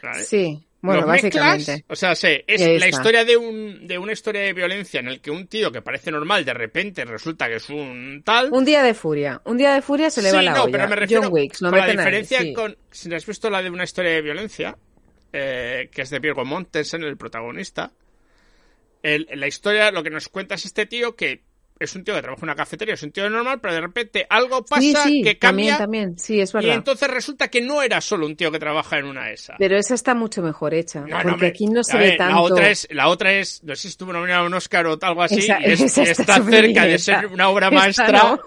¿vale? 0.02 0.24
Sí, 0.24 0.64
bueno, 0.82 1.02
Los 1.02 1.10
mezclas, 1.10 1.46
básicamente. 1.46 1.84
o 1.88 1.96
sea, 1.96 2.14
sé, 2.14 2.44
es 2.46 2.60
la 2.80 2.88
historia 2.88 3.24
de, 3.24 3.36
un, 3.36 3.86
de 3.86 3.98
una 3.98 4.12
historia 4.12 4.42
de 4.42 4.52
violencia 4.52 5.00
en 5.00 5.08
el 5.08 5.20
que 5.20 5.30
un 5.30 5.46
tío 5.46 5.70
que 5.72 5.80
parece 5.80 6.10
normal 6.10 6.44
de 6.44 6.52
repente 6.54 7.04
resulta 7.04 7.48
que 7.48 7.54
es 7.56 7.68
un 7.70 8.22
tal. 8.24 8.48
Un 8.52 8.64
día 8.64 8.82
de 8.82 8.92
furia. 8.92 9.40
Un 9.44 9.56
día 9.58 9.74
de 9.74 9.80
furia 9.82 10.10
se 10.10 10.20
le 10.22 10.32
va 10.32 10.40
sí, 10.40 10.44
la 10.44 10.52
no, 10.54 10.62
olla. 10.64 10.72
pero 10.72 10.88
me 10.88 10.96
refiero 10.96 11.22
John 11.22 11.32
Wicks, 11.32 11.62
lo 11.62 11.70
con 11.70 11.78
la 11.78 11.84
meten 11.86 12.00
ahí, 12.00 12.04
diferencia 12.06 12.40
sí. 12.40 12.52
con. 12.52 12.76
Si 12.90 13.14
has 13.14 13.24
visto 13.24 13.48
la 13.48 13.62
de 13.62 13.70
una 13.70 13.84
historia 13.84 14.10
de 14.10 14.22
violencia, 14.22 14.76
eh, 15.32 15.88
que 15.92 16.02
es 16.02 16.10
de 16.10 16.18
Virgo 16.18 16.44
Montensen, 16.44 17.02
el 17.04 17.16
protagonista. 17.16 17.92
El- 19.02 19.28
la 19.34 19.46
historia, 19.46 19.90
lo 19.90 20.02
que 20.02 20.10
nos 20.10 20.28
cuenta 20.28 20.54
es 20.56 20.64
este 20.64 20.86
tío 20.86 21.16
que 21.16 21.42
es 21.84 21.94
un 21.96 22.04
tío 22.04 22.14
que 22.14 22.22
trabaja 22.22 22.40
en 22.40 22.44
una 22.44 22.54
cafetería, 22.54 22.94
es 22.94 23.02
un 23.02 23.12
tío 23.12 23.28
normal, 23.30 23.60
pero 23.60 23.74
de 23.74 23.80
repente 23.80 24.26
algo 24.30 24.64
pasa 24.64 24.80
sí, 24.80 24.94
sí, 25.04 25.22
que 25.22 25.38
cambia. 25.38 25.78
También, 25.78 26.06
también, 26.14 26.18
sí, 26.18 26.40
es 26.40 26.52
y 26.60 26.70
entonces 26.70 27.08
resulta 27.10 27.48
que 27.48 27.60
no 27.60 27.82
era 27.82 28.00
solo 28.00 28.26
un 28.26 28.36
tío 28.36 28.50
que 28.50 28.58
trabaja 28.58 28.98
en 28.98 29.06
una 29.06 29.30
ESA. 29.30 29.54
Pero 29.58 29.76
esa 29.76 29.94
está 29.94 30.14
mucho 30.14 30.42
mejor 30.42 30.74
hecha. 30.74 31.00
No, 31.00 31.22
no, 31.22 31.30
porque 31.30 31.46
aquí 31.46 31.66
no 31.66 31.82
se 31.84 31.96
ve 31.98 32.12
tanto. 32.16 32.34
La 32.34 32.40
otra 32.42 32.70
es, 32.70 32.88
la 32.90 33.08
otra 33.08 33.32
es, 33.32 33.62
no 33.64 33.74
sé 33.74 33.82
si 33.82 33.88
estuvo 33.88 34.12
nominada 34.12 34.40
a 34.40 34.46
un 34.46 34.54
Oscar 34.54 34.86
o 34.86 34.98
algo 35.00 35.22
así, 35.22 35.38
Esa- 35.40 35.60
y, 35.60 35.64
es- 35.72 35.80
esa 35.80 36.02
y 36.02 36.06
está 36.08 36.42
cerca 36.42 36.84
de 36.86 36.98
ser 36.98 37.26
una 37.26 37.48
obra 37.48 37.68
esta 37.68 37.78
maestra. 37.80 38.12
no, 38.22 38.40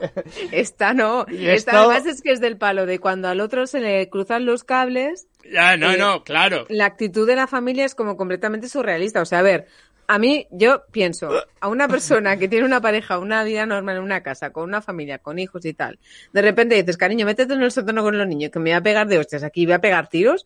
Esta 0.52 0.94
no. 0.94 1.26
Y 1.32 1.48
Esta 1.48 1.72
esto- 1.72 1.78
además 1.92 2.06
es 2.06 2.22
que 2.22 2.32
es 2.32 2.40
del 2.42 2.58
palo 2.58 2.86
de 2.86 3.00
cuando 3.00 3.28
al 3.28 3.40
otro 3.42 3.68
se 3.68 3.80
le 3.80 4.10
cruzan 4.10 4.46
los 4.46 4.64
cables, 4.64 5.28
Ya, 5.52 5.78
no, 5.78 5.92
Eh, 5.92 5.98
no, 5.98 6.24
claro. 6.24 6.66
la 6.70 6.86
actitud 6.86 7.28
de 7.28 7.36
la 7.36 7.48
familia 7.48 7.86
es 7.86 7.94
como 7.96 8.18
completamente 8.18 8.68
surrealista. 8.70 9.22
O 9.22 9.26
sea, 9.26 9.40
a 9.40 9.44
ver, 9.44 9.68
a 10.08 10.20
mí 10.20 10.48
yo 10.52 10.84
pienso, 10.92 11.30
a 11.60 11.68
una 11.68 11.88
persona 11.88 12.38
que 12.38 12.48
tiene 12.48 12.66
una 12.66 12.82
pareja, 12.82 13.20
una 13.20 13.44
vida 13.44 13.66
normal 13.66 13.98
en 13.98 14.04
una 14.04 14.22
casa, 14.24 14.52
con 14.52 14.64
una 14.66 14.82
familia, 14.82 15.20
con 15.20 15.40
hijos 15.40 15.66
y 15.66 15.74
tal, 15.74 16.00
de 16.34 16.42
repente 16.42 16.76
dices, 16.76 16.98
cariño, 16.98 17.26
métete 17.26 17.54
en 17.54 17.62
el 17.64 17.72
sótano 17.72 18.04
con 18.04 18.18
los 18.18 18.28
niños, 18.28 18.52
que 18.52 18.60
me 18.60 18.72
voy 18.72 18.78
a 18.78 18.82
pegar 18.82 19.08
de 19.08 19.18
hostias 19.20 19.44
aquí, 19.44 19.66
voy 19.66 19.74
a 19.76 19.80
pegar 19.82 20.08
tiros. 20.10 20.46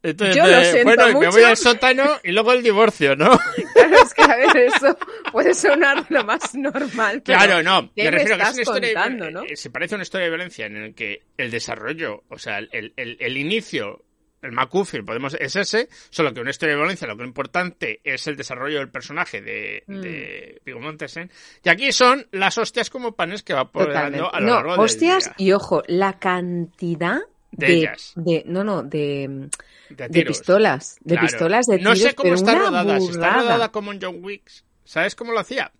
Entonces, 0.00 0.36
yo 0.36 0.46
lo 0.46 0.62
siento 0.62 0.84
bueno, 0.94 1.20
me 1.20 1.28
voy 1.28 1.42
al 1.42 1.56
sótano 1.56 2.04
y 2.22 2.30
luego 2.30 2.52
el 2.52 2.62
divorcio, 2.62 3.16
¿no? 3.16 3.36
Claro, 3.74 3.96
es 4.04 4.14
que 4.14 4.22
a 4.22 4.36
ver, 4.36 4.56
eso 4.56 4.96
puede 5.32 5.54
sonar 5.54 6.04
lo 6.08 6.22
más 6.24 6.54
normal. 6.54 7.22
pero 7.24 7.38
Claro, 7.38 7.62
no. 7.64 7.92
¿qué 7.96 8.04
Me 8.04 8.10
me 8.12 8.18
refiero 8.18 8.34
a 8.34 8.38
que 8.38 8.42
es 8.44 8.50
una 8.52 8.62
historia 8.62 8.94
contando, 8.94 9.30
no? 9.30 9.42
eh, 9.44 9.56
Se 9.56 9.70
parece 9.70 9.94
a 9.94 9.96
una 9.96 10.02
historia 10.04 10.24
de 10.26 10.30
violencia 10.30 10.66
en 10.66 10.76
el 10.76 10.94
que 10.94 11.22
el 11.36 11.50
desarrollo, 11.50 12.22
o 12.28 12.38
sea, 12.38 12.58
el, 12.58 12.92
el, 12.96 13.16
el 13.18 13.36
inicio, 13.36 14.04
el 14.42 14.52
MacGuffin, 14.52 15.04
podemos, 15.04 15.34
es 15.34 15.56
ese, 15.56 15.88
solo 16.10 16.32
que 16.32 16.40
una 16.40 16.50
historia 16.50 16.74
de 16.74 16.80
violencia 16.80 17.06
lo 17.08 17.16
que 17.16 17.22
lo 17.22 17.28
importante 17.28 18.00
es 18.04 18.26
el 18.28 18.36
desarrollo 18.36 18.78
del 18.78 18.88
personaje 18.90 19.40
de, 19.40 19.82
Mm. 19.86 20.00
de 20.00 20.60
Mortensen. 20.80 21.30
Y 21.64 21.68
aquí 21.68 21.92
son 21.92 22.26
las 22.32 22.56
hostias 22.58 22.88
como 22.90 23.12
panes 23.12 23.42
que 23.42 23.54
va 23.54 23.70
poniendo 23.70 24.32
a 24.32 24.40
lo 24.40 24.46
No, 24.46 24.54
largo 24.54 24.72
del 24.72 24.80
hostias, 24.80 25.24
día. 25.24 25.34
y 25.48 25.52
ojo, 25.52 25.82
la 25.88 26.18
cantidad 26.20 27.18
De 27.50 27.66
de, 27.66 27.72
ellas. 27.74 28.12
de- 28.16 28.42
no, 28.46 28.62
no, 28.62 28.82
de, 28.82 29.48
De, 29.90 30.24
pistolas, 30.24 30.98
de 31.00 31.14
Claro. 31.14 31.26
pistolas 31.26 31.66
de 31.66 31.78
No 31.78 31.94
tiros, 31.94 32.10
sé 32.10 32.14
cómo 32.14 32.34
está 32.34 32.54
rodada, 32.54 33.00
si 33.00 33.08
está 33.08 33.32
rodada 33.34 33.72
como 33.72 33.92
en 33.92 34.00
John 34.02 34.18
Wick. 34.22 34.42
¿Sabes 34.84 35.14
cómo 35.16 35.32
lo 35.32 35.40
hacía? 35.40 35.72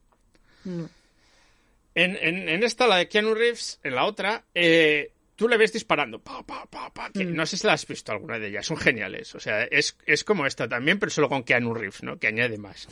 No. 0.65 0.89
En, 1.95 2.17
en, 2.17 2.49
en 2.49 2.63
esta, 2.63 2.87
la 2.87 2.97
de 2.97 3.09
Keanu 3.09 3.35
Reeves, 3.35 3.81
en 3.83 3.95
la 3.95 4.05
otra, 4.05 4.45
eh, 4.55 5.11
tú 5.39 5.49
le 5.49 5.57
ves 5.57 5.73
disparando. 5.73 6.19
Pa, 6.21 6.43
pa, 6.45 6.67
pa, 6.67 6.93
pa, 6.93 7.11
que 7.13 7.25
Mm. 7.25 7.35
No 7.37 7.47
sé 7.47 7.57
si 7.57 7.65
la 7.67 7.75
has 7.75 7.87
visto 7.87 8.11
alguna 8.11 8.41
de 8.41 8.49
ellas, 8.49 8.67
son 8.67 8.77
geniales. 8.77 9.33
O 9.37 9.41
sea, 9.41 9.63
es, 9.63 9.97
es 10.05 10.25
como 10.25 10.45
esta 10.47 10.69
también, 10.69 10.99
pero 10.99 11.11
solo 11.11 11.29
con 11.29 11.45
Keanu 11.45 11.73
Reeves, 11.75 12.03
¿no? 12.03 12.19
Que 12.19 12.27
añade 12.27 12.59
más. 12.59 12.89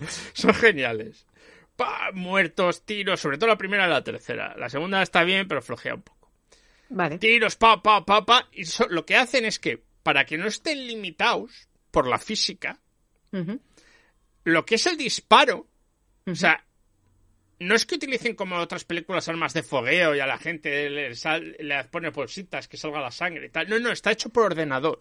son 0.32 0.54
geniales. 0.54 1.26
pa, 1.76 2.10
muertos, 2.14 2.84
tiros, 2.86 3.20
sobre 3.20 3.36
todo 3.36 3.48
la 3.48 3.58
primera 3.58 3.86
y 3.86 3.90
la 3.90 4.02
tercera. 4.02 4.54
La 4.56 4.70
segunda 4.70 5.02
está 5.02 5.22
bien, 5.22 5.46
pero 5.46 5.60
flojea 5.60 5.94
un 5.96 6.02
poco. 6.02 6.30
Vale. 6.88 7.18
Tiros, 7.18 7.56
pa, 7.56 7.82
pa, 7.82 8.04
pa, 8.06 8.24
pa. 8.24 8.48
Y 8.52 8.64
so- 8.64 8.88
lo 8.88 9.04
que 9.04 9.16
hacen 9.16 9.44
es 9.44 9.58
que, 9.58 9.82
para 10.02 10.24
que 10.24 10.38
no 10.38 10.46
estén 10.46 10.86
limitados 10.86 11.68
por 11.90 12.06
la 12.08 12.18
física, 12.18 12.80
lo 14.44 14.64
que 14.64 14.74
es 14.76 14.86
el 14.86 14.96
disparo, 14.96 15.68
o 16.26 16.34
sea, 16.34 16.64
no 17.60 17.74
es 17.74 17.86
que 17.86 17.94
utilicen 17.94 18.34
como 18.34 18.56
otras 18.56 18.84
películas 18.84 19.28
armas 19.28 19.54
de 19.54 19.62
fogueo 19.62 20.14
y 20.16 20.20
a 20.20 20.26
la 20.26 20.38
gente 20.38 20.90
le, 20.90 21.14
sal- 21.14 21.56
le 21.60 21.84
pone 21.84 22.10
bolsitas 22.10 22.66
que 22.68 22.76
salga 22.76 23.00
la 23.00 23.10
sangre 23.10 23.46
y 23.46 23.50
tal. 23.50 23.68
No, 23.68 23.78
no, 23.78 23.90
está 23.92 24.10
hecho 24.10 24.30
por 24.30 24.44
ordenador. 24.46 24.98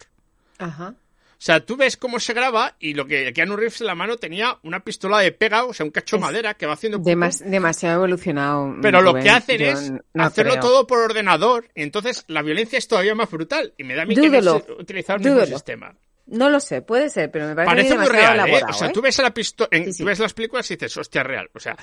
Ajá. 0.58 0.94
O 1.32 1.42
sea, 1.42 1.66
tú 1.66 1.78
ves 1.78 1.96
cómo 1.96 2.20
se 2.20 2.34
graba 2.34 2.76
y 2.82 2.94
lo 2.96 3.08
que 3.08 3.32
Keanu 3.32 3.56
Reeves 3.56 3.80
en 3.80 3.88
la 3.88 3.96
mano 3.96 4.18
tenía 4.18 4.60
una 4.64 4.82
pistola 4.82 5.20
de 5.20 5.32
pega, 5.32 5.64
o 5.64 5.74
sea, 5.74 5.86
un 5.86 5.92
cacho 5.92 6.18
de 6.18 6.22
madera 6.22 6.54
que 6.56 6.66
va 6.66 6.74
haciendo... 6.74 7.00
Demas- 7.00 7.40
demasiado 7.50 7.96
evolucionado. 7.96 8.76
Pero 8.82 9.02
lo 9.02 9.14
que 9.14 9.30
hacen 9.30 9.62
es 9.62 9.90
no 10.14 10.24
hacerlo 10.24 10.52
creo. 10.56 10.64
todo 10.64 10.86
por 10.86 11.00
ordenador 11.00 11.70
y 11.76 11.84
entonces 11.84 12.26
la 12.28 12.42
violencia 12.42 12.78
es 12.78 12.90
todavía 12.90 13.16
más 13.16 13.32
brutal. 13.32 13.74
Y 13.78 13.86
me 13.86 13.96
da 13.96 14.02
a 14.02 14.06
mí 14.06 14.16
Dúdelo. 14.16 14.66
utilizar 14.78 15.22
el 15.22 15.26
mismo 15.34 15.46
sistema. 15.46 15.96
No 16.26 16.50
lo 16.50 16.60
sé, 16.60 16.82
puede 16.82 17.10
ser, 17.10 17.32
pero 17.32 17.48
me 17.48 17.56
parece, 17.56 17.74
Parece 17.74 17.98
muy 17.98 18.08
real, 18.08 18.50
¿eh? 18.50 18.62
O 18.70 18.74
sea, 18.74 18.90
¿eh? 18.90 18.92
tú 18.94 19.02
ves, 19.02 19.18
a 19.20 19.24
la 19.24 19.34
pisto- 19.34 19.70
en- 19.72 19.86
Sí, 19.86 19.94
sí. 19.94 20.04
tú 20.04 20.06
ves 20.10 20.20
las 20.20 20.34
películas 20.34 20.70
y 20.70 20.76
dices, 20.76 20.98
hostia, 20.98 21.24
real. 21.24 21.50
O 21.56 21.60
sea, 21.60 21.76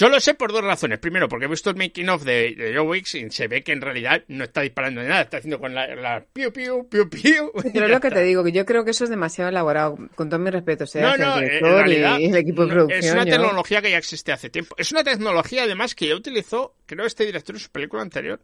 yo 0.00 0.08
lo 0.08 0.20
sé 0.20 0.34
por 0.34 0.52
dos 0.52 0.62
razones. 0.64 0.98
Primero, 0.98 1.28
porque 1.28 1.44
he 1.44 1.48
visto 1.48 1.70
el 1.70 1.76
making 1.76 2.08
of 2.08 2.24
de, 2.24 2.54
de 2.56 2.72
Joe 2.74 2.86
Wicks 2.86 3.14
y 3.14 3.30
se 3.30 3.46
ve 3.48 3.62
que 3.62 3.72
en 3.72 3.80
realidad 3.80 4.22
no 4.28 4.44
está 4.44 4.62
disparando 4.62 5.00
de 5.00 5.08
nada, 5.08 5.22
está 5.22 5.36
haciendo 5.38 5.58
con 5.60 5.74
la, 5.74 5.94
la 5.94 6.24
piu, 6.32 6.52
piu, 6.52 6.88
piu, 6.88 7.08
piu. 7.08 7.52
Pero 7.72 7.84
es 7.86 7.90
lo 7.92 8.00
que 8.00 8.08
está. 8.08 8.18
te 8.20 8.24
digo, 8.24 8.42
que 8.44 8.52
yo 8.52 8.64
creo 8.66 8.84
que 8.84 8.90
eso 8.90 9.04
es 9.04 9.10
demasiado 9.10 9.50
elaborado, 9.50 9.96
con 10.14 10.28
todo 10.28 10.40
mi 10.40 10.50
respeto, 10.50 10.86
sea 10.86 11.02
No, 11.02 11.16
no, 11.16 11.34
el 11.38 11.44
director 11.44 11.70
y- 11.70 11.74
realidad 11.82 12.18
y, 12.18 12.24
el 12.26 12.36
equipo 12.36 12.66
de 12.66 12.72
producción. 12.72 13.04
es 13.04 13.12
una 13.12 13.24
tecnología 13.24 13.82
que 13.82 13.90
ya 13.90 13.98
existe 13.98 14.32
hace 14.32 14.50
tiempo. 14.50 14.74
Es 14.78 14.90
una 14.92 15.04
tecnología 15.04 15.62
además 15.64 15.94
que 15.94 16.08
ya 16.08 16.14
utilizó, 16.16 16.74
creo, 16.86 17.06
este 17.06 17.24
director 17.26 17.54
en 17.54 17.60
su 17.60 17.70
película 17.70 18.02
anterior. 18.02 18.38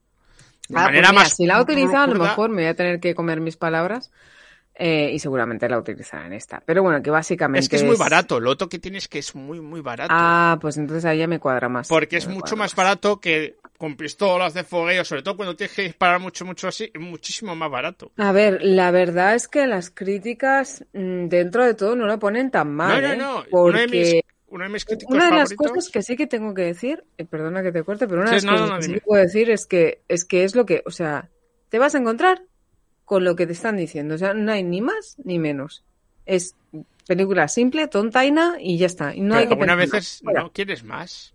De 0.69 0.75
Ah, 0.79 0.83
pues 0.83 0.85
manera 0.85 1.09
mira, 1.11 1.12
más 1.23 1.37
si 1.37 1.47
la 1.47 1.57
ha 1.57 1.62
utilizado, 1.62 2.05
a 2.12 2.14
lo 2.14 2.23
mejor 2.25 2.51
me 2.51 2.62
voy 2.62 2.71
a 2.71 2.75
tener 2.75 2.99
que 2.99 3.14
comer 3.14 3.40
mis 3.40 3.57
palabras 3.57 4.11
eh, 4.79 5.11
y 5.12 5.19
seguramente 5.19 5.69
la 5.69 5.79
utilizará 5.79 6.27
en 6.27 6.35
esta. 6.35 6.62
Pero 6.65 6.83
bueno, 6.83 7.03
que 7.03 7.11
básicamente 7.11 7.61
Es 7.65 7.69
que 7.69 7.77
es 7.77 7.85
muy 7.85 7.97
barato. 7.97 8.41
Lo 8.41 8.51
otro 8.51 8.69
que 8.69 8.79
tiene 8.79 8.99
es 8.99 9.09
que 9.09 9.19
es 9.19 9.35
muy, 9.35 9.61
muy 9.61 9.81
barato. 9.81 10.12
Ah, 10.15 10.59
pues 10.61 10.77
entonces 10.77 11.05
ahí 11.07 11.19
ya 11.19 11.27
me 11.27 11.39
cuadra 11.39 11.69
más. 11.69 11.89
porque 11.89 12.17
es 12.19 12.29
mucho 12.29 12.57
más 12.57 12.75
barato 12.75 13.21
que 13.21 13.57
con 13.79 13.97
pistolas 13.97 14.55
de 14.55 14.65
fogueo, 14.65 15.05
sobre 15.05 15.23
todo 15.23 15.37
cuando 15.37 15.55
tienes 15.57 15.75
que 15.77 15.83
disparar 15.83 16.21
mucho, 16.21 16.45
mucho 16.45 16.69
así, 16.69 16.91
es 16.93 17.01
muchísimo 17.01 17.55
más 17.55 17.71
barato. 17.71 18.11
A 18.17 18.33
ver, 18.33 18.62
la 18.62 18.91
verdad 18.91 19.35
es 19.35 19.49
que 19.49 19.67
las 19.67 19.91
críticas 19.91 20.85
mm, 20.93 21.29
dentro 21.29 21.65
de 21.65 21.75
todo 21.75 21.97
no 21.97 22.07
lo 22.07 22.19
ponen 22.19 22.51
tan 22.51 22.75
mal. 22.75 23.03
no, 23.03 23.09
no, 23.09 23.15
¿eh? 23.15 23.17
no. 23.17 23.45
Porque 23.51 23.71
Uno 23.71 23.79
de 23.79 23.87
mis, 23.89 24.15
uno 24.49 24.65
de 24.65 24.71
mis 24.71 24.85
críticos 24.85 25.15
una 25.15 25.25
de 25.27 25.31
las 25.37 25.51
favoritos. 25.55 25.73
cosas 25.73 25.91
que 25.91 26.03
sí 26.03 26.17
que 26.17 26.27
tengo 26.27 26.55
que 26.55 26.62
decir, 26.62 27.05
eh, 27.19 27.25
perdona 27.25 27.62
que 27.62 27.73
te 27.73 27.83
corte, 27.83 28.07
pero 28.07 28.21
una 28.23 28.31
de 28.31 28.37
las 28.37 28.45
no, 28.45 28.53
cosas 28.53 28.67
no, 28.69 28.75
no, 28.75 28.81
que 28.81 28.87
sí 28.87 28.93
que 28.95 29.01
puedo 29.01 29.23
decir 29.23 29.51
es 29.51 29.67
que, 29.67 30.03
es 30.09 30.25
que 30.25 30.45
es 30.45 30.55
lo 30.55 30.65
que, 30.67 30.83
o 30.87 30.91
sea, 30.91 31.29
te 31.69 31.79
vas 31.79 31.95
a 31.95 31.99
encontrar 31.99 32.43
con 33.07 33.25
lo 33.25 33.35
que 33.37 33.47
te 33.47 33.55
están 33.55 33.79
diciendo. 33.79 34.16
O 34.16 34.19
sea, 34.19 34.35
no 34.35 34.53
hay 34.53 34.62
ni 34.62 34.83
más 34.83 35.16
ni 35.25 35.38
menos. 35.38 35.83
Es 36.27 36.55
película 37.07 37.49
simple, 37.49 37.87
tontaina 37.88 38.57
y 38.61 38.77
ya 38.77 38.87
está. 38.87 39.14
Y 39.14 39.21
no 39.21 39.29
pero 39.31 39.38
hay 39.40 39.47
que 39.47 39.55
algunas 39.55 39.77
veces 39.79 40.23
no 40.23 40.53
quieres 40.53 40.85
más. 40.85 41.33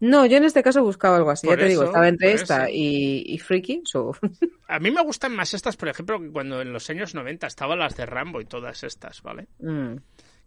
No, 0.00 0.26
yo 0.26 0.36
en 0.36 0.44
este 0.44 0.64
caso 0.64 0.82
buscaba 0.82 1.16
algo 1.16 1.30
así. 1.30 1.46
Por 1.46 1.56
ya 1.58 1.62
te 1.64 1.68
digo, 1.70 1.84
estaba 1.84 2.08
entre 2.08 2.32
esta 2.32 2.68
y, 2.68 3.22
y 3.24 3.38
Freaky. 3.38 3.82
so- 3.84 4.16
A 4.68 4.80
mí 4.80 4.90
me 4.90 5.00
gustan 5.04 5.34
más 5.36 5.54
estas, 5.54 5.76
por 5.76 5.88
ejemplo, 5.88 6.20
que 6.20 6.28
cuando 6.30 6.60
en 6.60 6.72
los 6.72 6.90
años 6.90 7.14
90 7.14 7.46
estaban 7.46 7.78
las 7.78 7.96
de 7.96 8.04
Rambo 8.04 8.40
y 8.40 8.44
todas 8.44 8.82
estas, 8.82 9.22
¿vale? 9.22 9.46
Mm. 9.60 9.94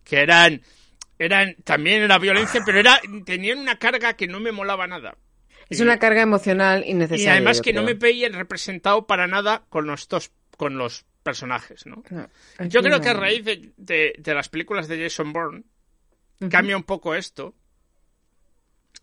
Que 0.04 0.18
eran, 0.20 0.62
eran, 1.18 1.56
también 1.64 2.02
era 2.04 2.18
violencia, 2.20 2.62
pero 2.66 2.80
era, 2.80 3.00
tenían 3.26 3.60
una 3.60 3.80
carga 3.80 4.16
que 4.16 4.28
no 4.28 4.42
me 4.42 4.52
molaba 4.52 4.88
nada. 4.88 5.16
Es 5.70 5.80
Y- 5.80 5.84
una 5.84 6.00
carga 6.00 6.22
emocional 6.22 6.84
Y 6.86 6.92
innecesaria. 6.92 7.32
además 7.34 7.58
yo 7.58 7.64
que 7.64 7.74
no 7.74 7.82
me 7.84 7.94
veía 7.94 8.28
representado 8.30 9.08
para 9.08 9.26
nada 9.28 9.64
con 9.70 9.88
los 9.88 10.08
dos, 10.10 10.32
con 10.58 10.78
los 10.78 11.06
personajes, 11.24 11.86
¿no? 11.86 12.04
No, 12.10 12.28
Yo 12.68 12.82
creo 12.82 13.02
que 13.02 13.10
a 13.10 13.14
raíz 13.14 13.44
de, 13.46 13.72
de- 13.78 14.14
de 14.18 14.34
las 14.34 14.50
películas 14.50 14.88
de 14.88 15.02
Jason 15.02 15.34
Bourne 15.34 15.64
cambia 16.50 16.78
un 16.78 16.84
poco 16.84 17.16
esto. 17.16 17.54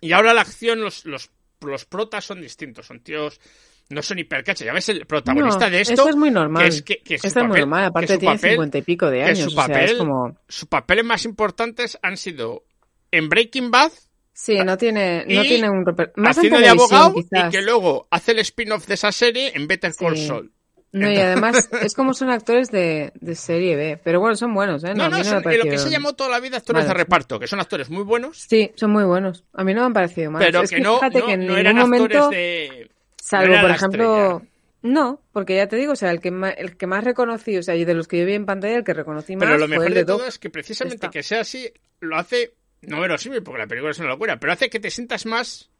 Y 0.00 0.12
ahora 0.12 0.34
la 0.34 0.40
acción, 0.42 0.80
los, 0.80 1.04
los, 1.04 1.30
los 1.60 1.84
protas 1.84 2.24
son 2.24 2.40
distintos, 2.40 2.86
son 2.86 3.00
tíos, 3.00 3.40
no 3.90 4.02
son 4.02 4.18
hipercachas. 4.18 4.66
Ya 4.66 4.72
ves, 4.72 4.88
el 4.88 5.06
protagonista 5.06 5.66
No, 5.66 5.70
de 5.70 5.80
esto, 5.80 5.94
esto 5.94 6.08
es 6.08 6.16
muy 6.16 6.30
normal. 6.30 6.62
que 6.62 6.68
es 6.68 6.82
que, 6.82 6.98
que 6.98 7.18
su 7.18 7.26
Esto 7.28 7.40
es 7.40 7.46
muy 7.46 7.60
normal, 7.60 7.84
aparte 7.84 8.18
tiene 8.18 8.38
cincuenta 8.38 8.78
y 8.78 8.82
pico 8.82 9.10
de 9.10 9.22
años. 9.22 9.38
su 9.40 9.46
o 9.48 9.50
sea, 9.50 9.66
papel, 9.68 9.90
es 9.90 9.94
como... 9.96 10.36
sus 10.48 10.68
papeles 10.68 11.04
más 11.04 11.24
importantes 11.24 11.98
han 12.02 12.16
sido 12.16 12.64
en 13.10 13.28
Breaking 13.28 13.70
Bad, 13.70 13.92
Sí, 14.34 14.56
no 14.64 14.78
tiene, 14.78 15.26
no 15.28 15.42
tiene 15.42 15.68
un... 15.68 15.84
Más 16.16 16.38
en 16.38 16.40
haciendo 16.46 16.58
de 16.58 16.68
abogado, 16.68 17.14
quizás. 17.14 17.48
y 17.48 17.50
que 17.56 17.60
luego 17.62 18.08
hace 18.10 18.32
el 18.32 18.38
spin-off 18.38 18.86
de 18.86 18.94
esa 18.94 19.12
serie 19.12 19.52
en 19.54 19.66
Better 19.68 19.92
Call 19.94 20.16
Sí. 20.16 20.26
Saul. 20.26 20.50
No, 20.92 21.10
y 21.10 21.16
además 21.16 21.70
es 21.82 21.94
como 21.94 22.12
son 22.12 22.30
actores 22.30 22.70
de, 22.70 23.12
de 23.14 23.34
serie 23.34 23.76
B. 23.76 23.98
Pero 24.04 24.20
bueno, 24.20 24.36
son 24.36 24.52
buenos, 24.54 24.84
¿eh? 24.84 24.94
No, 24.94 25.08
no, 25.08 25.18
mí 25.18 25.24
son 25.24 25.42
lo 25.42 25.64
que 25.64 25.78
se 25.78 25.90
llamó 25.90 26.12
toda 26.14 26.30
la 26.30 26.40
vida 26.40 26.58
actores 26.58 26.86
de 26.86 26.94
reparto, 26.94 27.40
que 27.40 27.46
son 27.46 27.60
actores 27.60 27.88
muy 27.90 28.04
buenos, 28.04 28.38
Sí, 28.48 28.70
son 28.76 28.90
muy 28.90 29.04
buenos. 29.04 29.44
A 29.54 29.64
mí 29.64 29.72
no 29.72 29.80
me 29.80 29.86
han 29.86 29.92
parecido 29.92 30.30
mal. 30.30 30.42
pero 30.44 30.62
es 30.62 30.70
que, 30.70 30.80
no, 30.80 30.96
fíjate 30.96 31.20
no, 31.20 31.26
que 31.26 31.32
en 31.32 31.40
no 31.40 31.46
ningún 31.46 31.58
eran 31.58 31.76
momento, 31.78 32.04
actores 32.04 32.30
de... 32.30 32.90
salvo 33.16 33.54
no 33.54 33.60
por 33.62 33.70
ejemplo... 33.70 34.42
No, 34.82 35.20
porque 35.32 35.54
ya 35.54 35.68
te 35.68 35.76
digo, 35.76 35.92
o 35.92 35.96
sea, 35.96 36.10
el 36.10 36.20
que 36.20 36.32
más, 36.32 36.54
el 36.58 36.76
que 36.76 36.88
más 36.88 37.04
reconocí, 37.04 37.56
o 37.56 37.62
sea, 37.62 37.76
y 37.76 37.84
de 37.84 37.94
los 37.94 38.08
que 38.08 38.18
yo 38.18 38.26
vi 38.26 38.34
en 38.34 38.46
pantalla, 38.46 38.76
el 38.76 38.84
que 38.84 38.92
reconocí 38.92 39.36
más 39.36 39.46
Pero 39.46 39.56
lo 39.58 39.68
fue 39.68 39.76
mejor 39.76 39.86
el 39.86 39.94
de 39.94 40.00
de 40.00 40.04
todo 40.06 40.18
Doc. 40.18 40.26
es 40.26 40.38
que 40.40 40.50
precisamente 40.50 41.06
Está. 41.06 41.10
que 41.10 41.22
sea 41.22 41.42
así 41.42 41.72
lo 42.00 42.16
hace 42.16 42.54
no 42.82 43.00
verosímil, 43.00 43.44
porque 43.44 43.60
la 43.60 43.68
película 43.68 43.92
es 43.92 43.98
una 44.00 44.08
locura, 44.08 44.38
pero 44.40 44.52
hace 44.52 44.68
que 44.68 44.80
te 44.80 44.90
sientas 44.90 45.24
más 45.24 45.70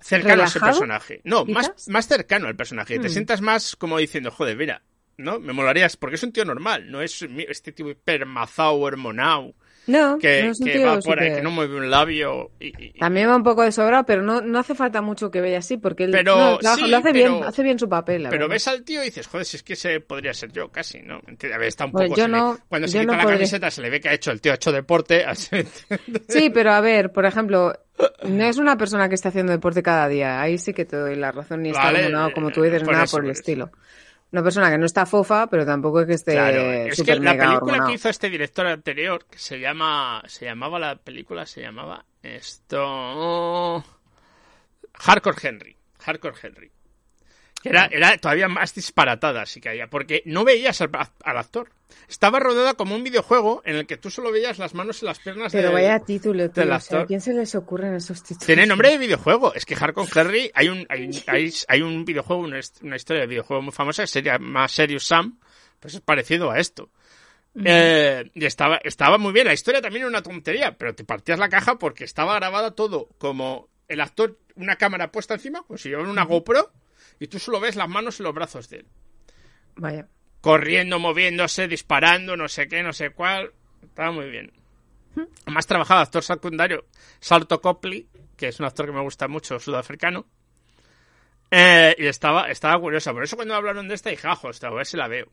cercano 0.00 0.42
a 0.42 0.46
ese 0.46 0.58
¿Relajado, 0.58 0.72
personaje. 0.80 1.20
No, 1.24 1.44
más, 1.44 1.68
quizás? 1.70 1.88
más 1.88 2.06
cercano 2.08 2.46
al 2.48 2.56
personaje. 2.56 2.98
Te 2.98 3.08
Hmm. 3.08 3.12
sientas 3.12 3.40
más 3.40 3.76
como 3.76 3.98
diciendo, 3.98 4.30
joder, 4.30 4.56
mira, 4.56 4.82
¿no? 5.16 5.38
Me 5.40 5.52
molarías, 5.52 5.96
porque 5.96 6.16
es 6.16 6.22
un 6.22 6.32
tío 6.32 6.44
normal, 6.44 6.90
no 6.90 7.00
es 7.02 7.22
este 7.48 7.72
tipo 7.72 7.88
hipermazao, 7.90 8.78
hormonao, 8.80 9.54
No, 9.86 10.18
que, 10.18 10.42
no 10.42 10.50
es 10.50 10.60
un 10.60 10.66
que 10.66 10.72
tío 10.74 10.86
va 10.86 10.98
por 10.98 11.20
ahí, 11.20 11.32
que 11.36 11.40
no 11.42 11.50
mueve 11.52 11.76
un 11.76 11.88
labio 11.90 12.50
y... 12.60 12.66
y- 12.86 12.98
También 12.98 13.28
va 13.30 13.36
un 13.36 13.42
poco 13.44 13.62
de 13.62 13.70
sobrado, 13.72 14.04
pero 14.04 14.20
no, 14.20 14.40
no 14.42 14.58
hace 14.58 14.74
falta 14.74 15.00
mucho 15.00 15.30
que 15.30 15.40
vea 15.40 15.60
así, 15.60 15.78
porque 15.78 16.04
él 16.04 16.10
Pero 16.10 16.36
no, 16.36 16.58
trabaja- 16.58 16.84
sí, 16.84 16.90
lo 16.90 16.96
hace 16.98 17.12
pero- 17.12 17.32
bien, 17.32 17.44
hace 17.44 17.62
bien 17.62 17.78
su 17.78 17.88
papel. 17.88 18.24
la 18.24 18.28
Pero 18.30 18.42
verdad. 18.44 18.54
ves 18.56 18.68
al 18.68 18.82
tío 18.84 19.00
y 19.00 19.06
dices, 19.06 19.26
joder, 19.28 19.46
si 19.46 19.56
es 19.56 19.62
que 19.62 19.72
ese 19.74 20.00
podría 20.00 20.34
ser 20.34 20.52
yo 20.52 20.70
casi, 20.70 21.00
¿no? 21.00 21.14
A 21.16 21.58
ver, 21.58 21.62
está 21.68 21.86
un 21.86 21.92
Bueno, 21.92 22.08
poco... 22.08 22.18
yo 22.18 22.24
se 22.24 22.28
le- 22.30 22.36
no- 22.36 22.58
cuando 22.68 22.88
se 22.88 23.00
quita 23.00 23.12
la 23.16 23.22
podré. 23.22 23.36
camiseta 23.36 23.70
se 23.70 23.80
le 23.82 23.90
ve 23.90 24.00
que 24.00 24.08
ha 24.10 24.12
hecho 24.14 24.32
el 24.32 24.40
tío, 24.42 24.52
ha 24.52 24.56
hecho 24.56 24.72
deporte. 24.72 25.24
Sí, 26.28 26.50
pero 26.50 26.72
a 26.72 26.80
ver, 26.80 27.12
por 27.12 27.24
ejemplo, 27.24 27.72
no 28.28 28.44
es 28.44 28.58
una 28.58 28.76
persona 28.76 29.08
que 29.08 29.14
esté 29.14 29.28
haciendo 29.28 29.52
deporte 29.52 29.82
cada 29.82 30.08
día. 30.08 30.40
Ahí 30.40 30.58
sí 30.58 30.72
que 30.74 30.84
te 30.84 30.96
doy 30.96 31.16
la 31.16 31.32
razón, 31.32 31.62
ni 31.62 31.70
está 31.70 31.88
hormonado, 31.88 32.32
como 32.32 32.50
tú 32.50 32.62
dices, 32.62 32.82
por 32.82 32.92
nada 32.92 33.04
eso, 33.04 33.16
por 33.16 33.24
el 33.24 33.28
por 33.28 33.32
eso. 33.32 33.40
estilo. 33.40 33.70
Una 34.32 34.42
persona 34.42 34.70
que 34.70 34.78
no 34.78 34.86
está 34.86 35.06
fofa, 35.06 35.46
pero 35.46 35.64
tampoco 35.64 36.00
es 36.00 36.06
que 36.08 36.14
esté 36.14 36.32
Claro, 36.32 36.60
es 36.60 37.00
que 37.02 37.14
la 37.14 37.30
película 37.32 37.56
hormonado. 37.56 37.86
que 37.88 37.94
hizo 37.94 38.08
este 38.08 38.28
director 38.28 38.66
anterior, 38.66 39.24
que 39.30 39.38
se 39.38 39.60
llama, 39.60 40.22
se 40.26 40.44
llamaba 40.46 40.78
la 40.78 40.96
película, 40.96 41.46
se 41.46 41.62
llamaba 41.62 42.04
esto, 42.22 43.84
Hardcore 44.94 45.36
Henry, 45.42 45.76
Hardcore 46.00 46.36
Henry, 46.42 46.70
era, 47.68 47.86
era 47.86 48.16
todavía 48.18 48.48
más 48.48 48.74
disparatada, 48.74 49.42
así 49.42 49.60
que 49.60 49.68
había, 49.70 49.88
porque 49.88 50.22
no 50.26 50.44
veías 50.44 50.80
al, 50.80 50.90
al 51.24 51.36
actor, 51.38 51.70
estaba 52.08 52.38
rodada 52.40 52.74
como 52.74 52.94
un 52.94 53.02
videojuego 53.04 53.62
en 53.64 53.76
el 53.76 53.86
que 53.86 53.96
tú 53.96 54.10
solo 54.10 54.30
veías 54.32 54.58
las 54.58 54.74
manos 54.74 55.02
y 55.02 55.06
las 55.06 55.18
piernas 55.18 55.52
Pero 55.52 55.68
del- 55.68 55.74
vaya 55.74 55.98
título, 56.00 56.50
tío. 56.50 56.62
del 56.64 56.72
o 56.72 56.80
sea, 56.80 56.98
¿A 56.98 57.00
actor. 57.00 57.06
quién 57.08 57.20
se 57.20 57.32
les 57.32 57.54
ocurren 57.54 57.94
esos 57.94 58.22
títulos? 58.22 58.46
Tiene 58.46 58.66
nombre 58.66 58.90
de 58.90 58.98
videojuego. 58.98 59.54
Es 59.54 59.64
que 59.64 59.76
Hardcore 59.76 60.08
Henry, 60.14 60.50
hay 60.54 60.68
un, 60.68 60.86
hay, 60.88 61.10
hay, 61.26 61.52
hay 61.68 61.82
un 61.82 62.04
videojuego, 62.04 62.42
una, 62.42 62.58
hist- 62.58 62.82
una 62.82 62.96
historia 62.96 63.22
de 63.22 63.28
videojuego 63.28 63.62
muy 63.62 63.72
famosa 63.72 64.02
que 64.02 64.08
se 64.08 64.22
llama 64.22 64.66
Serious 64.68 65.04
Sam, 65.06 65.38
pues 65.80 65.94
es 65.94 66.00
parecido 66.00 66.50
a 66.50 66.58
esto. 66.58 66.90
Eh, 67.64 68.30
y 68.34 68.44
estaba, 68.44 68.76
estaba 68.84 69.16
muy 69.18 69.32
bien. 69.32 69.46
La 69.46 69.54
historia 69.54 69.80
también 69.80 70.02
era 70.02 70.08
una 70.10 70.22
tontería, 70.22 70.76
pero 70.76 70.94
te 70.94 71.04
partías 71.04 71.38
la 71.38 71.48
caja 71.48 71.78
porque 71.78 72.04
estaba 72.04 72.34
grabada 72.34 72.72
todo 72.72 73.08
como 73.18 73.68
el 73.88 74.00
actor, 74.00 74.36
una 74.56 74.76
cámara 74.76 75.10
puesta 75.10 75.34
encima, 75.34 75.62
como 75.62 75.78
si 75.78 75.88
llevara 75.88 76.10
una 76.10 76.24
GoPro, 76.24 76.70
y 77.18 77.26
tú 77.28 77.38
solo 77.38 77.60
ves 77.60 77.76
las 77.76 77.88
manos 77.88 78.20
y 78.20 78.22
los 78.22 78.34
brazos 78.34 78.68
de 78.68 78.78
él. 78.78 78.86
Vaya. 79.76 80.08
Corriendo, 80.40 80.98
moviéndose, 80.98 81.68
disparando, 81.68 82.36
no 82.36 82.48
sé 82.48 82.68
qué, 82.68 82.82
no 82.82 82.92
sé 82.92 83.10
cuál. 83.10 83.52
Estaba 83.82 84.12
muy 84.12 84.30
bien. 84.30 84.52
Además 85.44 85.66
trabajaba 85.66 86.02
actor 86.02 86.22
secundario, 86.22 86.84
Salto 87.20 87.60
Copley, 87.60 88.08
que 88.36 88.48
es 88.48 88.60
un 88.60 88.66
actor 88.66 88.86
que 88.86 88.92
me 88.92 89.00
gusta 89.00 89.28
mucho, 89.28 89.58
sudafricano. 89.58 90.26
Eh, 91.50 91.94
y 91.98 92.06
estaba, 92.06 92.50
estaba 92.50 92.78
curiosa. 92.78 93.12
Por 93.12 93.24
eso 93.24 93.36
cuando 93.36 93.54
hablaron 93.54 93.88
de 93.88 93.94
esta 93.94 94.10
dije, 94.10 94.26
ah, 94.28 94.38
hostia, 94.42 94.68
a 94.68 94.72
ver 94.72 94.86
si 94.86 94.96
la 94.96 95.08
veo. 95.08 95.32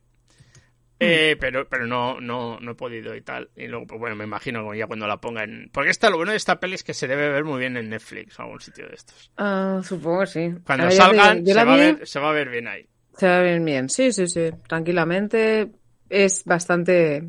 Eh, 1.04 1.38
pero 1.40 1.68
pero 1.68 1.86
no, 1.88 2.20
no, 2.22 2.60
no 2.60 2.72
he 2.72 2.76
podido 2.76 3.16
y 3.16 3.22
tal. 3.22 3.50
Y 3.56 3.68
luego, 3.68 3.88
pues 3.88 4.00
bueno, 4.00 4.16
me 4.16 4.24
imagino 4.24 4.70
que 4.72 4.78
ya 4.78 4.88
cuando 4.88 5.08
la 5.08 5.18
pongan. 5.18 5.70
Porque 5.72 5.90
esta, 5.90 6.10
lo 6.10 6.18
bueno 6.18 6.32
de 6.32 6.38
esta 6.38 6.60
peli 6.60 6.76
es 6.76 6.84
que 6.84 6.94
se 6.94 7.08
debe 7.08 7.30
ver 7.30 7.44
muy 7.44 7.60
bien 7.60 7.78
en 7.78 7.90
Netflix 7.90 8.40
o 8.40 8.44
algún 8.44 8.62
sitio 8.62 8.88
de 8.88 8.96
estos. 8.96 9.32
Ah, 9.38 9.82
supongo 9.84 10.22
que 10.22 10.28
sí. 10.28 10.54
Cuando 10.66 10.86
A 10.86 10.88
ver, 10.88 10.96
salgan, 10.98 11.46
se, 11.46 11.54
va 11.54 11.74
a 11.74 11.78
ver, 11.78 12.08
se 12.08 12.20
va 12.20 12.30
a 12.30 12.34
ver 12.34 12.50
bien 12.50 12.68
ahí. 12.68 12.88
se 13.18 13.28
va 13.28 13.42
bien 13.42 13.64
bien. 13.66 13.90
Sí, 13.90 14.12
sí, 14.12 14.28
sí. 14.28 14.50
Tranquilamente. 14.68 15.70
Es 16.10 16.44
bastante 16.46 17.24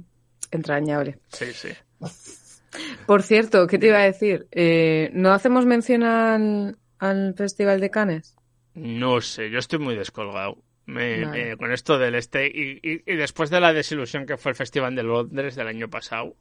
entrañable. 0.50 1.18
Sí, 1.28 1.46
sí. 1.52 1.68
Por 3.06 3.22
cierto, 3.22 3.66
¿qué 3.66 3.78
te 3.78 3.86
iba 3.86 3.98
a 3.98 4.04
decir? 4.04 4.46
Eh, 4.50 5.10
¿No 5.12 5.32
hacemos 5.32 5.64
mención 5.64 6.02
al, 6.02 6.76
al 6.98 7.34
Festival 7.34 7.80
de 7.80 7.90
Cannes? 7.90 8.36
No 8.74 9.20
sé, 9.20 9.50
yo 9.50 9.58
estoy 9.60 9.78
muy 9.78 9.94
descolgado. 9.94 10.58
Vale. 10.86 11.56
con 11.56 11.72
esto 11.72 11.98
del 11.98 12.14
este 12.14 12.46
y, 12.46 12.78
y- 12.82 13.02
y 13.06 13.16
después 13.16 13.48
de 13.50 13.60
la 13.60 13.72
desilusión 13.72 14.26
que 14.26 14.36
fue 14.36 14.50
el 14.52 14.56
Festival 14.56 14.94
de 14.94 15.02
Londres 15.02 15.54
del 15.56 15.66
año 15.68 15.88
pasado, 15.88 16.34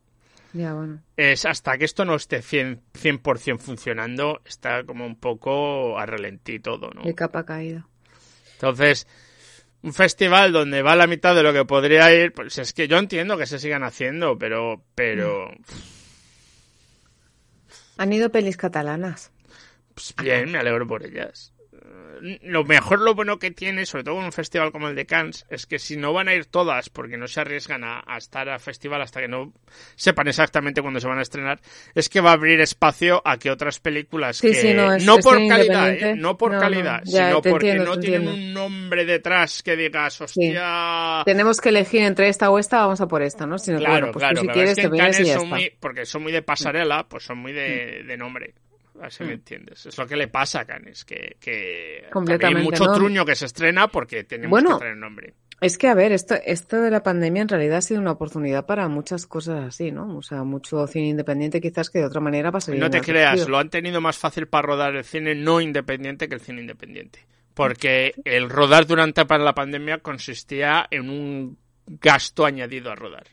Ya, 0.53 0.73
bueno. 0.73 1.01
es 1.17 1.45
hasta 1.45 1.77
que 1.77 1.85
esto 1.85 2.03
no 2.05 2.15
esté 2.15 2.41
100%, 2.41 2.79
100% 2.93 3.59
funcionando, 3.59 4.41
está 4.45 4.83
como 4.83 5.05
un 5.05 5.15
poco 5.15 5.97
a 5.97 6.05
relentí 6.05 6.59
todo, 6.59 6.91
¿no? 6.91 7.03
De 7.03 7.15
capa 7.15 7.45
caída. 7.45 7.87
Entonces, 8.55 9.07
un 9.81 9.93
festival 9.93 10.51
donde 10.53 10.81
va 10.81 10.95
la 10.95 11.07
mitad 11.07 11.35
de 11.35 11.43
lo 11.43 11.51
que 11.53 11.65
podría 11.65 12.13
ir, 12.13 12.33
pues 12.33 12.57
es 12.57 12.73
que 12.73 12.87
yo 12.87 12.97
entiendo 12.97 13.37
que 13.37 13.45
se 13.45 13.59
sigan 13.59 13.83
haciendo, 13.83 14.37
pero, 14.37 14.83
pero, 14.95 15.51
Han 17.97 18.11
ido 18.13 18.29
pelis 18.31 18.57
catalanas. 18.57 19.31
pues 19.93 20.13
bien, 20.21 20.51
me 20.51 20.57
alegro 20.57 20.87
por 20.87 21.05
ellas. 21.05 21.52
Eh, 22.21 22.39
Lo 22.43 22.63
mejor, 22.63 23.01
lo 23.01 23.15
bueno 23.15 23.39
que 23.39 23.51
tiene, 23.51 23.85
sobre 23.85 24.03
todo 24.03 24.19
en 24.19 24.25
un 24.25 24.31
festival 24.31 24.71
como 24.71 24.87
el 24.89 24.95
de 24.95 25.05
Cannes, 25.05 25.45
es 25.49 25.65
que 25.65 25.79
si 25.79 25.95
no 25.97 26.13
van 26.13 26.27
a 26.27 26.33
ir 26.35 26.45
todas, 26.45 26.89
porque 26.89 27.17
no 27.17 27.27
se 27.27 27.41
arriesgan 27.41 27.83
a, 27.83 28.03
a 28.05 28.17
estar 28.17 28.47
al 28.49 28.59
festival 28.59 29.01
hasta 29.01 29.21
que 29.21 29.27
no 29.27 29.53
sepan 29.95 30.27
exactamente 30.27 30.81
cuándo 30.81 30.99
se 30.99 31.07
van 31.07 31.19
a 31.19 31.21
estrenar, 31.23 31.59
es 31.95 32.09
que 32.09 32.21
va 32.21 32.31
a 32.31 32.33
abrir 32.33 32.59
espacio 32.61 33.21
a 33.25 33.37
que 33.37 33.49
otras 33.51 33.79
películas 33.79 34.37
Sí, 34.37 34.47
que 34.49 34.53
sí, 34.55 34.73
no, 34.73 34.93
es- 34.93 35.03
no 35.05 35.17
es 35.19 35.23
por 35.25 35.47
calidad. 35.47 35.89
¿eh? 35.91 36.15
no 36.15 36.37
por 36.37 36.51
No, 36.51 36.57
no, 36.57 36.61
calidad, 36.61 37.01
sino 37.05 37.41
porque 37.41 37.69
entiendo, 37.71 37.95
no 37.95 37.99
tienen 37.99 38.27
entiendo. 38.27 38.47
un 38.47 38.53
nombre 38.71 39.05
detrás 39.05 39.63
que 39.63 39.75
digas, 39.75 40.19
hostia. 40.21 41.21
Tenemos 41.25 41.59
que 41.61 41.69
elegir 41.69 42.01
entre 42.03 42.29
esta 42.29 42.49
o 42.51 42.59
esta, 42.59 42.77
vamos 42.79 43.01
a 43.01 43.07
por 43.07 43.21
esta, 43.21 43.45
¿no? 43.45 43.57
Sino 43.57 43.77
que, 43.77 43.83
Claro, 43.85 43.99
bueno, 44.07 44.11
pues 44.13 44.21
claro, 44.23 44.35
tú 44.35 44.41
si 44.41 44.47
pero 44.47 44.53
quieres 44.53 44.69
es 44.71 44.75
que 44.75 44.81
te 44.81 44.87
en 44.87 44.91
vienes 44.93 45.19
y 45.19 45.23
Cannes 45.23 45.27
ya 45.27 45.33
son 45.35 45.43
está. 45.45 45.55
Mm. 45.55 45.59
muy, 45.59 45.71
porque 45.79 46.05
son 46.05 46.23
muy 46.23 46.31
de 46.31 46.41
pasarela, 46.41 47.07
pues 47.07 47.23
son 47.23 47.37
muy 47.39 47.53
de, 47.53 48.03
de 48.05 48.17
nombre. 48.17 48.53
Me 49.19 49.33
entiendes. 49.33 49.85
Es 49.85 49.97
lo 49.97 50.07
que 50.07 50.15
le 50.15 50.27
pasa 50.27 50.61
a 50.61 50.65
Cannes, 50.65 51.05
que, 51.05 51.37
hay 52.41 52.55
mucho 52.55 52.85
¿no? 52.85 52.93
truño 52.93 53.25
que 53.25 53.35
se 53.35 53.45
estrena 53.45 53.87
porque 53.87 54.23
tenemos 54.23 54.51
Bueno, 54.51 54.77
que 54.77 54.85
tener 54.85 54.97
nombre. 54.97 55.33
Es 55.61 55.77
que, 55.77 55.87
a 55.87 55.93
ver, 55.93 56.11
esto, 56.11 56.35
esto 56.45 56.81
de 56.81 56.91
la 56.91 57.03
pandemia 57.03 57.41
en 57.43 57.47
realidad 57.47 57.77
ha 57.77 57.81
sido 57.81 58.01
una 58.01 58.11
oportunidad 58.11 58.65
para 58.65 58.87
muchas 58.89 59.25
cosas 59.25 59.65
así, 59.65 59.91
¿no? 59.91 60.17
O 60.17 60.21
sea, 60.21 60.43
mucho 60.43 60.85
cine 60.87 61.07
independiente 61.07 61.61
quizás 61.61 61.89
que 61.89 61.99
de 61.99 62.05
otra 62.05 62.19
manera 62.19 62.51
pasaría. 62.51 62.81
No 62.81 62.89
te 62.89 62.99
creas, 62.99 63.47
lo 63.47 63.57
han 63.57 63.69
tenido 63.69 64.01
más 64.01 64.17
fácil 64.17 64.47
para 64.47 64.67
rodar 64.67 64.95
el 64.95 65.05
cine 65.05 65.35
no 65.35 65.61
independiente 65.61 66.27
que 66.27 66.35
el 66.35 66.41
cine 66.41 66.61
independiente. 66.61 67.25
Porque 67.53 68.13
el 68.25 68.49
rodar 68.49 68.87
durante 68.87 69.23
la 69.23 69.53
pandemia 69.53 69.99
consistía 69.99 70.85
en 70.89 71.09
un 71.09 71.57
gasto 71.85 72.45
añadido 72.45 72.91
a 72.91 72.95
rodar. 72.95 73.27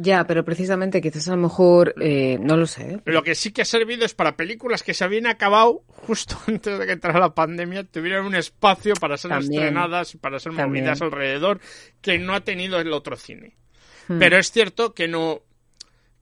Ya, 0.00 0.24
pero 0.28 0.44
precisamente 0.44 1.00
quizás 1.00 1.26
a 1.26 1.32
lo 1.32 1.42
mejor, 1.42 1.92
eh, 2.00 2.38
no 2.40 2.56
lo 2.56 2.68
sé. 2.68 2.92
¿eh? 2.92 3.00
Lo 3.06 3.24
que 3.24 3.34
sí 3.34 3.50
que 3.50 3.62
ha 3.62 3.64
servido 3.64 4.04
es 4.04 4.14
para 4.14 4.36
películas 4.36 4.84
que 4.84 4.94
se 4.94 5.02
habían 5.02 5.26
acabado 5.26 5.82
justo 5.88 6.38
antes 6.46 6.78
de 6.78 6.86
que 6.86 6.92
entrara 6.92 7.18
la 7.18 7.34
pandemia, 7.34 7.82
tuvieran 7.82 8.24
un 8.24 8.36
espacio 8.36 8.94
para 8.94 9.16
ser 9.16 9.32
También. 9.32 9.60
estrenadas, 9.60 10.16
para 10.20 10.38
ser 10.38 10.54
También. 10.54 10.84
movidas 10.84 11.02
alrededor, 11.02 11.60
que 12.00 12.16
no 12.20 12.34
ha 12.34 12.42
tenido 12.42 12.78
el 12.78 12.92
otro 12.92 13.16
cine. 13.16 13.56
Hmm. 14.06 14.20
Pero 14.20 14.38
es 14.38 14.52
cierto 14.52 14.94
que 14.94 15.08
no 15.08 15.42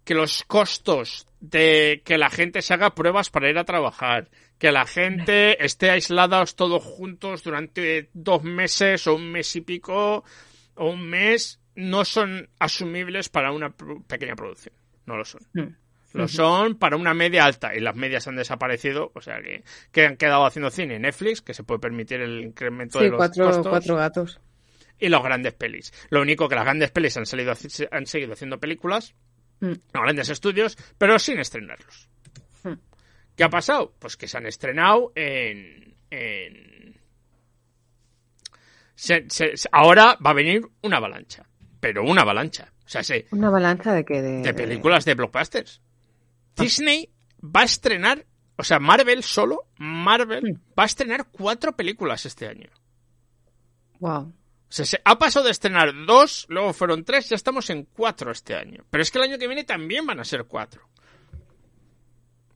que 0.04 0.14
los 0.14 0.42
costos 0.44 1.26
de 1.40 2.00
que 2.02 2.16
la 2.16 2.30
gente 2.30 2.62
se 2.62 2.72
haga 2.72 2.94
pruebas 2.94 3.28
para 3.28 3.50
ir 3.50 3.58
a 3.58 3.64
trabajar, 3.64 4.30
que 4.58 4.72
la 4.72 4.86
gente 4.86 5.62
esté 5.62 5.90
aislados 5.90 6.56
todos 6.56 6.82
juntos 6.82 7.42
durante 7.42 8.08
dos 8.14 8.42
meses 8.42 9.06
o 9.06 9.16
un 9.16 9.32
mes 9.32 9.54
y 9.54 9.60
pico 9.60 10.24
o 10.76 10.88
un 10.88 11.02
mes, 11.02 11.60
no 11.76 12.04
son 12.04 12.48
asumibles 12.58 13.28
para 13.28 13.52
una 13.52 13.70
pequeña 14.08 14.34
producción. 14.34 14.74
No 15.06 15.16
lo 15.16 15.24
son. 15.24 15.40
Hmm. 15.54 15.76
Lo 16.12 16.26
son 16.28 16.76
para 16.78 16.96
una 16.96 17.12
media 17.12 17.44
alta 17.44 17.74
y 17.74 17.80
las 17.80 17.94
medias 17.94 18.26
han 18.26 18.36
desaparecido, 18.36 19.12
o 19.14 19.20
sea 19.20 19.40
que, 19.42 19.62
que 19.92 20.06
han 20.06 20.16
quedado 20.16 20.46
haciendo 20.46 20.70
cine 20.70 20.98
Netflix, 20.98 21.42
que 21.42 21.52
se 21.52 21.62
puede 21.62 21.78
permitir 21.80 22.20
el 22.22 22.40
incremento 22.42 22.98
de 23.00 23.08
los 23.10 23.18
cuatro, 23.18 23.44
costos 23.46 23.68
cuatro 23.68 23.96
gatos. 23.96 24.40
y 24.98 25.08
los 25.10 25.22
grandes 25.22 25.52
pelis. 25.52 25.92
Lo 26.08 26.22
único 26.22 26.48
que 26.48 26.54
las 26.54 26.64
grandes 26.64 26.90
pelis 26.90 27.16
han, 27.18 27.26
salido, 27.26 27.52
han 27.90 28.06
seguido 28.06 28.32
haciendo 28.32 28.58
películas, 28.58 29.14
Mm. 29.60 29.72
grandes 29.92 30.28
estudios, 30.28 30.76
pero 30.98 31.18
sin 31.18 31.38
estrenarlos. 31.38 32.08
Mm. 32.62 32.72
¿Qué 33.36 33.44
ha 33.44 33.48
pasado? 33.50 33.94
Pues 33.98 34.16
que 34.16 34.28
se 34.28 34.36
han 34.38 34.46
estrenado 34.46 35.12
en... 35.14 35.94
en... 36.10 36.94
se- 38.94 39.26
se- 39.28 39.56
se- 39.56 39.68
ahora 39.72 40.16
va 40.24 40.30
a 40.30 40.34
venir 40.34 40.62
una 40.82 40.96
avalancha, 40.98 41.46
pero 41.80 42.04
una 42.04 42.22
avalancha. 42.22 42.72
O 42.84 42.88
sea, 42.88 43.02
sí, 43.02 43.24
Una 43.32 43.50
balanza 43.50 43.92
de 43.92 44.04
que 44.04 44.22
de, 44.22 44.42
de 44.42 44.54
películas 44.54 45.04
de 45.04 45.14
blockbusters. 45.14 45.80
Disney 46.56 47.10
va 47.42 47.62
a 47.62 47.64
estrenar, 47.64 48.24
o 48.56 48.62
sea, 48.64 48.78
Marvel 48.78 49.22
solo, 49.22 49.68
Marvel 49.76 50.44
Mm. 50.52 50.60
va 50.78 50.82
a 50.84 50.86
estrenar 50.86 51.26
cuatro 51.30 51.76
películas 51.76 52.24
este 52.26 52.46
año. 52.46 52.70
Wow. 54.00 54.32
O 54.68 54.72
sea, 54.72 54.84
se 54.84 55.00
ha 55.04 55.18
pasado 55.18 55.44
de 55.46 55.52
estrenar 55.52 55.92
dos, 56.06 56.46
luego 56.48 56.72
fueron 56.72 57.04
tres, 57.04 57.28
ya 57.28 57.36
estamos 57.36 57.70
en 57.70 57.84
cuatro 57.84 58.30
este 58.32 58.54
año. 58.54 58.84
Pero 58.90 59.02
es 59.02 59.10
que 59.10 59.18
el 59.18 59.24
año 59.24 59.38
que 59.38 59.46
viene 59.46 59.64
también 59.64 60.06
van 60.06 60.18
a 60.20 60.24
ser 60.24 60.44
cuatro. 60.44 60.88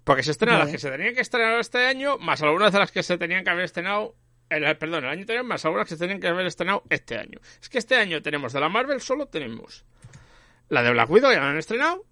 Porque 0.04 0.22
se 0.22 0.32
estrenan 0.32 0.58
las 0.58 0.70
que 0.70 0.78
se 0.78 0.90
tenían 0.90 1.14
que 1.14 1.20
estrenar 1.20 1.60
este 1.60 1.86
año, 1.86 2.18
más 2.18 2.42
algunas 2.42 2.72
de 2.72 2.78
las 2.80 2.90
que 2.90 3.02
se 3.02 3.16
tenían 3.18 3.44
que 3.44 3.50
haber 3.50 3.64
estrenado, 3.64 4.16
el, 4.50 4.76
perdón, 4.76 5.04
el 5.04 5.10
año 5.10 5.20
anterior, 5.20 5.44
más 5.44 5.64
algunas 5.64 5.88
que 5.88 5.94
se 5.94 6.00
tenían 6.00 6.20
que 6.20 6.28
haber 6.28 6.46
estrenado 6.46 6.82
este 6.90 7.16
año. 7.16 7.38
Es 7.62 7.68
que 7.68 7.78
este 7.78 7.96
año 7.96 8.20
tenemos 8.20 8.52
de 8.52 8.60
la 8.60 8.68
Marvel, 8.68 9.00
solo 9.00 9.26
tenemos 9.26 9.84
la 10.68 10.82
de 10.82 10.90
Black 10.90 11.08
Widow, 11.08 11.32
ya 11.32 11.40
la 11.40 11.50
han 11.50 11.58
estrenado. 11.58 12.04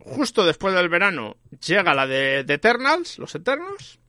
Justo 0.00 0.44
después 0.44 0.74
del 0.74 0.88
verano 0.88 1.36
llega 1.64 1.94
la 1.94 2.06
de, 2.06 2.42
de 2.42 2.54
Eternals, 2.54 3.18
los 3.18 3.34
Eternos. 3.34 4.00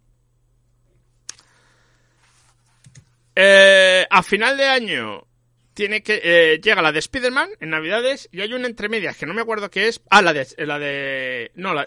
Eh, 3.35 4.07
a 4.09 4.23
final 4.23 4.57
de 4.57 4.65
año 4.65 5.27
tiene 5.73 6.01
que 6.01 6.19
eh, 6.23 6.59
llega 6.61 6.81
la 6.81 6.91
de 6.91 6.99
Spider-Man 6.99 7.49
en 7.59 7.69
Navidades 7.69 8.27
y 8.31 8.41
hay 8.41 8.53
una 8.53 8.67
entre 8.67 8.89
medias 8.89 9.15
que 9.15 9.25
no 9.25 9.33
me 9.33 9.41
acuerdo 9.41 9.69
qué 9.69 9.87
es. 9.87 10.01
Ah, 10.09 10.21
la 10.21 10.33
de 10.33 10.47
la 10.57 10.79
de 10.79 11.51
no, 11.55 11.73
la, 11.73 11.85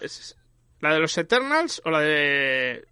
la 0.79 0.93
de 0.93 0.99
los 0.99 1.17
Eternals 1.17 1.81
o 1.83 1.91
la 1.91 1.99
de 1.99 2.85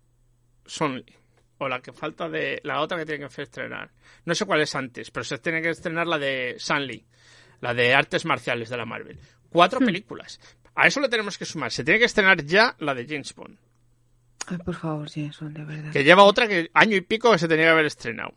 Sonly 0.66 1.21
o 1.66 1.70
la 1.70 1.82
que 1.82 1.94
falta 1.94 2.28
de 2.28 2.60
la 2.64 2.82
otra 2.82 2.98
que 2.98 3.06
tiene 3.06 3.28
que 3.28 3.42
estrenar. 3.42 3.92
No 4.26 4.34
sé 4.34 4.46
cuál 4.46 4.62
es 4.62 4.76
antes, 4.76 5.12
pero 5.12 5.24
se 5.24 5.38
tiene 5.38 5.62
que 5.62 5.70
estrenar 5.70 6.08
la 6.08 6.18
de 6.18 6.56
Sunly, 6.58 7.06
la 7.60 7.74
de 7.74 7.94
artes 7.94 8.26
marciales 8.26 8.70
de 8.70 8.78
la 8.78 8.86
Marvel. 8.86 9.20
Cuatro 9.50 9.80
películas. 9.80 10.40
A 10.76 10.88
eso 10.88 11.00
le 11.02 11.10
tenemos 11.10 11.38
que 11.38 11.46
sumar. 11.46 11.72
Se 11.72 11.84
tiene 11.84 12.00
que 12.00 12.06
estrenar 12.06 12.44
ya 12.44 12.76
la 12.80 12.96
de 12.96 13.06
James 13.06 13.36
Bond, 13.36 13.58
Ay, 14.48 14.58
por 14.58 14.74
favor, 14.74 15.08
Jameson, 15.08 15.54
de 15.54 15.64
verdad. 15.64 15.92
que 15.92 16.04
lleva 16.04 16.24
otra 16.24 16.48
que 16.48 16.72
año 16.74 16.96
y 16.96 17.02
pico 17.02 17.32
que 17.32 17.38
se 17.38 17.48
tenía 17.48 17.66
que 17.66 17.72
haber 17.72 17.86
estrenado. 17.86 18.34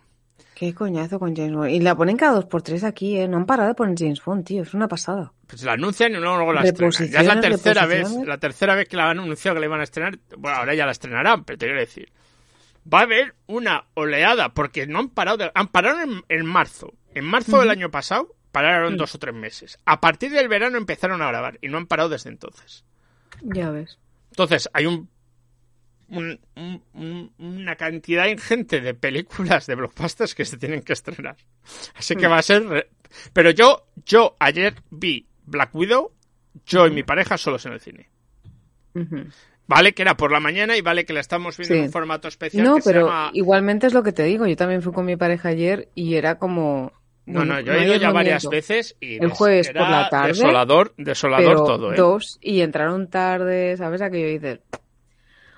Qué 0.55 0.75
coñazo 0.75 1.18
con 1.18 1.35
James 1.35 1.55
Bond. 1.55 1.70
Y 1.70 1.81
la 1.81 1.97
ponen 1.97 2.16
cada 2.16 2.35
dos 2.35 2.45
por 2.45 2.62
tres 2.62 2.85
aquí, 2.85 3.18
¿eh? 3.18 3.27
No 3.27 3.39
han 3.39 3.47
parado 3.47 3.70
de 3.70 3.75
poner 3.75 3.97
James 3.99 4.22
Bond, 4.22 4.45
tío. 4.45 4.62
Es 4.62 4.75
una 4.75 4.87
pasada. 4.87 5.33
Pues 5.47 5.62
la 5.64 5.72
anuncian 5.72 6.12
y 6.12 6.16
luego 6.16 6.53
la 6.53 6.62
estrenan. 6.62 7.11
Ya 7.11 7.20
es 7.20 7.27
la 7.27 7.41
tercera 7.41 7.87
vez, 7.87 8.11
la 8.27 8.39
tercera 8.39 8.75
vez 8.75 8.89
que 8.89 8.97
la 8.97 9.11
han 9.11 9.18
anunciado 9.18 9.55
que 9.55 9.61
le 9.61 9.66
iban 9.66 9.81
a 9.81 9.85
estrenar. 9.85 10.18
Bueno, 10.37 10.59
ahora 10.59 10.75
ya 10.75 10.87
la 10.87 10.93
estrenarán, 10.93 11.45
pero 11.45 11.59
te 11.59 11.66
quiero 11.66 11.81
decir. 11.81 12.12
Va 12.93 13.01
a 13.01 13.03
haber 13.03 13.35
una 13.47 13.87
oleada, 13.95 14.53
porque 14.55 14.87
no 14.87 14.99
han 14.99 15.09
parado 15.09 15.39
de- 15.39 15.53
han 15.55 15.68
parado 15.68 16.01
en, 16.03 16.22
en 16.28 16.47
marzo. 16.47 16.93
En 17.14 17.24
marzo 17.24 17.53
del 17.61 17.70
año 17.70 17.91
pasado 17.91 18.35
pararon 18.53 18.97
dos 18.97 19.14
o 19.14 19.18
tres 19.18 19.35
meses. 19.35 19.78
A 19.85 20.01
partir 20.01 20.30
del 20.32 20.49
verano 20.49 20.76
empezaron 20.78 21.22
a 21.22 21.28
grabar 21.28 21.59
y 21.62 21.68
no 21.68 21.78
han 21.78 21.87
parado 21.87 22.09
desde 22.09 22.30
entonces. 22.30 22.85
Ya 23.43 23.70
ves. 23.70 23.99
Entonces, 24.30 24.68
hay 24.72 24.87
un, 24.87 25.09
un- 26.09 26.41
un- 26.57 26.82
un- 26.93 27.32
una 27.39 27.76
cantidad 27.76 28.26
ingente 28.26 28.80
de 28.80 28.95
películas 28.95 29.66
de 29.66 29.74
blockbusters 29.76 30.35
que 30.35 30.45
se 30.45 30.57
tienen 30.59 30.82
que 30.82 30.93
estrenar. 30.93 31.37
Así 31.95 32.14
que 32.16 32.26
va 32.26 32.39
a 32.39 32.43
ser... 32.43 32.66
re- 32.66 32.91
Pero 33.32 33.51
yo, 33.51 33.87
yo 34.05 34.37
ayer 34.39 34.74
vi 34.91 35.26
Black 35.47 35.74
Widow, 35.74 36.12
yo 36.66 36.87
y 36.87 36.91
mi 36.91 37.03
pareja 37.03 37.39
solos 37.39 37.64
en 37.66 37.72
el 37.72 37.80
cine. 37.80 38.11
Vale 39.67 39.95
que 39.95 40.03
era 40.03 40.17
por 40.17 40.31
la 40.31 40.41
mañana 40.41 40.77
y 40.77 40.83
vale 40.83 41.05
que 41.07 41.12
la 41.15 41.21
estamos 41.21 41.57
viendo 41.57 41.75
Sí. 41.75 41.79
en 41.79 41.87
un 41.87 41.93
formato 41.93 42.29
especial 42.29 42.65
No, 42.65 42.77
que 42.77 42.83
se 42.83 42.91
pero 42.93 43.07
llama... 43.07 43.31
igualmente 43.33 43.87
es 43.87 43.95
lo 43.95 44.03
que 44.03 44.12
te 44.12 44.25
digo. 44.25 44.47
Yo 44.47 44.57
también 44.57 44.83
fui 44.83 44.93
con 44.93 45.07
mi 45.07 45.17
pareja 45.17 45.49
ayer 45.49 45.89
y 45.95 46.15
era 46.17 46.39
como... 46.39 46.93
No, 47.27 47.39
bueno, 47.41 47.55
no, 47.55 47.61
yo 47.61 47.73
he 47.73 47.85
ido 47.87 47.97
ya 47.97 48.11
varias 48.12 48.47
veces 48.47 48.97
y 49.01 49.17
El 49.17 49.31
jueves 49.31 49.71
era 49.71 49.81
por 49.81 49.91
la 49.91 50.09
tarde, 50.11 50.29
Desolador, 50.29 50.93
desolador 50.99 51.47
pero 51.47 51.65
todo, 51.65 51.93
¿eh? 51.95 51.97
dos 51.97 52.39
y 52.43 52.61
entraron 52.61 53.09
tarde, 53.09 53.77
¿sabes? 53.79 54.03
Aquello 54.03 54.27
dices... 54.29 54.61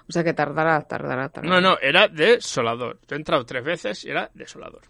O 0.08 0.12
sea 0.12 0.22
que 0.22 0.32
tardará, 0.32 0.80
tardará, 0.82 1.28
tardará. 1.30 1.52
No, 1.56 1.60
no, 1.60 1.78
era 1.82 2.06
desolador. 2.06 3.00
Yo 3.08 3.16
he 3.16 3.18
entrado 3.18 3.44
tres 3.44 3.64
veces 3.64 4.04
y 4.04 4.10
era 4.10 4.30
desolador. 4.34 4.82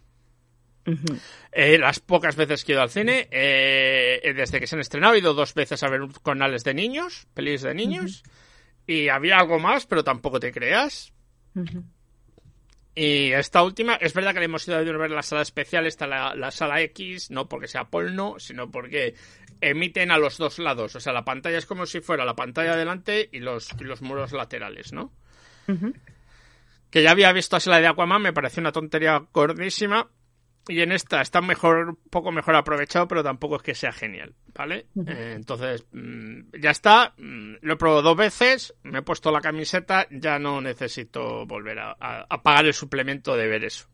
Eh, 1.52 1.78
las 1.78 1.98
pocas 2.00 2.36
veces 2.36 2.64
que 2.64 2.72
he 2.72 2.74
ido 2.74 2.82
al 2.82 2.90
cine, 2.90 3.26
eh, 3.30 4.20
eh, 4.22 4.34
desde 4.34 4.60
que 4.60 4.66
se 4.66 4.76
han 4.76 4.80
estrenado, 4.80 5.14
he 5.14 5.18
ido 5.18 5.34
dos 5.34 5.54
veces 5.54 5.82
a 5.82 5.88
ver 5.88 6.02
canales 6.22 6.62
de 6.64 6.74
niños, 6.74 7.26
pelis 7.34 7.62
de 7.62 7.74
niños, 7.74 8.22
y 8.86 9.08
había 9.08 9.38
algo 9.38 9.58
más, 9.58 9.86
pero 9.86 10.04
tampoco 10.04 10.40
te 10.40 10.52
creas. 10.52 11.12
Y 12.94 13.32
esta 13.32 13.62
última, 13.62 13.96
es 13.96 14.14
verdad 14.14 14.32
que 14.32 14.38
le 14.38 14.46
hemos 14.46 14.66
ido 14.66 14.78
a 14.78 14.80
ver 14.80 15.10
la 15.10 15.22
sala 15.22 15.42
especial, 15.42 15.86
está 15.86 16.06
la, 16.06 16.34
la 16.34 16.50
sala 16.50 16.80
X, 16.80 17.30
no 17.30 17.48
porque 17.48 17.68
sea 17.68 17.90
polno, 17.90 18.36
sino 18.38 18.70
porque 18.70 19.14
emiten 19.60 20.10
a 20.10 20.18
los 20.18 20.38
dos 20.38 20.58
lados. 20.58 20.96
O 20.96 21.00
sea, 21.00 21.12
la 21.12 21.24
pantalla 21.24 21.58
es 21.58 21.66
como 21.66 21.86
si 21.86 22.00
fuera 22.00 22.24
la 22.24 22.36
pantalla 22.36 22.76
delante 22.76 23.28
y 23.32 23.40
los, 23.40 23.68
y 23.78 23.84
los 23.84 24.02
muros 24.02 24.32
laterales, 24.32 24.92
¿no? 24.92 25.12
Que 26.90 27.02
ya 27.02 27.10
había 27.10 27.32
visto 27.32 27.56
así 27.56 27.68
la 27.68 27.80
de 27.80 27.86
Aquaman, 27.86 28.22
me 28.22 28.32
pareció 28.32 28.60
una 28.60 28.72
tontería 28.72 29.26
gordísima. 29.32 30.08
Y 30.68 30.80
en 30.80 30.90
esta 30.90 31.20
está 31.20 31.40
mejor, 31.42 31.90
un 31.90 31.96
poco 32.10 32.32
mejor 32.32 32.56
aprovechado, 32.56 33.06
pero 33.06 33.22
tampoco 33.22 33.56
es 33.56 33.62
que 33.62 33.74
sea 33.74 33.92
genial, 33.92 34.34
¿vale? 34.56 34.86
Eh, 35.06 35.32
entonces, 35.36 35.86
mm, 35.92 36.40
ya 36.60 36.70
está. 36.70 37.14
mm, 37.18 37.56
Lo 37.62 37.74
he 37.74 37.76
probado 37.76 38.02
dos 38.02 38.16
veces, 38.16 38.74
me 38.82 38.98
he 38.98 39.02
puesto 39.02 39.30
la 39.30 39.40
camiseta, 39.40 40.06
ya 40.10 40.38
no 40.38 40.60
necesito 40.60 41.46
volver 41.46 41.78
a, 41.78 41.96
a- 42.00 42.26
a 42.28 42.42
pagar 42.42 42.66
el 42.66 42.74
suplemento 42.74 43.36
de 43.36 43.46
ver 43.46 43.64
eso. 43.64 43.88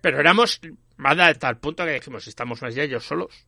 Pero 0.00 0.20
éramos 0.20 0.60
más 0.96 1.16
de 1.16 1.34
tal 1.34 1.58
punto 1.58 1.84
que 1.84 1.92
dijimos, 1.92 2.26
estamos 2.26 2.60
más 2.62 2.74
ya 2.74 2.82
ellos 2.84 3.04
solos. 3.04 3.46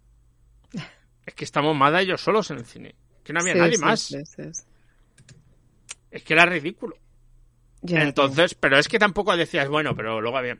Es 1.26 1.34
que 1.34 1.44
estamos 1.44 1.76
más 1.76 1.92
de 1.92 2.00
ellos 2.00 2.22
solos 2.22 2.50
en 2.50 2.56
el 2.58 2.64
cine. 2.64 2.94
Que 3.22 3.34
no 3.34 3.40
había 3.40 3.52
Sí, 3.52 3.58
nadie 3.58 3.76
sí, 3.76 3.84
más. 3.84 4.00
sí. 4.00 4.16
Es 6.10 6.22
que 6.22 6.32
era 6.32 6.46
ridículo. 6.46 6.96
Ya, 7.82 8.02
Entonces, 8.02 8.54
pero 8.54 8.78
es 8.78 8.88
que 8.88 8.98
tampoco 8.98 9.36
decías, 9.36 9.68
bueno, 9.68 9.94
pero 9.94 10.20
luego 10.22 10.38
había... 10.38 10.58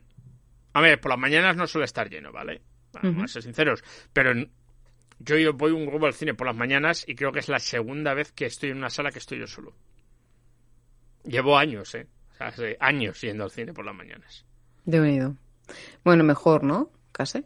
A 0.73 0.81
ver, 0.81 1.01
por 1.01 1.09
las 1.09 1.17
mañanas 1.19 1.55
no 1.57 1.65
suele 1.65 1.85
estar 1.85 2.07
lleno, 2.09 2.31
¿vale? 2.31 2.61
Vamos 3.01 3.23
a 3.23 3.27
ser 3.27 3.41
sinceros. 3.43 3.83
Pero 4.13 4.33
yo, 5.19 5.53
voy 5.53 5.71
un 5.71 5.85
grupo 5.85 6.05
al 6.05 6.13
cine 6.13 6.33
por 6.33 6.47
las 6.47 6.55
mañanas 6.55 7.03
y 7.07 7.15
creo 7.15 7.31
que 7.31 7.39
es 7.39 7.49
la 7.49 7.59
segunda 7.59 8.13
vez 8.13 8.31
que 8.31 8.45
estoy 8.45 8.69
en 8.71 8.77
una 8.77 8.89
sala 8.89 9.11
que 9.11 9.19
estoy 9.19 9.39
yo 9.39 9.47
solo. 9.47 9.73
Llevo 11.23 11.57
años, 11.57 11.93
¿eh? 11.95 12.07
O 12.31 12.35
sea, 12.37 12.47
hace 12.47 12.77
años 12.79 13.19
yendo 13.21 13.43
al 13.43 13.51
cine 13.51 13.73
por 13.73 13.85
las 13.85 13.95
mañanas. 13.95 14.45
de 14.85 15.01
unido. 15.01 15.35
Bueno, 16.03 16.23
mejor, 16.23 16.63
¿no? 16.63 16.89
Casi. 17.11 17.43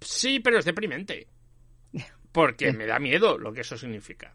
Sí, 0.00 0.40
pero 0.40 0.58
es 0.58 0.64
deprimente. 0.64 1.26
Porque 2.32 2.72
me 2.72 2.86
da 2.86 2.98
miedo 2.98 3.38
lo 3.38 3.52
que 3.52 3.62
eso 3.62 3.76
significa. 3.76 4.34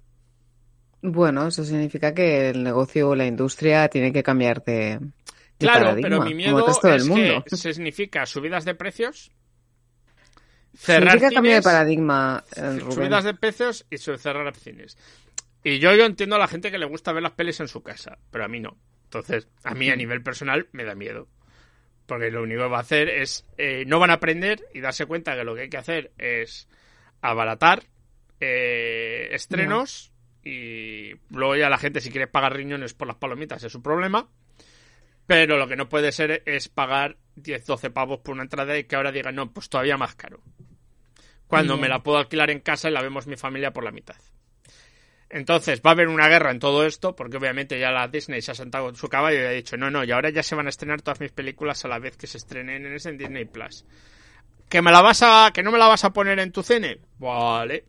Bueno, 1.02 1.48
eso 1.48 1.64
significa 1.64 2.14
que 2.14 2.50
el 2.50 2.64
negocio 2.64 3.10
o 3.10 3.16
la 3.16 3.26
industria 3.26 3.88
tiene 3.90 4.12
que 4.12 4.24
cambiar 4.24 4.64
de, 4.64 5.00
de 5.00 5.12
Claro, 5.60 5.86
paradigma, 5.86 6.10
pero 6.10 6.22
mi 6.24 6.34
miedo 6.34 6.66
es 6.68 7.06
mundo. 7.08 7.44
que 7.48 7.58
significa 7.58 8.26
subidas 8.26 8.66
de 8.66 8.74
precios, 8.74 9.32
Significa 10.74 11.30
cambio 11.30 11.54
de 11.54 11.62
paradigma, 11.62 12.44
eh, 12.56 12.80
Rubén. 12.80 12.92
subidas 12.92 13.24
de 13.24 13.34
precios 13.34 13.86
y 13.90 13.98
cerrar 13.98 14.56
cines. 14.56 14.98
Y 15.64 15.80
yo, 15.80 15.94
yo 15.96 16.06
entiendo 16.06 16.36
a 16.36 16.40
la 16.40 16.48
gente 16.48 16.72
que 16.72 16.78
le 16.78 16.86
gusta 16.86 17.14
ver 17.14 17.24
las 17.24 17.34
pelis 17.34 17.60
en 17.60 17.68
su 17.68 17.82
casa, 17.84 18.18
pero 18.32 18.44
a 18.44 18.48
mí 18.48 18.60
no. 18.60 18.78
Entonces, 19.06 19.48
a 19.64 19.76
mí 19.76 19.90
a 19.90 19.96
nivel 19.96 20.24
personal 20.24 20.68
me 20.72 20.84
da 20.84 20.96
miedo. 20.96 21.28
Porque 22.06 22.32
lo 22.32 22.44
único 22.44 22.64
que 22.64 22.68
va 22.68 22.78
a 22.78 22.82
hacer 22.82 23.08
es, 23.08 23.46
eh, 23.58 23.86
no 23.88 24.00
van 24.00 24.10
a 24.10 24.16
aprender 24.16 24.60
y 24.74 24.82
darse 24.82 25.06
cuenta 25.06 25.36
que 25.36 25.44
lo 25.44 25.56
que 25.56 25.62
hay 25.62 25.70
que 25.70 25.78
hacer 25.78 26.12
es 26.18 26.68
abaratar 27.22 27.84
eh, 28.42 29.30
estrenos 29.32 30.12
y 30.44 31.14
luego 31.30 31.56
ya 31.56 31.70
la 31.70 31.78
gente 31.78 32.02
si 32.02 32.10
quiere 32.10 32.28
pagar 32.28 32.54
riñones 32.54 32.94
por 32.94 33.08
las 33.08 33.16
palomitas 33.16 33.64
es 33.64 33.72
su 33.72 33.82
problema. 33.82 34.28
Pero 35.26 35.58
lo 35.58 35.70
que 35.70 35.78
no 35.78 35.88
puede 35.88 36.12
ser 36.12 36.44
es 36.46 36.68
pagar 36.68 37.16
10, 37.36 37.66
12 37.66 37.90
pavos 37.92 38.20
por 38.20 38.34
una 38.34 38.44
entrada 38.44 38.78
y 38.78 38.84
que 38.84 38.98
ahora 38.98 39.14
digan, 39.14 39.36
no, 39.36 39.54
pues 39.54 39.70
todavía 39.70 39.96
más 39.96 40.16
caro. 40.16 40.42
Cuando 41.54 41.78
me 41.78 41.88
la 41.88 42.02
puedo 42.02 42.18
alquilar 42.18 42.50
en 42.50 42.60
casa 42.62 42.90
y 42.90 42.92
la 42.92 43.02
vemos 43.02 43.28
mi 43.28 43.36
familia 43.36 43.72
por 43.72 43.84
la 43.84 43.92
mitad. 43.92 44.16
Entonces 45.30 45.82
va 45.86 45.92
a 45.92 45.94
haber 45.94 46.08
una 46.08 46.28
guerra 46.28 46.52
en 46.52 46.60
todo 46.60 46.86
esto, 46.86 47.16
porque 47.16 47.38
obviamente 47.38 47.80
ya 47.80 47.92
la 47.92 48.08
Disney 48.08 48.42
se 48.42 48.52
ha 48.52 48.56
sentado 48.56 48.90
en 48.90 48.96
su 48.96 49.08
caballo 49.08 49.42
y 49.42 49.46
ha 49.46 49.50
dicho, 49.50 49.78
no, 49.78 49.90
no, 49.90 50.04
y 50.04 50.12
ahora 50.12 50.30
ya 50.30 50.44
se 50.44 50.56
van 50.56 50.68
a 50.68 50.70
estrenar 50.70 51.02
todas 51.02 51.20
mis 51.20 51.32
películas 51.32 51.86
a 51.86 51.88
la 51.88 52.00
vez 52.00 52.18
que 52.18 52.28
se 52.28 52.38
estrenen 52.38 52.86
en 52.86 52.94
ese 52.94 53.10
en 53.10 53.18
Disney 53.18 53.46
Plus. 53.46 53.86
¿Que 54.70 54.82
me 54.82 54.92
la 54.92 55.02
vas 55.02 55.22
a, 55.24 55.52
que 55.54 55.64
no 55.64 55.72
me 55.72 55.78
la 55.78 55.88
vas 55.88 56.04
a 56.04 56.12
poner 56.12 56.40
en 56.40 56.52
tu 56.52 56.64
cine? 56.64 57.00
Vale. 57.20 57.86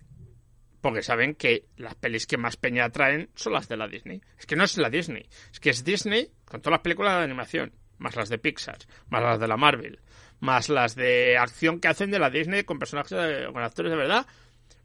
Porque 0.80 1.02
saben 1.02 1.34
que 1.34 1.64
las 1.76 1.94
pelis 1.94 2.26
que 2.26 2.36
más 2.36 2.56
peña 2.56 2.84
atraen 2.84 3.30
son 3.34 3.54
las 3.54 3.68
de 3.68 3.78
la 3.78 3.88
Disney. 3.88 4.20
Es 4.38 4.44
que 4.46 4.56
no 4.56 4.64
es 4.64 4.76
la 4.76 4.90
Disney, 4.90 5.26
es 5.50 5.60
que 5.60 5.70
es 5.70 5.84
Disney 5.84 6.30
con 6.44 6.60
todas 6.60 6.78
las 6.78 6.82
películas 6.82 7.16
de 7.16 7.24
animación, 7.24 7.72
más 7.96 8.16
las 8.16 8.28
de 8.28 8.38
Pixar, 8.38 8.78
más 9.08 9.22
las 9.22 9.40
de 9.40 9.48
la 9.48 9.56
Marvel, 9.56 10.00
más 10.40 10.68
las 10.68 10.94
de 10.94 11.36
acción 11.38 11.80
que 11.80 11.88
hacen 11.88 12.10
de 12.10 12.18
la 12.18 12.30
Disney 12.30 12.64
con 12.64 12.78
personajes, 12.78 13.10
de- 13.16 13.50
con 13.52 13.62
actores 13.62 13.90
de 13.90 13.96
verdad, 13.96 14.26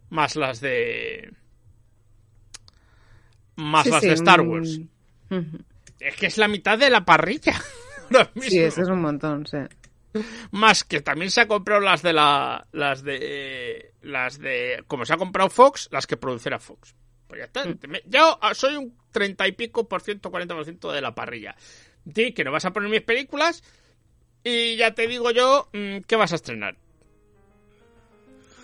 más 0.10 0.36
las 0.36 0.62
de 0.62 1.32
más 3.56 3.84
Sí, 3.84 3.89
las 3.91 4.02
sí, 4.02 4.08
de 4.08 4.14
Star 4.14 4.43
mm, 4.43 4.50
Wars. 4.50 4.80
Es 6.00 6.16
que 6.16 6.28
es 6.28 6.38
la 6.38 6.47
mitad 6.47 6.78
de 6.78 6.89
la 6.89 7.04
parrilla. 7.06 7.54
Sí, 8.41 8.58
eso 8.60 8.82
es 8.82 8.89
un 8.89 9.02
montón, 9.02 9.45
sí. 9.45 9.58
Más 10.50 10.84
que 10.84 11.02
también 11.02 11.30
se 11.30 11.41
ha 11.41 11.47
comprado 11.47 11.80
las 11.80 12.02
de 12.02 12.12
la. 12.14 12.66
Las 12.72 13.04
de. 13.04 13.93
Las 14.02 14.39
de. 14.39 14.84
Como 14.88 15.06
se 15.06 15.14
ha 15.14 15.18
comprado 15.18 15.52
Fox, 15.52 15.89
las 15.91 16.08
que 16.08 16.18
produciera 16.18 16.58
Fox. 16.58 16.95
Pues 17.28 17.38
ya 17.41 17.45
está. 17.45 17.66
Me- 17.88 18.02
Yo 18.08 18.39
soy 18.56 18.78
un 18.78 18.97
30 19.12 19.47
y 19.47 19.52
pico 19.52 19.88
por 19.88 20.02
ciento, 20.02 20.32
40 20.32 20.56
por 20.56 20.64
ciento 20.64 20.91
de 20.91 21.02
la 21.02 21.14
parrilla. 21.14 21.56
Di 22.04 22.34
que 22.34 22.43
no 22.43 22.52
vas 22.52 22.66
a 22.66 22.74
poner 22.74 22.89
mis 22.89 23.02
películas. 23.04 23.62
Y 24.44 24.76
ya 24.78 24.94
te 24.94 25.08
digo 25.08 25.32
yo 25.32 25.68
mm, 25.74 26.00
qué 26.08 26.16
vas 26.16 26.32
a 26.32 26.36
estrenar. 26.36 26.76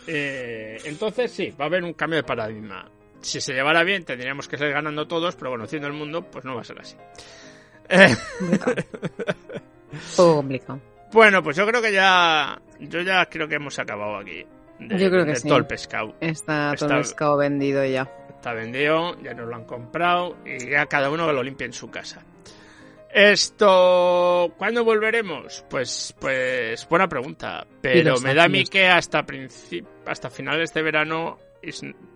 Eh, 0.08 0.78
entonces 0.86 1.32
sí, 1.32 1.50
va 1.60 1.66
a 1.66 1.68
haber 1.68 1.84
un 1.84 1.94
cambio 1.94 2.18
de 2.18 2.24
paradigma. 2.24 2.90
Si 3.22 3.42
se 3.42 3.54
llevara 3.54 3.84
bien, 3.84 4.04
tendríamos 4.06 4.48
que 4.48 4.58
seguir 4.58 4.74
ganando 4.74 5.08
todos, 5.08 5.36
pero 5.36 5.50
bueno, 5.52 5.64
haciendo 5.66 5.88
el 5.88 5.94
mundo, 5.94 6.22
pues 6.30 6.46
no 6.46 6.56
va 6.56 6.62
a 6.62 6.64
ser 6.64 6.80
así. 6.80 6.96
Eh, 7.90 8.16
Poco 10.16 10.36
complicado. 10.38 10.80
bueno, 11.12 11.42
pues 11.44 11.56
yo 11.58 11.66
creo 11.66 11.82
que 11.82 11.92
ya. 11.92 12.60
Yo 12.80 13.02
ya 13.02 13.26
creo 13.28 13.48
que 13.48 13.56
hemos 13.56 13.78
acabado 13.80 14.18
aquí. 14.18 14.46
De, 14.80 14.98
Yo 15.00 15.10
creo 15.10 15.24
que 15.26 15.32
de 15.32 15.36
sí. 15.38 15.48
todo 15.48 15.58
el 15.58 15.66
pescado. 15.66 16.16
Está 16.20 16.74
todo 16.76 16.86
Está- 16.88 16.96
el 16.98 17.02
pescado 17.02 17.38
vendido 17.38 17.86
ya. 17.86 18.10
Está 18.30 18.54
vendido, 18.54 19.20
ya 19.24 19.34
nos 19.34 19.48
lo 19.48 19.56
han 19.56 19.64
comprado 19.66 20.38
y 20.46 20.70
ya 20.70 20.86
cada 20.86 21.10
uno 21.10 21.26
que 21.26 21.34
lo 21.34 21.42
limpie 21.42 21.66
en 21.66 21.74
su 21.74 21.90
casa. 21.90 22.24
Esto, 23.16 24.54
¿cuándo 24.58 24.84
volveremos? 24.84 25.64
Pues, 25.70 26.14
pues, 26.20 26.86
buena 26.90 27.08
pregunta. 27.08 27.66
Pero 27.80 28.20
me 28.20 28.34
da 28.34 28.44
a 28.44 28.50
mí 28.50 28.66
que 28.66 28.88
hasta 28.88 29.26
hasta 30.06 30.30
finales 30.30 30.74
de 30.74 30.82
verano, 30.82 31.40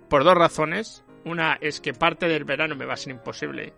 por 0.09 0.25
dos 0.25 0.35
razones. 0.35 1.05
Una 1.23 1.57
es 1.61 1.79
que 1.79 1.93
parte 1.93 2.27
del 2.27 2.43
verano 2.43 2.75
me 2.75 2.85
va 2.85 2.95
a 2.95 2.97
ser 2.97 3.13
imposible. 3.13 3.71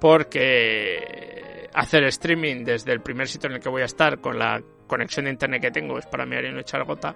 Porque 0.00 1.68
hacer 1.74 2.02
streaming 2.06 2.64
desde 2.64 2.90
el 2.90 3.02
primer 3.02 3.28
sitio 3.28 3.48
en 3.48 3.54
el 3.54 3.62
que 3.62 3.68
voy 3.68 3.82
a 3.82 3.84
estar 3.84 4.20
con 4.20 4.36
la 4.36 4.60
conexión 4.88 5.26
de 5.26 5.30
internet 5.30 5.62
que 5.62 5.70
tengo 5.70 5.96
es 5.96 6.06
para 6.06 6.26
mí 6.26 6.34
no 6.50 6.58
echar 6.58 6.82
gota. 6.82 7.14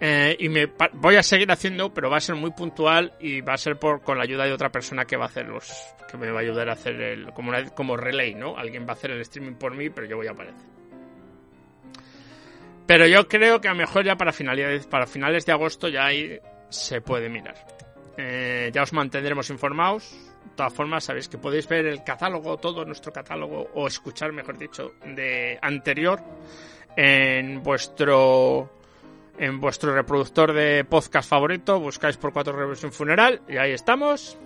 Eh, 0.00 0.36
y 0.38 0.48
me 0.48 0.66
voy 0.92 1.16
a 1.16 1.22
seguir 1.24 1.50
haciendo, 1.50 1.92
pero 1.92 2.08
va 2.08 2.18
a 2.18 2.20
ser 2.20 2.36
muy 2.36 2.52
puntual 2.52 3.14
y 3.18 3.40
va 3.40 3.54
a 3.54 3.58
ser 3.58 3.78
por 3.80 4.00
con 4.02 4.16
la 4.16 4.22
ayuda 4.24 4.44
de 4.44 4.52
otra 4.52 4.70
persona 4.70 5.04
que 5.04 5.16
va 5.16 5.24
a 5.24 5.28
hacer 5.28 5.46
los, 5.48 5.72
que 6.08 6.16
me 6.16 6.30
va 6.30 6.38
a 6.38 6.42
ayudar 6.42 6.68
a 6.68 6.74
hacer 6.74 7.00
el, 7.00 7.32
como 7.32 7.48
una- 7.50 7.68
como 7.70 7.96
relay, 7.96 8.34
¿no? 8.34 8.56
Alguien 8.56 8.84
va 8.86 8.90
a 8.90 8.92
hacer 8.92 9.10
el 9.10 9.20
streaming 9.22 9.54
por 9.54 9.74
mí, 9.74 9.90
pero 9.90 10.06
yo 10.06 10.16
voy 10.16 10.28
a 10.28 10.30
aparecer. 10.30 10.66
Pero 12.86 13.06
yo 13.06 13.28
creo 13.28 13.60
que 13.60 13.68
a 13.68 13.72
lo 13.72 13.76
mejor 13.78 14.04
ya 14.04 14.16
para 14.16 14.32
finales, 14.32 14.86
para 14.86 15.06
finales 15.06 15.44
de 15.44 15.52
agosto 15.52 15.88
ya 15.88 16.06
ahí 16.06 16.38
se 16.70 17.00
puede 17.00 17.28
mirar. 17.28 17.56
Eh, 18.16 18.70
ya 18.72 18.82
os 18.82 18.92
mantendremos 18.92 19.50
informados. 19.50 20.12
De 20.44 20.50
todas 20.56 20.72
formas, 20.72 21.04
sabéis 21.04 21.28
que 21.28 21.38
podéis 21.38 21.68
ver 21.68 21.86
el 21.86 22.02
catálogo, 22.02 22.56
todo 22.56 22.84
nuestro 22.84 23.12
catálogo, 23.12 23.68
o 23.74 23.86
escuchar, 23.86 24.32
mejor 24.32 24.56
dicho, 24.58 24.94
de 25.04 25.58
anterior 25.60 26.20
en 26.96 27.62
vuestro 27.62 28.70
en 29.38 29.60
vuestro 29.60 29.94
reproductor 29.94 30.52
de 30.52 30.84
podcast 30.84 31.28
favorito, 31.28 31.78
buscáis 31.80 32.16
por 32.16 32.32
Cuatro 32.32 32.72
en 32.72 32.92
Funeral 32.92 33.40
y 33.48 33.56
ahí 33.56 33.72
estamos. 33.72 34.38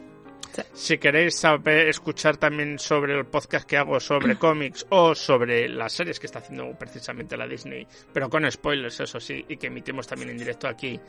Sí. 0.55 0.63
Si 0.75 0.99
queréis 0.99 1.39
saber, 1.39 1.89
escuchar 1.89 2.37
también 2.37 2.79
sobre 2.79 3.17
el 3.19 3.25
podcast 3.25 3.67
que 3.67 3.79
hago 3.79 3.99
sobre 4.01 4.37
cómics 4.39 4.85
o 4.91 5.15
sobre 5.15 5.67
las 5.69 5.95
series 5.95 6.21
que 6.21 6.27
está 6.27 6.41
haciendo 6.41 6.71
precisamente 6.79 7.37
la 7.39 7.47
Disney, 7.47 7.87
pero 8.13 8.29
con 8.29 8.51
spoilers, 8.51 9.01
eso 9.01 9.19
sí, 9.19 9.45
y 9.49 9.57
que 9.57 9.69
emitimos 9.69 10.07
también 10.07 10.31
en 10.31 10.37
directo 10.39 10.69
aquí, 10.69 11.01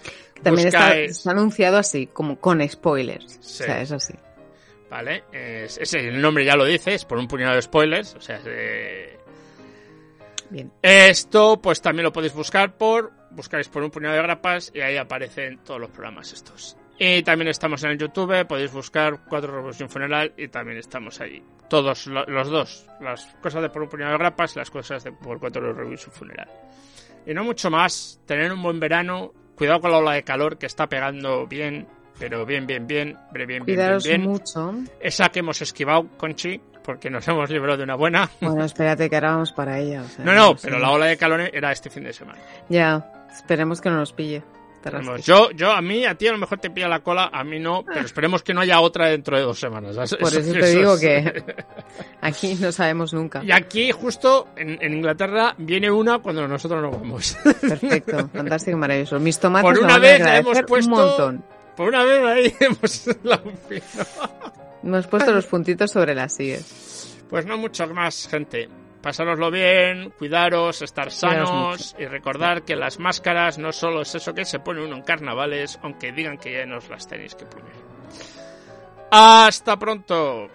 También 0.42 0.68
está, 0.70 0.92
buscáis- 0.92 1.10
está 1.10 1.32
anunciado 1.32 1.78
así, 1.78 2.08
como 2.08 2.40
con 2.40 2.66
spoilers. 2.70 3.38
Sí. 3.42 3.64
O 3.64 3.66
sea, 3.66 3.82
es 3.82 3.92
así. 3.92 4.14
¿vale? 4.90 5.24
Es, 5.34 5.78
es- 5.80 5.94
el 5.96 6.22
nombre 6.22 6.46
ya 6.46 6.56
lo 6.56 6.64
dice, 6.66 6.94
es 6.94 7.04
por 7.04 7.18
un 7.18 7.28
puñado 7.28 7.56
de 7.56 7.62
spoilers, 7.64 8.16
o 8.16 8.22
sea, 8.22 8.40
eh, 8.46 9.18
Bien. 10.54 10.72
Esto, 10.84 11.60
pues 11.62 11.82
también 11.82 12.04
lo 12.04 12.14
podéis 12.14 12.34
buscar 12.34 12.78
por. 12.78 13.12
Buscáis 13.32 13.68
por 13.68 13.82
un 13.84 13.90
puñado 13.90 14.14
de 14.16 14.22
grapas 14.22 14.72
y 14.76 14.82
ahí 14.82 14.96
aparecen 14.98 15.58
todos 15.64 15.82
los 15.82 15.90
programas 15.90 16.32
estos. 16.32 16.78
Y 17.00 17.24
también 17.24 17.48
estamos 17.48 17.84
en 17.84 17.90
el 17.90 17.98
YouTube, 17.98 18.46
podéis 18.46 18.72
buscar 18.72 19.26
Cuatro 19.28 19.52
Revolución 19.52 19.90
Funeral 19.90 20.32
y 20.38 20.48
también 20.50 20.78
estamos 20.78 21.20
ahí. 21.20 21.44
Todos 21.68 22.06
lo- 22.06 22.26
los 22.28 22.48
dos. 22.50 22.86
Las 23.02 23.26
cosas 23.42 23.64
de 23.64 23.70
por 23.70 23.82
un 23.82 23.90
puñado 23.90 24.12
de 24.12 24.20
grapas 24.20 24.56
y 24.56 24.60
las 24.60 24.70
cosas 24.70 25.04
de 25.04 25.12
por 25.12 25.40
Cuatro 25.40 25.74
Revolución 25.74 26.12
Funeral. 26.14 26.48
Y 27.26 27.34
no 27.34 27.44
mucho 27.44 27.72
más. 27.72 28.22
Tener 28.28 28.54
un 28.54 28.62
buen 28.62 28.80
verano. 28.80 29.34
Cuidado 29.56 29.82
con 29.82 29.90
la 29.92 29.98
ola 29.98 30.14
de 30.14 30.24
calor 30.24 30.60
que 30.60 30.68
está 30.68 30.88
pegando 30.88 31.48
bien. 31.48 31.88
Pero 32.20 32.46
bien, 32.46 32.68
bien, 32.68 32.86
bien. 32.86 33.18
Bien, 33.32 33.48
bien, 33.48 33.48
bien, 33.48 33.66
bien, 33.66 33.76
Cuidaros 33.78 34.04
bien. 34.08 34.22
mucho. 34.22 34.74
Esa 35.00 35.30
que 35.30 35.40
hemos 35.40 35.60
esquivado, 35.64 36.08
Conchi, 36.18 36.62
porque 36.84 37.10
nos 37.10 37.28
hemos 37.28 37.50
librado 37.50 37.78
de 37.78 37.84
una 37.84 37.96
buena. 37.96 38.30
Bueno, 38.42 38.64
espérate 38.64 39.10
que 39.10 39.16
ahora 39.16 39.32
vamos 39.32 39.52
para 39.52 39.80
ella. 39.80 40.02
o 40.02 40.08
sea, 40.08 40.26
No, 40.26 40.34
no, 40.34 40.56
pero 40.56 40.80
la 40.80 40.92
ola 40.92 41.08
de 41.08 41.18
calor 41.18 41.42
era 41.54 41.72
este 41.72 41.90
fin 41.90 42.04
de 42.04 42.14
semana. 42.14 42.40
Ya, 42.70 43.26
esperemos 43.34 43.82
que 43.82 43.90
no 43.90 43.98
nos 43.98 44.14
pille. 44.14 44.44
Yo, 45.24 45.52
yo, 45.52 45.72
a 45.72 45.82
mí, 45.82 46.06
a 46.06 46.16
ti 46.16 46.28
a 46.28 46.32
lo 46.34 46.38
mejor 46.38 46.60
te 46.60 46.70
pilla 46.70 46.88
la 46.88 47.00
cola, 47.00 47.30
a 47.32 47.44
mí 47.44 47.60
no, 47.60 47.84
pero 47.86 48.02
esperemos 48.02 48.44
que 48.44 48.54
no 48.54 48.62
haya 48.62 48.82
otra 48.82 49.08
dentro 49.08 49.38
de 49.38 49.44
dos 49.44 49.60
semanas. 49.60 49.96
Por 50.20 50.28
eso, 50.38 50.52
te 50.54 50.76
digo 50.76 51.00
que 51.00 51.44
aquí 52.22 52.56
no 52.56 52.72
sabemos 52.72 53.14
nunca. 53.14 53.44
Y 53.44 53.52
aquí, 53.52 53.92
justo 53.92 54.50
en, 54.56 54.78
en, 54.82 54.94
Inglaterra, 54.94 55.56
viene 55.58 55.90
una 55.90 56.20
cuando 56.20 56.48
nosotros 56.48 56.82
nos 56.82 56.92
vamos. 56.92 57.38
Perfecto, 57.62 58.28
fantástico, 58.30 58.78
maravilloso. 58.78 59.20
Mis 59.20 59.40
tomates 59.40 59.72
por 59.72 59.84
una 59.84 59.98
vez 60.00 60.22
hemos 60.26 60.62
puesto, 60.64 60.92
un 60.92 60.98
montón. 60.98 61.46
Por 61.76 61.88
una 61.88 62.04
vez 62.04 62.24
ahí 62.24 62.56
hemos 62.60 63.08
la 63.24 63.42
Hemos 64.84 65.08
puesto 65.08 65.32
los 65.32 65.46
puntitos 65.46 65.92
sobre 65.92 66.14
las 66.14 66.36
sillas. 66.36 67.24
Pues 67.30 67.46
no 67.46 67.58
mucho 67.58 67.88
más, 67.88 68.28
gente. 68.28 68.70
Pasároslo 69.02 69.52
bien, 69.52 70.12
cuidaros, 70.12 70.82
estar 70.82 71.12
sanos 71.12 71.96
y 72.00 72.06
recordar 72.06 72.64
que 72.64 72.76
las 72.76 73.00
máscaras 73.00 73.58
no 73.58 73.72
solo 73.72 74.02
es 74.02 74.16
eso 74.16 74.34
que 74.34 74.46
se 74.46 74.60
pone 74.60 74.84
uno 74.84 74.96
en 74.96 75.02
carnavales, 75.02 75.78
aunque 75.82 76.12
digan 76.14 76.38
que 76.38 76.54
ya 76.54 76.66
nos 76.66 76.90
las 76.90 77.08
tenéis 77.08 77.36
que 77.36 77.46
poner. 77.46 77.74
Hasta 79.12 79.78
pronto. 79.78 80.48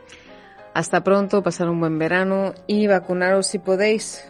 Hasta 0.72 1.05
pronto, 1.05 1.43
pasar 1.43 1.68
un 1.68 1.81
buen 1.81 1.99
verano 1.99 2.55
y 2.66 2.87
vacunaros 2.87 3.47
si 3.47 3.59
podéis. 3.59 4.26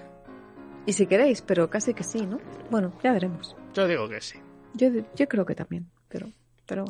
Y 0.86 0.94
si 0.94 1.06
queréis, 1.06 1.42
pero 1.42 1.70
casi 1.70 1.94
que 1.94 2.02
sí, 2.02 2.26
¿no? 2.26 2.40
Bueno, 2.70 2.92
ya 3.02 3.12
veremos. 3.12 3.54
Yo 3.74 3.86
digo 3.86 4.08
que 4.08 4.20
sí. 4.20 4.38
Yo, 4.74 4.88
yo 5.14 5.28
creo 5.28 5.44
que 5.44 5.54
también, 5.54 5.88
pero, 6.08 6.32
pero 6.66 6.86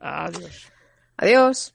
Adiós. 0.00 0.72
Adiós. 1.16 1.74